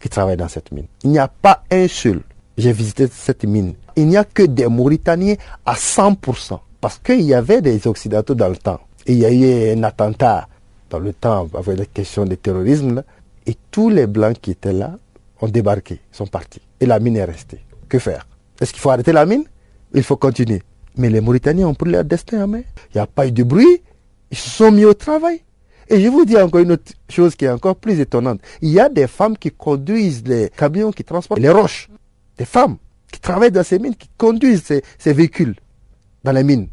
qui 0.00 0.08
travaille 0.08 0.36
dans 0.36 0.48
cette 0.48 0.70
mine. 0.72 0.86
Il 1.02 1.10
n'y 1.10 1.18
a 1.18 1.28
pas 1.28 1.64
un 1.70 1.88
seul. 1.88 2.20
J'ai 2.58 2.72
visité 2.72 3.08
cette 3.10 3.44
mine. 3.44 3.74
Il 3.96 4.06
n'y 4.06 4.16
a 4.16 4.24
que 4.24 4.42
des 4.42 4.66
Mauritaniens 4.66 5.36
à 5.64 5.74
100%. 5.74 6.58
Parce 6.84 6.98
qu'il 6.98 7.22
y 7.22 7.32
avait 7.32 7.62
des 7.62 7.86
Occidentaux 7.86 8.34
dans 8.34 8.50
le 8.50 8.58
temps. 8.58 8.78
Et 9.06 9.14
il 9.14 9.18
y 9.18 9.24
a 9.24 9.32
eu 9.32 9.74
un 9.74 9.82
attentat 9.84 10.46
dans 10.90 10.98
le 10.98 11.14
temps 11.14 11.48
avec 11.54 11.78
la 11.78 11.86
question 11.86 12.26
du 12.26 12.36
terrorisme. 12.36 13.02
et 13.46 13.56
tous 13.70 13.88
les 13.88 14.06
Blancs 14.06 14.36
qui 14.38 14.50
étaient 14.50 14.74
là 14.74 14.98
ont 15.40 15.48
débarqué, 15.48 16.00
sont 16.12 16.26
partis. 16.26 16.60
Et 16.80 16.84
la 16.84 17.00
mine 17.00 17.16
est 17.16 17.24
restée. 17.24 17.64
Que 17.88 17.98
faire? 17.98 18.28
Est-ce 18.60 18.70
qu'il 18.74 18.82
faut 18.82 18.90
arrêter 18.90 19.12
la 19.12 19.24
mine? 19.24 19.44
Il 19.94 20.02
faut 20.02 20.18
continuer. 20.18 20.60
Mais 20.98 21.08
les 21.08 21.22
Mauritaniens 21.22 21.68
ont 21.68 21.74
pris 21.74 21.90
leur 21.90 22.04
destin 22.04 22.44
en 22.44 22.48
main. 22.48 22.64
Il 22.90 22.96
n'y 22.96 23.00
a 23.00 23.06
pas 23.06 23.26
eu 23.26 23.32
de 23.32 23.44
bruit. 23.44 23.80
Ils 24.30 24.36
se 24.36 24.50
sont 24.50 24.70
mis 24.70 24.84
au 24.84 24.92
travail. 24.92 25.40
Et 25.88 26.02
je 26.02 26.08
vous 26.08 26.26
dis 26.26 26.36
encore 26.36 26.60
une 26.60 26.72
autre 26.72 26.92
chose 27.08 27.34
qui 27.34 27.46
est 27.46 27.50
encore 27.50 27.76
plus 27.76 27.98
étonnante. 27.98 28.42
Il 28.60 28.68
y 28.68 28.78
a 28.78 28.90
des 28.90 29.06
femmes 29.06 29.38
qui 29.38 29.50
conduisent 29.50 30.24
les 30.26 30.50
camions 30.54 30.92
qui 30.92 31.02
transportent 31.02 31.40
les 31.40 31.48
roches. 31.48 31.88
Des 32.36 32.44
femmes 32.44 32.76
qui 33.10 33.20
travaillent 33.20 33.52
dans 33.52 33.64
ces 33.64 33.78
mines, 33.78 33.96
qui 33.96 34.10
conduisent 34.18 34.82
ces 34.98 35.12
véhicules 35.14 35.54
dans 36.22 36.32
les 36.32 36.44
mines. 36.44 36.68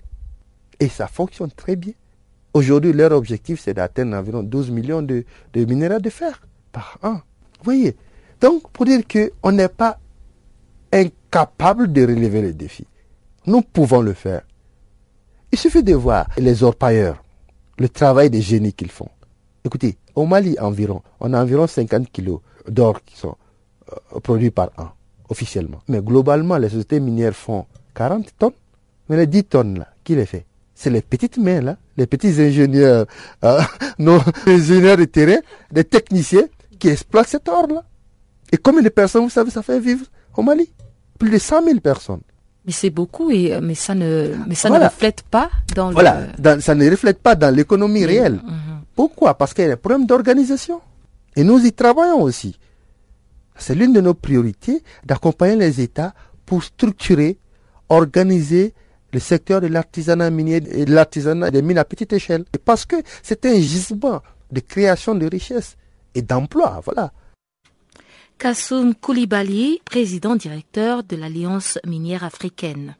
Et 0.81 0.89
ça 0.89 1.07
fonctionne 1.07 1.51
très 1.51 1.77
bien. 1.77 1.93
Aujourd'hui, 2.53 2.91
leur 2.91 3.11
objectif, 3.13 3.61
c'est 3.61 3.75
d'atteindre 3.75 4.17
environ 4.17 4.43
12 4.43 4.71
millions 4.71 5.01
de, 5.01 5.23
de 5.53 5.65
minéraux 5.65 5.99
de 5.99 6.09
fer 6.09 6.41
par 6.71 6.97
an. 7.03 7.13
Vous 7.59 7.63
voyez? 7.63 7.95
Donc, 8.41 8.69
pour 8.71 8.85
dire 8.85 9.01
qu'on 9.07 9.51
n'est 9.51 9.69
pas 9.69 9.99
incapable 10.91 11.93
de 11.93 12.01
relever 12.01 12.41
les 12.41 12.53
défis. 12.53 12.87
Nous 13.45 13.61
pouvons 13.61 14.01
le 14.01 14.13
faire. 14.13 14.41
Il 15.51 15.59
suffit 15.59 15.83
de 15.83 15.93
voir 15.93 16.27
les 16.37 16.63
orpailleurs, 16.63 17.23
le 17.77 17.87
travail 17.87 18.29
des 18.31 18.41
génies 18.41 18.73
qu'ils 18.73 18.91
font. 18.91 19.09
Écoutez, 19.63 19.97
au 20.15 20.25
Mali 20.25 20.57
environ, 20.59 21.03
on 21.19 21.33
a 21.33 21.41
environ 21.41 21.67
50 21.67 22.11
kilos 22.11 22.39
d'or 22.67 23.03
qui 23.05 23.17
sont 23.17 23.35
euh, 23.91 24.19
produits 24.19 24.49
par 24.51 24.71
an, 24.77 24.89
officiellement. 25.29 25.81
Mais 25.87 26.01
globalement, 26.01 26.57
les 26.57 26.69
sociétés 26.69 26.99
minières 26.99 27.35
font 27.35 27.67
40 27.93 28.31
tonnes. 28.39 28.51
Mais 29.09 29.17
les 29.17 29.27
10 29.27 29.43
tonnes, 29.43 29.79
là, 29.79 29.87
qui 30.03 30.15
les 30.15 30.25
fait? 30.25 30.45
C'est 30.81 30.89
les 30.89 31.03
petites 31.03 31.37
mains, 31.37 31.61
là, 31.61 31.77
les 31.95 32.07
petits 32.07 32.41
ingénieurs, 32.41 33.05
euh, 33.43 33.61
nos 33.99 34.19
ingénieurs 34.47 34.97
de 34.97 35.05
terrain, 35.05 35.37
des 35.71 35.83
techniciens 35.83 36.47
qui 36.79 36.87
exploitent 36.89 37.27
cet 37.27 37.47
or-là. 37.47 37.83
Et 38.51 38.57
combien 38.57 38.81
de 38.81 38.89
personnes, 38.89 39.21
vous 39.21 39.29
savez, 39.29 39.51
ça 39.51 39.61
fait 39.61 39.79
vivre 39.79 40.07
au 40.35 40.41
Mali? 40.41 40.67
Plus 41.19 41.29
de 41.29 41.37
100 41.37 41.65
000 41.65 41.79
personnes. 41.81 42.21
Mais 42.65 42.71
c'est 42.71 42.89
beaucoup, 42.89 43.29
et, 43.29 43.53
euh, 43.53 43.59
mais 43.61 43.75
ça 43.75 43.93
ne, 43.93 44.31
mais 44.47 44.55
ça 44.55 44.71
ne 44.71 44.79
reflète 44.79 45.21
pas 45.21 45.51
dans 45.75 45.91
voilà, 45.91 46.29
ça 46.59 46.73
ne 46.73 46.89
reflète 46.89 47.19
pas 47.19 47.35
dans 47.35 47.53
l'économie 47.53 48.03
réelle. 48.03 48.41
Mhm. 48.43 48.81
Pourquoi? 48.95 49.35
Parce 49.35 49.53
qu'il 49.53 49.65
y 49.65 49.67
a 49.67 49.69
des 49.69 49.75
problèmes 49.75 50.07
d'organisation. 50.07 50.81
Et 51.35 51.43
nous 51.43 51.63
y 51.63 51.71
travaillons 51.73 52.23
aussi. 52.23 52.57
C'est 53.55 53.75
l'une 53.75 53.93
de 53.93 54.01
nos 54.01 54.15
priorités 54.15 54.81
d'accompagner 55.05 55.57
les 55.57 55.79
États 55.79 56.15
pour 56.47 56.63
structurer, 56.63 57.37
organiser 57.87 58.73
le 59.13 59.19
secteur 59.19 59.61
de 59.61 59.67
l'artisanat 59.67 60.29
minier 60.29 60.61
et 60.71 60.85
de 60.85 60.93
l'artisanat 60.93 61.51
des 61.51 61.61
mines 61.61 61.77
à 61.77 61.85
petite 61.85 62.13
échelle. 62.13 62.45
Parce 62.65 62.85
que 62.85 62.95
c'est 63.23 63.45
un 63.45 63.55
gisement 63.55 64.21
de 64.51 64.59
création 64.59 65.15
de 65.15 65.27
richesses 65.27 65.77
et 66.15 66.21
d'emplois. 66.21 66.81
Voilà. 66.83 67.11
Kassoum 68.37 68.95
Koulibaly, 68.95 69.81
président 69.85 70.35
directeur 70.35 71.03
de 71.03 71.15
l'Alliance 71.15 71.77
minière 71.85 72.23
africaine. 72.23 72.95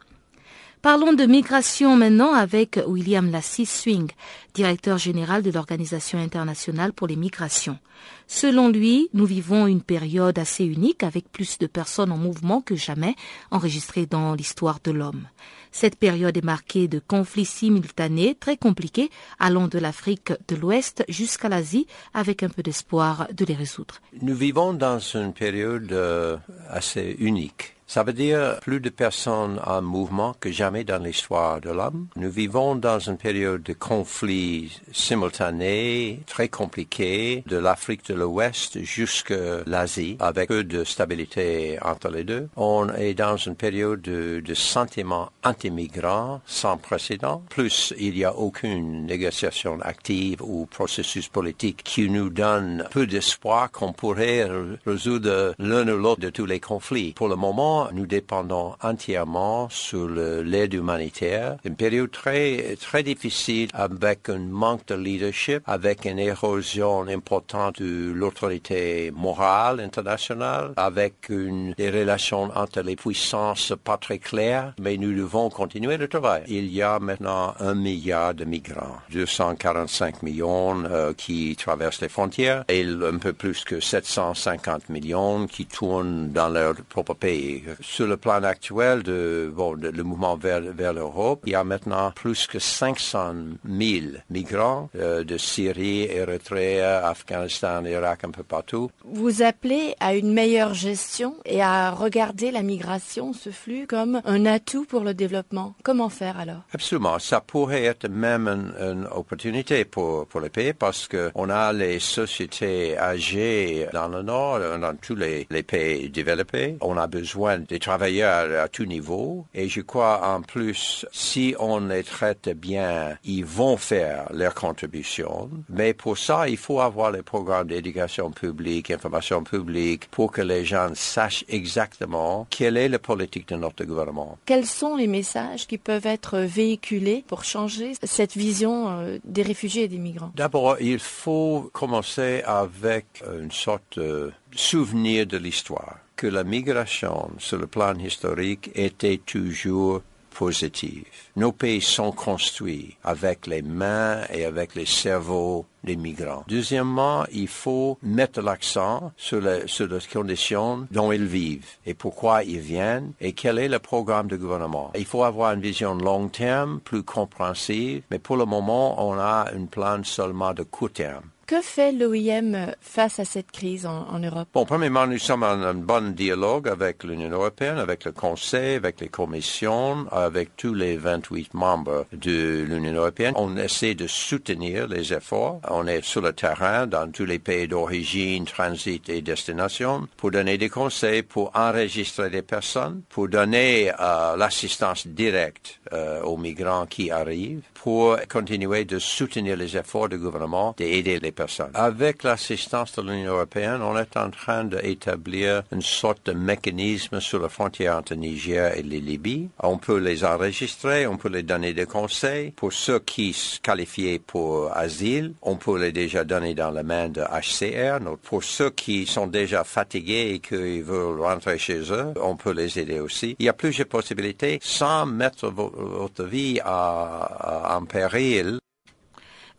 Parlons 0.81 1.13
de 1.13 1.25
migration 1.25 1.95
maintenant 1.95 2.33
avec 2.33 2.79
William 2.87 3.29
Lassie 3.29 3.67
Swing, 3.67 4.09
directeur 4.55 4.97
général 4.97 5.43
de 5.43 5.51
l'Organisation 5.51 6.17
internationale 6.17 6.91
pour 6.91 7.05
les 7.05 7.15
migrations. 7.15 7.77
Selon 8.25 8.67
lui, 8.67 9.07
nous 9.13 9.25
vivons 9.25 9.67
une 9.67 9.83
période 9.83 10.39
assez 10.39 10.65
unique 10.65 11.03
avec 11.03 11.31
plus 11.31 11.59
de 11.59 11.67
personnes 11.67 12.11
en 12.11 12.17
mouvement 12.17 12.61
que 12.61 12.75
jamais 12.75 13.15
enregistrées 13.51 14.07
dans 14.07 14.33
l'histoire 14.33 14.79
de 14.83 14.89
l'homme. 14.89 15.27
Cette 15.71 15.95
période 15.95 16.37
est 16.37 16.43
marquée 16.43 16.87
de 16.87 16.99
conflits 16.99 17.45
simultanés 17.45 18.35
très 18.39 18.57
compliqués 18.57 19.09
allant 19.39 19.67
de 19.67 19.79
l'Afrique 19.79 20.33
de 20.47 20.55
l'Ouest 20.55 21.03
jusqu'à 21.07 21.49
l'Asie 21.49 21.87
avec 22.13 22.43
un 22.43 22.49
peu 22.49 22.61
d'espoir 22.61 23.27
de 23.33 23.45
les 23.45 23.55
résoudre. 23.55 23.95
Nous 24.21 24.35
vivons 24.35 24.73
dans 24.73 24.99
une 24.99 25.33
période 25.33 25.91
euh, 25.91 26.37
assez 26.69 27.15
unique 27.19 27.75
Ça 27.91 28.03
veut 28.03 28.13
dire 28.13 28.61
plus 28.61 28.79
de 28.79 28.89
personnes 28.89 29.59
en 29.65 29.81
mouvement 29.81 30.33
que 30.39 30.49
jamais 30.49 30.85
dans 30.85 31.03
l'histoire 31.03 31.59
de 31.59 31.71
l'homme. 31.71 32.07
Nous 32.15 32.31
vivons 32.31 32.75
dans 32.75 32.99
une 32.99 33.17
période 33.17 33.63
de 33.63 33.73
conflits 33.73 34.79
simultanés, 34.93 36.21
très 36.25 36.47
compliqués, 36.47 37.43
de 37.47 37.57
l'Afrique 37.57 38.07
de 38.07 38.13
l'Ouest 38.13 38.81
jusqu'à 38.81 39.65
l'Asie, 39.65 40.15
avec 40.21 40.47
peu 40.47 40.63
de 40.63 40.85
stabilité 40.85 41.79
entre 41.81 42.07
les 42.07 42.23
deux. 42.23 42.47
On 42.55 42.87
est 42.93 43.13
dans 43.13 43.35
une 43.35 43.57
période 43.57 44.01
de, 44.01 44.41
sentiments 44.53 45.29
anti-migrants 45.43 46.39
sans 46.45 46.77
précédent. 46.77 47.43
Plus, 47.49 47.93
il 47.99 48.13
n'y 48.13 48.23
a 48.23 48.33
aucune 48.33 49.05
négociation 49.05 49.77
active 49.81 50.41
ou 50.41 50.65
processus 50.65 51.27
politique 51.27 51.83
qui 51.83 52.09
nous 52.09 52.29
donne 52.29 52.87
peu 52.89 53.05
d'espoir 53.05 53.69
qu'on 53.69 53.91
pourrait 53.91 54.47
résoudre 54.85 55.55
l'un 55.59 55.85
ou 55.89 55.97
l'autre 55.97 56.21
de 56.21 56.29
tous 56.29 56.45
les 56.45 56.61
conflits. 56.61 57.11
Pour 57.11 57.27
le 57.27 57.35
moment, 57.35 57.80
nous 57.93 58.05
dépendons 58.05 58.75
entièrement 58.81 59.67
sur 59.69 60.07
l'aide 60.07 60.73
humanitaire. 60.73 61.57
Une 61.63 61.75
période 61.75 62.11
très, 62.11 62.77
très 62.79 63.03
difficile 63.03 63.69
avec 63.73 64.29
un 64.29 64.39
manque 64.39 64.85
de 64.87 64.95
leadership, 64.95 65.61
avec 65.65 66.05
une 66.05 66.19
érosion 66.19 67.07
importante 67.07 67.81
de 67.81 68.11
l'autorité 68.11 69.11
morale 69.11 69.79
internationale, 69.79 70.73
avec 70.77 71.29
des 71.29 71.89
relations 71.89 72.49
entre 72.55 72.81
les 72.81 72.95
puissances 72.95 73.73
pas 73.83 73.97
très 73.97 74.19
claires, 74.19 74.73
mais 74.79 74.97
nous 74.97 75.13
devons 75.13 75.49
continuer 75.49 75.97
le 75.97 76.07
travail. 76.07 76.43
Il 76.47 76.71
y 76.71 76.81
a 76.81 76.99
maintenant 76.99 77.53
un 77.59 77.75
milliard 77.75 78.33
de 78.33 78.45
migrants, 78.45 78.97
245 79.11 80.23
millions 80.23 80.83
euh, 80.85 81.13
qui 81.13 81.55
traversent 81.55 82.01
les 82.01 82.09
frontières 82.09 82.63
et 82.67 82.83
un 82.83 83.17
peu 83.17 83.33
plus 83.33 83.63
que 83.63 83.79
750 83.79 84.89
millions 84.89 85.47
qui 85.47 85.65
tournent 85.65 86.29
dans 86.29 86.49
leur 86.49 86.75
propre 86.89 87.13
pays 87.13 87.63
sur 87.79 88.07
le 88.07 88.17
plan 88.17 88.43
actuel 88.43 89.03
de, 89.03 89.51
bon, 89.53 89.73
le 89.73 90.03
mouvement 90.03 90.35
vers, 90.35 90.61
vers 90.61 90.93
l'Europe, 90.93 91.43
il 91.45 91.53
y 91.53 91.55
a 91.55 91.63
maintenant 91.63 92.11
plus 92.11 92.47
que 92.47 92.59
500 92.59 93.33
000 93.65 94.05
migrants 94.29 94.89
euh, 94.95 95.23
de 95.23 95.37
Syrie, 95.37 96.03
Érythrée, 96.03 96.81
Afghanistan, 96.81 97.83
Irak, 97.85 98.23
un 98.23 98.31
peu 98.31 98.43
partout. 98.43 98.89
Vous 99.05 99.41
appelez 99.41 99.95
à 99.99 100.15
une 100.15 100.33
meilleure 100.33 100.73
gestion 100.73 101.35
et 101.45 101.61
à 101.61 101.91
regarder 101.91 102.51
la 102.51 102.61
migration, 102.61 103.33
ce 103.33 103.49
flux, 103.49 103.87
comme 103.87 104.21
un 104.25 104.45
atout 104.45 104.85
pour 104.85 105.01
le 105.01 105.13
développement. 105.13 105.75
Comment 105.83 106.09
faire 106.09 106.39
alors? 106.39 106.61
Absolument. 106.73 107.19
Ça 107.19 107.41
pourrait 107.41 107.83
être 107.83 108.07
même 108.07 108.47
une, 108.47 109.07
opportunité 109.11 109.85
pour, 109.85 110.27
pour 110.27 110.41
les 110.41 110.49
pays 110.49 110.73
parce 110.73 111.07
que 111.07 111.31
on 111.35 111.49
a 111.49 111.73
les 111.73 111.99
sociétés 111.99 112.97
âgées 112.97 113.87
dans 113.93 114.07
le 114.07 114.21
Nord, 114.21 114.59
dans 114.79 114.95
tous 114.95 115.15
les, 115.15 115.47
les 115.49 115.63
pays 115.63 116.09
développés. 116.09 116.77
On 116.81 116.97
a 116.97 117.07
besoin 117.07 117.60
des 117.67 117.79
travailleurs 117.79 118.63
à 118.63 118.67
tout 118.67 118.85
niveau. 118.85 119.45
Et 119.53 119.69
je 119.69 119.81
crois 119.81 120.35
en 120.35 120.41
plus, 120.41 121.05
si 121.11 121.55
on 121.59 121.79
les 121.79 122.03
traite 122.03 122.49
bien, 122.49 123.17
ils 123.23 123.45
vont 123.45 123.77
faire 123.77 124.27
leur 124.33 124.53
contribution. 124.53 125.49
Mais 125.69 125.93
pour 125.93 126.17
ça, 126.17 126.47
il 126.47 126.57
faut 126.57 126.79
avoir 126.79 127.11
les 127.11 127.21
programmes 127.21 127.67
d'éducation 127.67 128.31
publique, 128.31 128.91
information 128.91 129.43
publique, 129.43 130.07
pour 130.11 130.31
que 130.31 130.41
les 130.41 130.65
gens 130.65 130.89
sachent 130.93 131.45
exactement 131.49 132.47
quelle 132.49 132.77
est 132.77 132.89
la 132.89 132.99
politique 132.99 133.47
de 133.49 133.55
notre 133.55 133.83
gouvernement. 133.85 134.37
Quels 134.45 134.65
sont 134.65 134.95
les 134.95 135.07
messages 135.07 135.67
qui 135.67 135.77
peuvent 135.77 136.05
être 136.05 136.39
véhiculés 136.39 137.23
pour 137.27 137.43
changer 137.43 137.93
cette 138.03 138.35
vision 138.35 138.89
euh, 138.89 139.17
des 139.23 139.41
réfugiés 139.41 139.83
et 139.83 139.87
des 139.87 139.97
migrants? 139.97 140.31
D'abord, 140.35 140.77
il 140.79 140.99
faut 140.99 141.69
commencer 141.73 142.41
avec 142.45 143.23
une 143.41 143.51
sorte 143.51 143.99
de 143.99 144.31
souvenir 144.53 145.25
de 145.25 145.37
l'histoire 145.37 145.97
que 146.21 146.27
la 146.27 146.43
migration 146.43 147.31
sur 147.39 147.57
le 147.57 147.65
plan 147.65 147.97
historique 147.97 148.69
était 148.75 149.17
toujours 149.17 150.03
positive. 150.29 151.05
Nos 151.35 151.51
pays 151.51 151.81
sont 151.81 152.11
construits 152.11 152.95
avec 153.03 153.47
les 153.47 153.63
mains 153.63 154.21
et 154.31 154.45
avec 154.45 154.75
les 154.75 154.85
cerveaux 154.85 155.65
des 155.83 155.95
migrants. 155.95 156.43
Deuxièmement, 156.47 157.25
il 157.31 157.47
faut 157.47 157.97
mettre 158.03 158.39
l'accent 158.43 159.11
sur, 159.17 159.41
sur 159.65 159.87
les 159.87 159.99
conditions 160.13 160.87
dont 160.91 161.11
ils 161.11 161.25
vivent 161.25 161.65
et 161.87 161.95
pourquoi 161.95 162.43
ils 162.43 162.59
viennent 162.59 163.13
et 163.19 163.33
quel 163.33 163.57
est 163.57 163.67
le 163.67 163.79
programme 163.79 164.27
de 164.27 164.37
gouvernement. 164.37 164.91
Il 164.93 165.05
faut 165.05 165.23
avoir 165.23 165.53
une 165.53 165.61
vision 165.61 165.95
long 165.95 166.27
terme, 166.27 166.81
plus 166.81 167.01
compréhensive, 167.01 168.03
mais 168.11 168.19
pour 168.19 168.37
le 168.37 168.45
moment, 168.45 169.03
on 169.09 169.17
a 169.17 169.47
un 169.55 169.65
plan 169.65 170.03
seulement 170.03 170.53
de 170.53 170.61
court 170.61 170.91
terme. 170.91 171.23
Que 171.51 171.59
fait 171.61 171.91
l'OIM 171.91 172.73
face 172.79 173.19
à 173.19 173.25
cette 173.25 173.51
crise 173.51 173.85
en, 173.85 174.19
Europe? 174.19 174.47
Bon, 174.53 174.63
premièrement, 174.63 175.05
nous 175.05 175.17
sommes 175.17 175.43
en 175.43 175.73
bon 175.73 176.13
dialogue 176.13 176.69
avec 176.69 177.03
l'Union 177.03 177.29
européenne, 177.29 177.77
avec 177.77 178.05
le 178.05 178.13
Conseil, 178.13 178.75
avec 178.75 179.01
les 179.01 179.09
commissions, 179.09 180.05
avec 180.13 180.55
tous 180.55 180.73
les 180.73 180.95
28 180.95 181.53
membres 181.53 182.05
de 182.13 182.63
l'Union 182.65 182.93
européenne. 182.93 183.33
On 183.35 183.57
essaie 183.57 183.95
de 183.95 184.07
soutenir 184.07 184.87
les 184.87 185.11
efforts. 185.11 185.59
On 185.69 185.87
est 185.87 186.01
sur 186.05 186.21
le 186.21 186.31
terrain 186.31 186.87
dans 186.87 187.11
tous 187.11 187.25
les 187.25 187.39
pays 187.39 187.67
d'origine, 187.67 188.45
transit 188.45 189.09
et 189.09 189.21
destination 189.21 190.07
pour 190.15 190.31
donner 190.31 190.57
des 190.57 190.69
conseils, 190.69 191.21
pour 191.21 191.51
enregistrer 191.53 192.29
des 192.29 192.43
personnes, 192.43 193.01
pour 193.09 193.27
donner 193.27 193.91
euh, 193.99 194.37
l'assistance 194.37 195.05
directe 195.05 195.81
euh, 195.91 196.21
aux 196.21 196.37
migrants 196.37 196.85
qui 196.85 197.11
arrivent, 197.11 197.63
pour 197.73 198.15
continuer 198.29 198.85
de 198.85 198.99
soutenir 198.99 199.57
les 199.57 199.75
efforts 199.75 200.07
du 200.07 200.17
gouvernement 200.17 200.73
d'aider 200.77 201.19
les 201.19 201.33
personnes. 201.33 201.40
Avec 201.73 202.23
l'assistance 202.23 202.95
de 202.95 203.01
l'Union 203.01 203.33
européenne, 203.33 203.81
on 203.81 203.97
est 203.97 204.17
en 204.17 204.29
train 204.29 204.63
d'établir 204.63 205.63
une 205.71 205.81
sorte 205.81 206.25
de 206.27 206.33
mécanisme 206.33 207.19
sur 207.19 207.39
la 207.41 207.49
frontière 207.49 207.97
entre 207.97 208.15
Niger 208.15 208.77
et 208.77 208.83
Libye. 208.83 209.49
On 209.61 209.77
peut 209.77 209.97
les 209.97 210.23
enregistrer, 210.23 211.07
on 211.07 211.17
peut 211.17 211.29
les 211.29 211.43
donner 211.43 211.73
des 211.73 211.85
conseils. 211.85 212.51
Pour 212.51 212.73
ceux 212.73 212.99
qui 212.99 213.33
se 213.33 213.59
qualifient 213.59 214.19
pour 214.19 214.75
asile, 214.75 215.33
on 215.41 215.55
peut 215.55 215.79
les 215.79 215.91
déjà 215.91 216.23
donner 216.23 216.53
dans 216.53 216.71
la 216.71 216.83
main 216.83 217.09
de 217.09 217.21
HCR. 217.21 217.99
Pour 218.23 218.43
ceux 218.43 218.69
qui 218.69 219.05
sont 219.05 219.27
déjà 219.27 219.63
fatigués 219.63 220.31
et 220.35 220.39
qui 220.39 220.81
veulent 220.81 221.21
rentrer 221.21 221.57
chez 221.57 221.81
eux, 221.91 222.13
on 222.21 222.35
peut 222.35 222.53
les 222.53 222.79
aider 222.79 222.99
aussi. 222.99 223.35
Il 223.39 223.45
y 223.45 223.49
a 223.49 223.53
plusieurs 223.53 223.87
possibilités 223.87 224.59
sans 224.61 225.05
mettre 225.05 225.49
votre 225.49 226.23
vie 226.23 226.59
en 226.65 227.85
péril. 227.85 228.60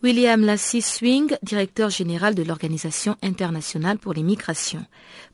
William 0.03 0.41
Lassie 0.45 0.83
Swing, 0.83 1.37
directeur 1.45 1.89
général 1.89 2.35
de 2.35 2.43
l'Organisation 2.43 3.17
internationale 3.23 3.99
pour 3.99 4.15
les 4.15 4.25
migrations. 4.25 4.85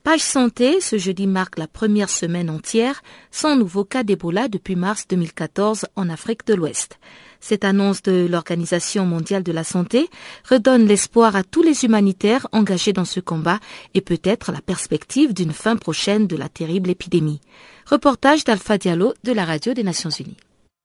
Page 0.03 0.21
santé, 0.21 0.83
ce 0.83 0.99
jeudi 0.99 1.27
marque 1.27 1.59
la 1.59 1.67
première 1.67 2.11
semaine 2.11 2.51
entière 2.51 3.03
sans 3.31 3.57
nouveau 3.57 3.85
cas 3.85 4.03
d'Ebola 4.03 4.49
depuis 4.49 4.77
mars 4.77 5.07
2014 5.09 5.87
en 5.97 6.11
Afrique 6.11 6.47
de 6.47 6.53
l'Ouest. 6.53 6.99
Cette 7.41 7.65
annonce 7.65 8.03
de 8.03 8.27
l'Organisation 8.31 9.07
mondiale 9.07 9.43
de 9.43 9.53
la 9.53 9.65
santé 9.65 10.11
redonne 10.51 10.87
l'espoir 10.87 11.35
à 11.35 11.45
tous 11.45 11.63
les 11.63 11.87
humanitaires 11.87 12.47
engagés 12.53 12.93
dans 12.93 13.07
ce 13.07 13.21
combat 13.21 13.61
et 13.95 14.03
peut-être 14.03 14.53
la 14.53 14.61
perspective 14.61 15.33
d'une 15.33 15.53
fin 15.53 15.77
prochaine 15.77 16.27
de 16.27 16.37
la 16.37 16.51
terrible 16.51 16.91
épidémie. 16.91 17.41
Reportage 17.87 18.45
d'Alpha 18.45 18.77
Diallo 18.77 19.15
de 19.25 19.33
la 19.33 19.47
Radio 19.47 19.73
des 19.73 19.83
Nations 19.83 20.11
Unies. 20.11 20.37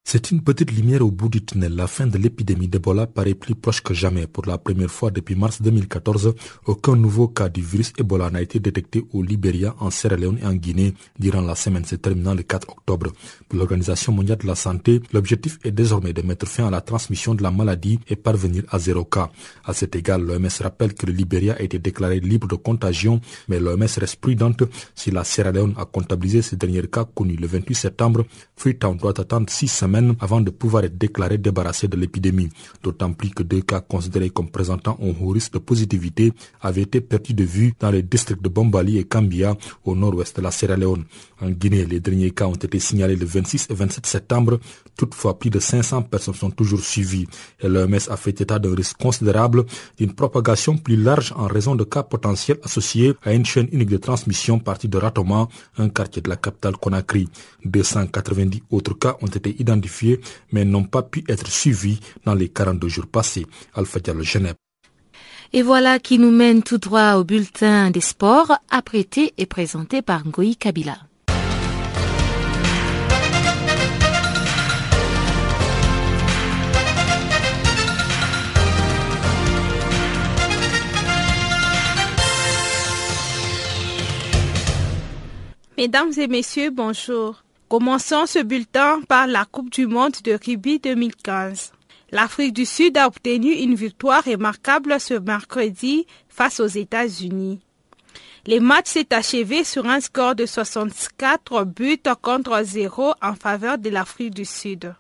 C'est 0.05 0.31
une 0.31 0.41
petite 0.41 0.71
lumière 0.71 1.01
au 1.01 1.09
bout 1.09 1.29
du 1.29 1.43
tunnel. 1.43 1.75
La 1.75 1.87
fin 1.87 2.05
de 2.05 2.17
l'épidémie 2.17 2.67
d'Ebola 2.67 3.07
paraît 3.07 3.33
plus 3.33 3.55
proche 3.55 3.81
que 3.81 3.93
jamais. 3.93 4.27
Pour 4.27 4.45
la 4.45 4.57
première 4.57 4.91
fois 4.91 5.09
depuis 5.09 5.33
mars 5.33 5.61
2014, 5.61 6.35
aucun 6.65 6.95
nouveau 6.95 7.29
cas 7.29 7.47
du 7.49 7.61
virus 7.61 7.93
Ebola 7.97 8.29
n'a 8.29 8.41
été 8.41 8.59
détecté 8.59 9.05
au 9.13 9.23
Libéria, 9.23 9.73
en 9.79 9.89
Sierra 9.89 10.17
Leone 10.17 10.37
et 10.43 10.45
en 10.45 10.53
Guinée 10.53 10.93
durant 11.17 11.41
la 11.41 11.55
semaine 11.55 11.85
se 11.85 11.95
terminant 11.95 12.35
le 12.35 12.43
4 12.43 12.69
octobre. 12.69 13.11
Pour 13.47 13.57
l'Organisation 13.57 14.11
mondiale 14.11 14.37
de 14.39 14.45
la 14.45 14.55
santé, 14.55 15.01
l'objectif 15.13 15.57
est 15.63 15.71
désormais 15.71 16.13
de 16.13 16.21
mettre 16.21 16.47
fin 16.47 16.67
à 16.67 16.69
la 16.69 16.81
transmission 16.81 17.33
de 17.33 17.41
la 17.41 17.49
maladie 17.49 17.99
et 18.07 18.17
parvenir 18.17 18.63
à 18.69 18.79
zéro 18.79 19.05
cas. 19.05 19.31
À 19.63 19.73
cet 19.73 19.95
égard, 19.95 20.19
l'OMS 20.19 20.49
rappelle 20.61 20.93
que 20.93 21.05
le 21.07 21.13
Libéria 21.13 21.55
a 21.57 21.61
été 21.63 21.79
déclaré 21.79 22.19
libre 22.19 22.47
de 22.49 22.55
contagion, 22.55 23.21
mais 23.47 23.59
l'OMS 23.59 23.87
reste 23.97 24.17
prudente 24.17 24.63
si 24.93 25.09
la 25.11 25.23
Sierra 25.23 25.51
Leone 25.51 25.73
a 25.77 25.85
comptabilisé 25.85 26.41
ces 26.41 26.57
derniers 26.57 26.87
cas 26.87 27.05
connus 27.05 27.37
le 27.37 27.47
28 27.47 27.73
septembre. 27.73 28.25
Freetown 28.57 28.97
doit 28.97 29.19
attendre 29.19 29.49
six 29.49 29.69
semaines 29.69 29.92
avant 30.19 30.41
de 30.41 30.49
pouvoir 30.49 30.83
être 30.85 30.97
déclaré 30.97 31.37
débarrassé 31.37 31.87
de 31.87 31.97
l'épidémie, 31.97 32.49
d'autant 32.81 33.13
plus 33.13 33.29
que 33.29 33.43
deux 33.43 33.61
cas 33.61 33.81
considérés 33.81 34.29
comme 34.29 34.49
présentant 34.49 34.97
un 35.01 35.13
haut 35.23 35.29
risque 35.29 35.53
de 35.53 35.59
positivité 35.59 36.33
avaient 36.61 36.81
été 36.81 37.01
perdus 37.01 37.33
de 37.33 37.43
vue 37.43 37.73
dans 37.79 37.91
les 37.91 38.01
districts 38.03 38.41
de 38.41 38.49
Bombali 38.49 38.97
et 38.97 39.03
Kambia 39.03 39.55
au 39.85 39.95
nord-ouest 39.95 40.37
de 40.37 40.41
la 40.41 40.51
Sierra 40.51 40.77
Leone. 40.77 41.05
En 41.43 41.49
Guinée, 41.49 41.85
les 41.85 41.99
derniers 41.99 42.31
cas 42.31 42.45
ont 42.45 42.53
été 42.53 42.79
signalés 42.79 43.17
le 43.17 43.25
26 43.25 43.67
et 43.69 43.73
27 43.73 44.05
septembre. 44.05 44.59
Toutefois, 44.95 45.37
plus 45.37 45.49
de 45.49 45.59
500 45.59 46.03
personnes 46.03 46.35
sont 46.35 46.51
toujours 46.51 46.79
suivies 46.79 47.27
et 47.59 47.67
l'OMS 47.67 47.99
a 48.09 48.15
fait 48.15 48.39
état 48.39 48.59
d'un 48.59 48.73
risque 48.73 48.95
considérable 48.97 49.65
d'une 49.97 50.13
propagation 50.13 50.77
plus 50.77 50.95
large 50.95 51.33
en 51.35 51.47
raison 51.47 51.75
de 51.75 51.83
cas 51.83 52.03
potentiels 52.03 52.59
associés 52.63 53.13
à 53.23 53.33
une 53.33 53.45
chaîne 53.45 53.67
unique 53.73 53.89
de 53.89 53.97
transmission 53.97 54.57
partie 54.57 54.87
de 54.87 54.97
Ratoma, 54.97 55.49
un 55.77 55.89
quartier 55.89 56.21
de 56.21 56.29
la 56.29 56.37
capitale 56.37 56.77
Conakry. 56.77 57.27
290 57.65 58.63
autres 58.71 58.97
cas 58.97 59.17
ont 59.21 59.27
été 59.27 59.53
identifiés 59.59 60.21
mais 60.53 60.63
n'ont 60.63 60.85
pas 60.85 61.03
pu 61.03 61.25
être 61.27 61.47
suivis 61.47 61.99
dans 62.23 62.35
les 62.35 62.47
42 62.47 62.87
jours 62.87 63.07
passés. 63.07 63.45
Alpha 63.73 63.99
Diallo 63.99 64.23
Genève. 64.23 64.55
Et 65.51 65.61
voilà 65.61 65.99
qui 65.99 66.19
nous 66.19 66.31
mène 66.31 66.63
tout 66.63 66.77
droit 66.77 67.15
au 67.15 67.25
bulletin 67.25 67.91
des 67.91 67.99
sports, 67.99 68.57
apprêté 68.69 69.33
et 69.37 69.45
présenté 69.45 70.01
par 70.01 70.25
Ngoï 70.25 70.55
Kabila. 70.55 70.97
Mesdames 85.75 86.11
et 86.17 86.27
messieurs, 86.27 86.69
bonjour. 86.69 87.43
Commençons 87.67 88.27
ce 88.27 88.37
bulletin 88.37 89.01
par 89.07 89.25
la 89.25 89.45
Coupe 89.45 89.71
du 89.71 89.87
monde 89.87 90.13
de 90.23 90.33
rugby 90.33 90.77
2015. 90.77 91.71
L'Afrique 92.11 92.53
du 92.53 92.63
Sud 92.63 92.95
a 92.95 93.07
obtenu 93.07 93.51
une 93.51 93.73
victoire 93.73 94.23
remarquable 94.23 94.99
ce 94.99 95.15
mercredi 95.15 96.05
face 96.29 96.59
aux 96.59 96.67
États-Unis. 96.67 97.59
Le 98.45 98.59
match 98.59 98.85
s'est 98.89 99.11
achevé 99.15 99.63
sur 99.63 99.87
un 99.87 99.99
score 99.99 100.35
de 100.35 100.45
64 100.45 101.63
buts 101.63 101.97
contre 102.21 102.61
0 102.63 103.15
en 103.19 103.33
faveur 103.33 103.79
de 103.79 103.89
l'Afrique 103.89 104.35
du 104.35 104.45
Sud. 104.45 104.93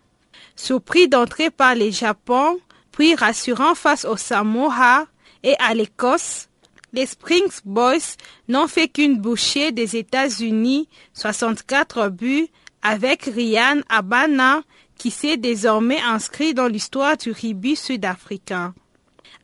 Surpris 0.55 1.07
d'entrer 1.07 1.51
par 1.51 1.75
les 1.75 1.91
Japon, 1.91 2.57
puis 2.91 3.13
rassurant 3.13 3.75
face 3.75 4.05
aux 4.05 4.17
Samoa 4.17 5.05
et 5.43 5.53
à 5.59 5.75
l'Écosse, 5.75 6.49
les 6.93 7.07
Springs 7.07 7.61
Boys 7.65 8.15
n'ont 8.47 8.67
fait 8.67 8.87
qu'une 8.87 9.19
bouchée 9.19 9.71
des 9.71 9.97
États-Unis, 9.97 10.87
64 11.13 12.09
buts, 12.09 12.47
avec 12.83 13.23
Ryan 13.23 13.81
Abana, 13.89 14.61
qui 14.97 15.09
s'est 15.09 15.37
désormais 15.37 15.99
inscrit 16.01 16.53
dans 16.53 16.67
l'histoire 16.67 17.17
du 17.17 17.31
rugby 17.31 17.75
sud-africain. 17.75 18.73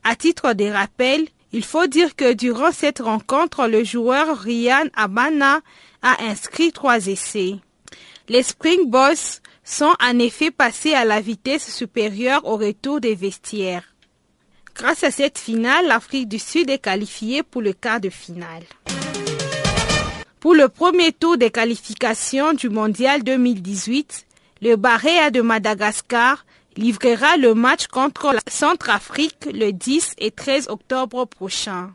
À 0.03 0.15
titre 0.15 0.53
de 0.53 0.65
rappel, 0.65 1.27
il 1.51 1.63
faut 1.63 1.87
dire 1.87 2.15
que 2.15 2.33
durant 2.33 2.71
cette 2.71 2.99
rencontre, 2.99 3.67
le 3.67 3.83
joueur 3.83 4.37
Ryan 4.37 4.85
Abana 4.95 5.61
a 6.03 6.23
inscrit 6.23 6.71
trois 6.71 7.07
essais. 7.07 7.55
Les 8.27 8.43
Springboks 8.43 9.41
sont 9.63 9.93
en 9.99 10.19
effet 10.19 10.51
passés 10.51 10.93
à 10.93 11.05
la 11.05 11.19
vitesse 11.19 11.73
supérieure 11.73 12.45
au 12.45 12.57
retour 12.57 13.01
des 13.01 13.15
vestiaires. 13.15 13.95
Grâce 14.79 15.03
à 15.03 15.11
cette 15.11 15.37
finale, 15.37 15.87
l'Afrique 15.87 16.29
du 16.29 16.39
Sud 16.39 16.69
est 16.69 16.79
qualifiée 16.79 17.43
pour 17.43 17.61
le 17.61 17.73
quart 17.73 17.99
de 17.99 18.09
finale. 18.09 18.63
Pour 20.39 20.53
le 20.53 20.69
premier 20.69 21.11
tour 21.11 21.37
des 21.37 21.51
qualifications 21.51 22.53
du 22.53 22.69
Mondial 22.69 23.21
2018, 23.23 24.25
le 24.61 24.77
Barréa 24.77 25.31
de 25.31 25.41
Madagascar 25.41 26.45
livrera 26.77 27.35
le 27.35 27.55
match 27.55 27.87
contre 27.87 28.31
la 28.31 28.39
Centrafrique 28.49 29.49
le 29.53 29.71
10 29.71 30.13
et 30.17 30.31
13 30.31 30.69
octobre 30.69 31.25
prochain. 31.25 31.91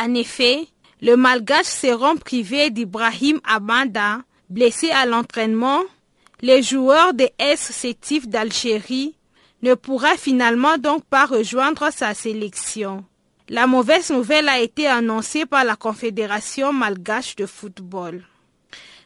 En 0.00 0.14
effet, 0.14 0.68
le 1.00 1.16
Malgache 1.16 1.66
seront 1.66 2.16
privés 2.16 2.70
d'Ibrahim 2.70 3.40
Abanda, 3.42 4.20
blessé 4.48 4.92
à 4.92 5.04
l'entraînement. 5.04 5.80
Les 6.42 6.62
joueurs 6.62 7.12
des 7.12 7.32
S 7.40 7.58
Sétif 7.58 8.28
d'Algérie 8.28 9.16
ne 9.62 9.74
pourra 9.74 10.16
finalement 10.16 10.76
donc 10.76 11.04
pas 11.04 11.26
rejoindre 11.26 11.90
sa 11.92 12.14
sélection. 12.14 13.04
La 13.48 13.66
mauvaise 13.66 14.10
nouvelle 14.10 14.48
a 14.48 14.60
été 14.60 14.86
annoncée 14.86 15.46
par 15.46 15.64
la 15.64 15.76
Confédération 15.76 16.72
malgache 16.72 17.36
de 17.36 17.46
football. 17.46 18.24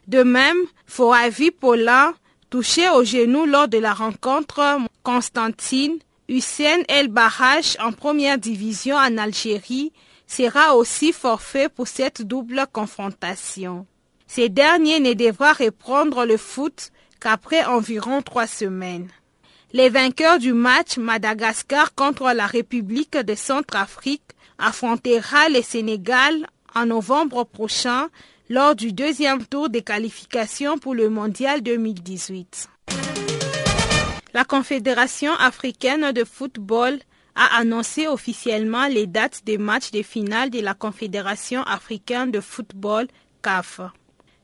De 0.07 0.23
même, 0.23 0.59
Foavi 0.87 1.51
Paulin, 1.51 2.15
touché 2.49 2.89
au 2.91 3.03
genou 3.05 3.45
lors 3.45 3.69
de 3.69 3.79
la 3.79 3.93
rencontre 3.93 4.79
Constantine, 5.03 5.99
Hussein 6.29 6.83
El 6.89 7.09
Barrage 7.09 7.77
en 7.81 7.93
première 7.93 8.39
division 8.39 8.97
en 8.97 9.19
Algérie, 9.19 9.93
sera 10.27 10.75
aussi 10.77 11.13
forfait 11.13 11.69
pour 11.69 11.89
cette 11.89 12.23
double 12.23 12.67
confrontation. 12.73 13.87
Ces 14.27 14.49
derniers 14.49 15.01
ne 15.01 15.13
devra 15.13 15.53
reprendre 15.53 16.25
le 16.25 16.37
foot 16.37 16.91
qu'après 17.21 17.65
environ 17.65 18.23
trois 18.23 18.47
semaines. 18.47 19.09
Les 19.73 19.89
vainqueurs 19.89 20.39
du 20.39 20.53
match 20.53 20.97
Madagascar 20.97 21.95
contre 21.95 22.33
la 22.33 22.47
République 22.47 23.17
de 23.17 23.35
Centrafrique 23.35 24.23
affrontera 24.59 25.49
le 25.49 25.61
Sénégal 25.61 26.47
en 26.75 26.87
novembre 26.87 27.45
prochain 27.45 28.09
lors 28.49 28.77
du 28.77 28.93
deuxième 28.93 29.45
tour 29.45 29.69
des 29.69 29.83
qualifications 29.83 30.79
pour 30.79 30.95
le 30.95 31.11
Mondial 31.11 31.63
2018. 31.63 32.69
La 34.35 34.45
Confédération 34.45 35.33
africaine 35.35 36.13
de 36.13 36.23
football 36.23 37.01
a 37.35 37.59
annoncé 37.59 38.07
officiellement 38.07 38.87
les 38.87 39.07
dates 39.09 39.43
des 39.45 39.59
matchs 39.59 39.91
de 39.91 40.03
finale 40.03 40.51
de 40.51 40.61
la 40.61 40.75
Confédération 40.75 41.63
africaine 41.65 42.31
de 42.31 42.41
football 42.41 43.09
CAF. 43.43 43.81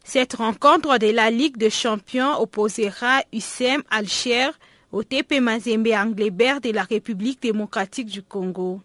Cette 0.05 0.35
rencontre 0.35 0.99
de 0.99 1.11
la 1.11 1.31
Ligue 1.31 1.57
des 1.57 1.71
champions 1.71 2.41
opposera 2.41 3.23
UCM 3.33 3.83
Alcher 3.89 4.49
au 4.93 5.03
TP 5.03 5.41
Mazembe 5.41 5.89
Anglebert 5.89 6.61
de 6.61 6.71
la 6.71 6.83
République 6.83 7.41
démocratique 7.41 8.09
du 8.09 8.23
Congo. 8.23 8.81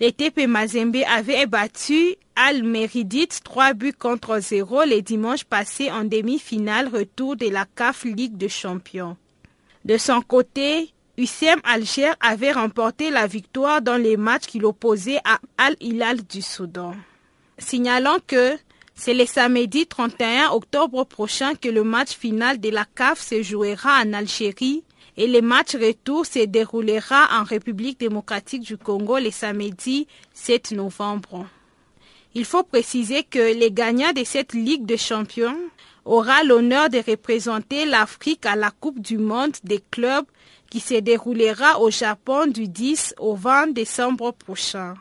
Le 0.00 0.10
TP 0.10 0.46
Mazembe 0.48 0.96
avait 1.06 1.46
battu 1.46 2.16
Al 2.34 2.64
Meridit 2.64 3.28
3 3.44 3.74
buts 3.74 3.92
contre 3.92 4.40
0 4.40 4.84
les 4.84 5.02
dimanches 5.02 5.44
passés 5.44 5.90
en 5.90 6.04
demi-finale 6.04 6.88
retour 6.88 7.36
de 7.36 7.48
la 7.48 7.66
CAF 7.76 8.04
Ligue 8.04 8.36
des 8.36 8.48
Champions. 8.48 9.16
De 9.84 9.98
son 9.98 10.22
côté, 10.22 10.92
UCM 11.18 11.60
Alger 11.62 12.10
avait 12.20 12.50
remporté 12.52 13.10
la 13.10 13.26
victoire 13.26 13.82
dans 13.82 13.98
les 13.98 14.16
matchs 14.16 14.46
qu'il 14.46 14.64
opposait 14.64 15.20
à 15.24 15.38
Al 15.58 15.76
Hilal 15.78 16.24
du 16.24 16.42
Soudan. 16.42 16.94
Signalant 17.58 18.16
que 18.26 18.56
c'est 18.96 19.14
le 19.14 19.26
samedi 19.26 19.86
31 19.86 20.50
octobre 20.50 21.04
prochain 21.04 21.54
que 21.54 21.68
le 21.68 21.84
match 21.84 22.16
final 22.16 22.58
de 22.58 22.70
la 22.70 22.84
CAF 22.84 23.20
se 23.20 23.42
jouera 23.42 24.00
en 24.02 24.12
Algérie 24.12 24.82
et 25.16 25.26
le 25.26 25.40
match 25.40 25.74
retour 25.74 26.26
se 26.26 26.44
déroulera 26.44 27.28
en 27.38 27.44
République 27.44 28.00
démocratique 28.00 28.62
du 28.62 28.76
Congo 28.76 29.18
le 29.18 29.30
samedi 29.30 30.06
7 30.32 30.72
novembre. 30.72 31.46
Il 32.34 32.44
faut 32.44 32.64
préciser 32.64 33.22
que 33.22 33.54
les 33.56 33.70
gagnants 33.70 34.12
de 34.12 34.24
cette 34.24 34.54
Ligue 34.54 34.86
de 34.86 34.96
champions 34.96 35.56
aura 36.04 36.42
l'honneur 36.42 36.90
de 36.90 36.98
représenter 36.98 37.86
l'Afrique 37.86 38.44
à 38.44 38.56
la 38.56 38.70
Coupe 38.70 39.00
du 39.00 39.18
monde 39.18 39.56
des 39.62 39.82
clubs 39.90 40.26
qui 40.68 40.80
se 40.80 40.94
déroulera 40.94 41.80
au 41.80 41.90
Japon 41.90 42.46
du 42.46 42.66
10 42.66 43.14
au 43.18 43.36
20 43.36 43.68
décembre 43.72 44.32
prochain. 44.32 44.94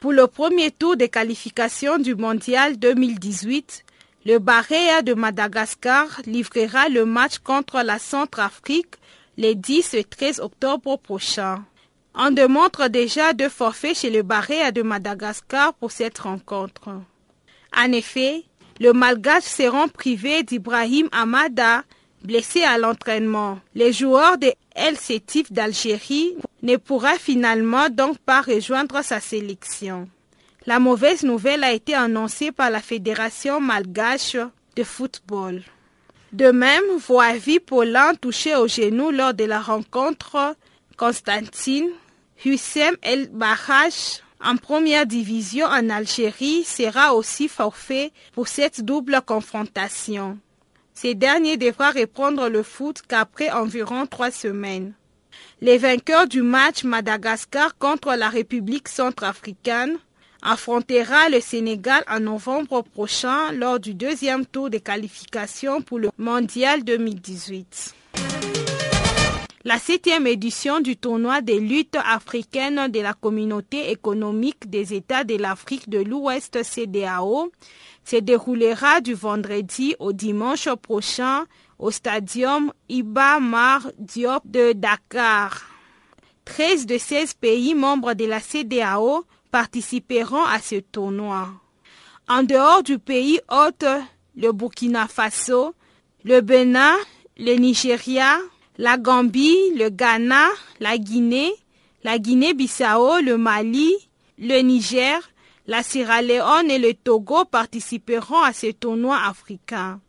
Pour 0.00 0.12
le 0.12 0.26
premier 0.26 0.72
tour 0.72 0.96
des 0.96 1.08
qualifications 1.08 1.98
du 1.98 2.14
Mondial 2.16 2.76
2018, 2.78 3.84
le 4.26 4.40
Barréa 4.40 5.02
de 5.02 5.14
Madagascar 5.14 6.20
livrera 6.26 6.88
le 6.88 7.04
match 7.04 7.38
contre 7.38 7.82
la 7.82 8.00
Centrafrique 8.00 8.96
les 9.36 9.54
10 9.54 9.94
et 9.94 10.02
13 10.02 10.40
octobre 10.40 10.96
prochain. 10.96 11.64
On 12.12 12.32
démontre 12.32 12.88
déjà 12.88 13.34
deux 13.34 13.48
forfaits 13.48 13.98
chez 13.98 14.10
le 14.10 14.22
Barréa 14.22 14.72
de 14.72 14.82
Madagascar 14.82 15.74
pour 15.74 15.92
cette 15.92 16.18
rencontre. 16.18 16.88
En 17.76 17.92
effet, 17.92 18.42
le 18.80 18.92
Malgache 18.92 19.44
seront 19.44 19.86
privés 19.86 20.42
d'Ibrahim 20.42 21.08
Amada, 21.12 21.84
blessé 22.24 22.64
à 22.64 22.78
l'entraînement. 22.78 23.60
Les 23.76 23.92
joueurs 23.92 24.38
de 24.38 24.52
El 24.74 24.96
d'Algérie 25.50 26.34
ne 26.64 26.76
pourra 26.76 27.14
finalement 27.14 27.90
donc 27.90 28.18
pas 28.18 28.40
rejoindre 28.40 29.04
sa 29.04 29.20
sélection. 29.20 30.08
La 30.66 30.80
mauvaise 30.80 31.22
nouvelle 31.22 31.62
a 31.62 31.72
été 31.72 31.94
annoncée 31.94 32.50
par 32.50 32.70
la 32.70 32.80
Fédération 32.80 33.60
malgache 33.60 34.36
de 34.74 34.82
football. 34.82 35.62
De 36.32 36.50
même, 36.50 36.84
Voavi 36.98 37.60
Paulin 37.60 38.14
touché 38.16 38.56
au 38.56 38.66
genou 38.66 39.12
lors 39.12 39.32
de 39.32 39.44
la 39.44 39.60
rencontre 39.60 40.56
Constantine, 40.96 41.88
Hussem 42.44 42.96
El 43.02 43.28
Barrach 43.28 44.22
en 44.42 44.56
première 44.56 45.06
division 45.06 45.66
en 45.66 45.88
Algérie 45.88 46.64
sera 46.64 47.14
aussi 47.14 47.46
forfait 47.46 48.10
pour 48.32 48.48
cette 48.48 48.80
double 48.84 49.22
confrontation. 49.24 50.36
Ces 50.94 51.14
derniers 51.14 51.56
devra 51.56 51.92
reprendre 51.92 52.48
le 52.48 52.64
foot 52.64 53.02
qu'après 53.06 53.50
environ 53.50 54.06
trois 54.06 54.32
semaines. 54.32 54.94
Les 55.60 55.78
vainqueurs 55.78 56.26
du 56.26 56.42
match 56.42 56.82
Madagascar 56.82 57.78
contre 57.78 58.14
la 58.14 58.28
République 58.28 58.88
centrafricaine 58.88 59.98
affrontera 60.46 61.28
le 61.28 61.40
Sénégal 61.40 62.04
en 62.08 62.20
novembre 62.20 62.82
prochain 62.82 63.50
lors 63.52 63.80
du 63.80 63.94
deuxième 63.94 64.46
tour 64.46 64.70
de 64.70 64.78
qualification 64.78 65.82
pour 65.82 65.98
le 65.98 66.10
Mondial 66.18 66.84
2018. 66.84 67.94
La 69.64 69.78
septième 69.80 70.28
édition 70.28 70.78
du 70.78 70.96
tournoi 70.96 71.40
des 71.40 71.58
luttes 71.58 71.98
africaines 72.04 72.86
de 72.88 73.00
la 73.00 73.12
communauté 73.14 73.90
économique 73.90 74.70
des 74.70 74.94
États 74.94 75.24
de 75.24 75.34
l'Afrique 75.34 75.88
de 75.88 75.98
l'Ouest 75.98 76.62
CDAO 76.62 77.50
se 78.04 78.14
déroulera 78.16 79.00
du 79.00 79.14
vendredi 79.14 79.96
au 79.98 80.12
dimanche 80.12 80.68
prochain 80.80 81.44
au 81.80 81.90
stadium 81.90 82.72
Iba 82.88 83.40
Mar 83.40 83.88
Diop 83.98 84.42
de 84.44 84.72
Dakar. 84.72 85.62
13 86.44 86.86
de 86.86 86.96
16 86.98 87.34
pays 87.34 87.74
membres 87.74 88.14
de 88.14 88.24
la 88.26 88.38
CDAO 88.38 89.24
participeront 89.56 90.44
à 90.44 90.58
ce 90.60 90.74
tournoi. 90.80 91.48
En 92.28 92.42
dehors 92.42 92.82
du 92.82 92.98
pays 92.98 93.40
hôte, 93.50 93.86
le 94.36 94.52
Burkina 94.52 95.08
Faso, 95.08 95.74
le 96.24 96.42
Bénin, 96.42 96.94
le 97.38 97.54
Nigeria, 97.54 98.36
la 98.76 98.98
Gambie, 98.98 99.72
le 99.74 99.88
Ghana, 99.88 100.48
la 100.78 100.98
Guinée, 100.98 101.54
la 102.04 102.18
Guinée-Bissau, 102.18 103.22
le 103.22 103.38
Mali, 103.38 103.94
le 104.38 104.60
Niger, 104.60 105.18
La 105.66 105.82
Sierra 105.82 106.20
Leone 106.20 106.70
et 106.70 106.78
le 106.78 106.92
Togo 106.92 107.46
participeront 107.46 108.42
à 108.42 108.52
ce 108.52 108.70
tournoi 108.72 109.16
africain. 109.16 110.00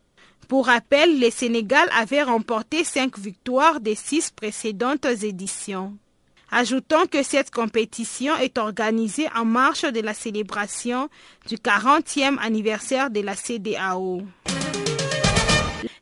Pour 0.46 0.66
rappel, 0.66 1.18
le 1.18 1.30
Sénégal 1.30 1.88
avait 1.96 2.22
remporté 2.22 2.84
cinq 2.84 3.18
victoires 3.18 3.80
des 3.80 3.94
six 3.94 4.30
précédentes 4.30 5.06
éditions. 5.06 5.96
Ajoutons 6.50 7.06
que 7.06 7.22
cette 7.22 7.50
compétition 7.50 8.34
est 8.36 8.56
organisée 8.56 9.28
en 9.36 9.44
marche 9.44 9.82
de 9.82 10.00
la 10.00 10.14
célébration 10.14 11.08
du 11.46 11.56
40e 11.56 12.38
anniversaire 12.38 13.10
de 13.10 13.20
la 13.20 13.34
CDAO. 13.34 14.22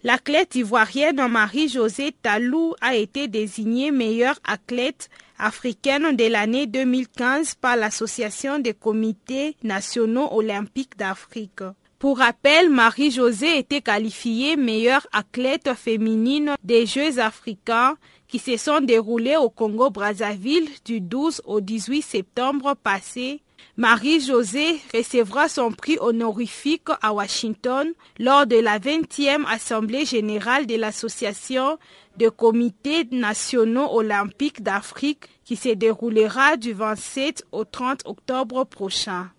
L'athlète 0.05 0.55
ivoirienne 0.55 1.26
Marie-Josée 1.26 2.14
Talou 2.22 2.74
a 2.80 2.94
été 2.94 3.26
désignée 3.26 3.90
meilleure 3.90 4.38
athlète 4.44 5.11
africaine 5.36 6.14
de 6.14 6.26
l'année 6.26 6.68
2015 6.68 7.57
par 7.57 7.76
l'Association 7.76 8.61
des 8.61 8.72
comités 8.72 9.57
nationaux 9.64 10.28
olympiques 10.30 10.97
d'Afrique. 10.97 11.62
Pour 11.99 12.18
rappel, 12.18 12.70
Marie-Josée 12.70 13.59
était 13.59 13.80
qualifiée 13.80 14.57
meilleure 14.57 15.07
athlète 15.12 15.70
féminine 15.74 16.55
des 16.62 16.86
Jeux 16.86 17.18
africains 17.18 17.97
qui 18.29 18.39
se 18.39 18.57
sont 18.57 18.81
déroulés 18.81 19.37
au 19.37 19.51
Congo-Brazzaville 19.51 20.68
du 20.85 21.01
12 21.01 21.43
au 21.45 21.61
18 21.61 22.03
septembre 22.03 22.74
passé. 22.83 23.41
Marie-Josée 23.77 24.81
recevra 24.95 25.49
son 25.49 25.70
prix 25.70 25.99
honorifique 26.01 26.89
à 27.03 27.12
Washington 27.12 27.93
lors 28.18 28.47
de 28.47 28.57
la 28.57 28.79
20e 28.79 29.45
Assemblée 29.47 30.07
générale 30.07 30.66
de 30.66 30.77
l'Association 30.77 31.79
des 32.16 32.31
comités 32.31 33.07
nationaux 33.12 33.89
olympiques 33.95 34.62
d'Afrique 34.62 35.29
qui 35.45 35.57
se 35.57 35.68
déroulera 35.68 36.57
du 36.57 36.72
27 36.72 37.45
au 37.53 37.64
30 37.64 38.03
octobre 38.07 38.64
prochain. 38.64 39.31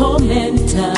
tormentor. 0.00 0.96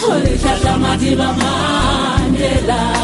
Holy 0.00 0.36
Mandela. 1.42 2.97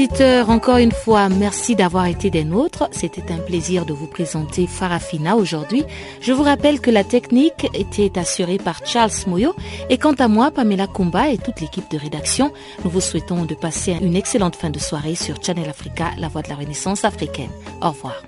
Auditeurs, 0.00 0.48
encore 0.48 0.78
une 0.78 0.92
fois, 0.92 1.28
merci 1.28 1.76
d'avoir 1.76 2.06
été 2.06 2.30
des 2.30 2.44
nôtres. 2.44 2.88
C'était 2.90 3.30
un 3.30 3.36
plaisir 3.36 3.84
de 3.84 3.92
vous 3.92 4.06
présenter 4.06 4.66
Farafina 4.66 5.36
aujourd'hui. 5.36 5.84
Je 6.22 6.32
vous 6.32 6.42
rappelle 6.42 6.80
que 6.80 6.90
la 6.90 7.04
technique 7.04 7.68
était 7.74 8.18
assurée 8.18 8.56
par 8.56 8.80
Charles 8.86 9.10
Moyo 9.26 9.54
et 9.90 9.98
quant 9.98 10.14
à 10.14 10.26
moi, 10.26 10.50
Pamela 10.52 10.86
Kumba 10.86 11.28
et 11.28 11.36
toute 11.36 11.60
l'équipe 11.60 11.90
de 11.90 11.98
rédaction, 11.98 12.50
nous 12.82 12.90
vous 12.90 13.02
souhaitons 13.02 13.44
de 13.44 13.54
passer 13.54 13.94
une 14.00 14.16
excellente 14.16 14.56
fin 14.56 14.70
de 14.70 14.78
soirée 14.78 15.16
sur 15.16 15.42
Channel 15.42 15.68
Africa, 15.68 16.12
la 16.16 16.28
voix 16.28 16.40
de 16.40 16.48
la 16.48 16.56
Renaissance 16.56 17.04
africaine. 17.04 17.50
Au 17.82 17.90
revoir. 17.90 18.22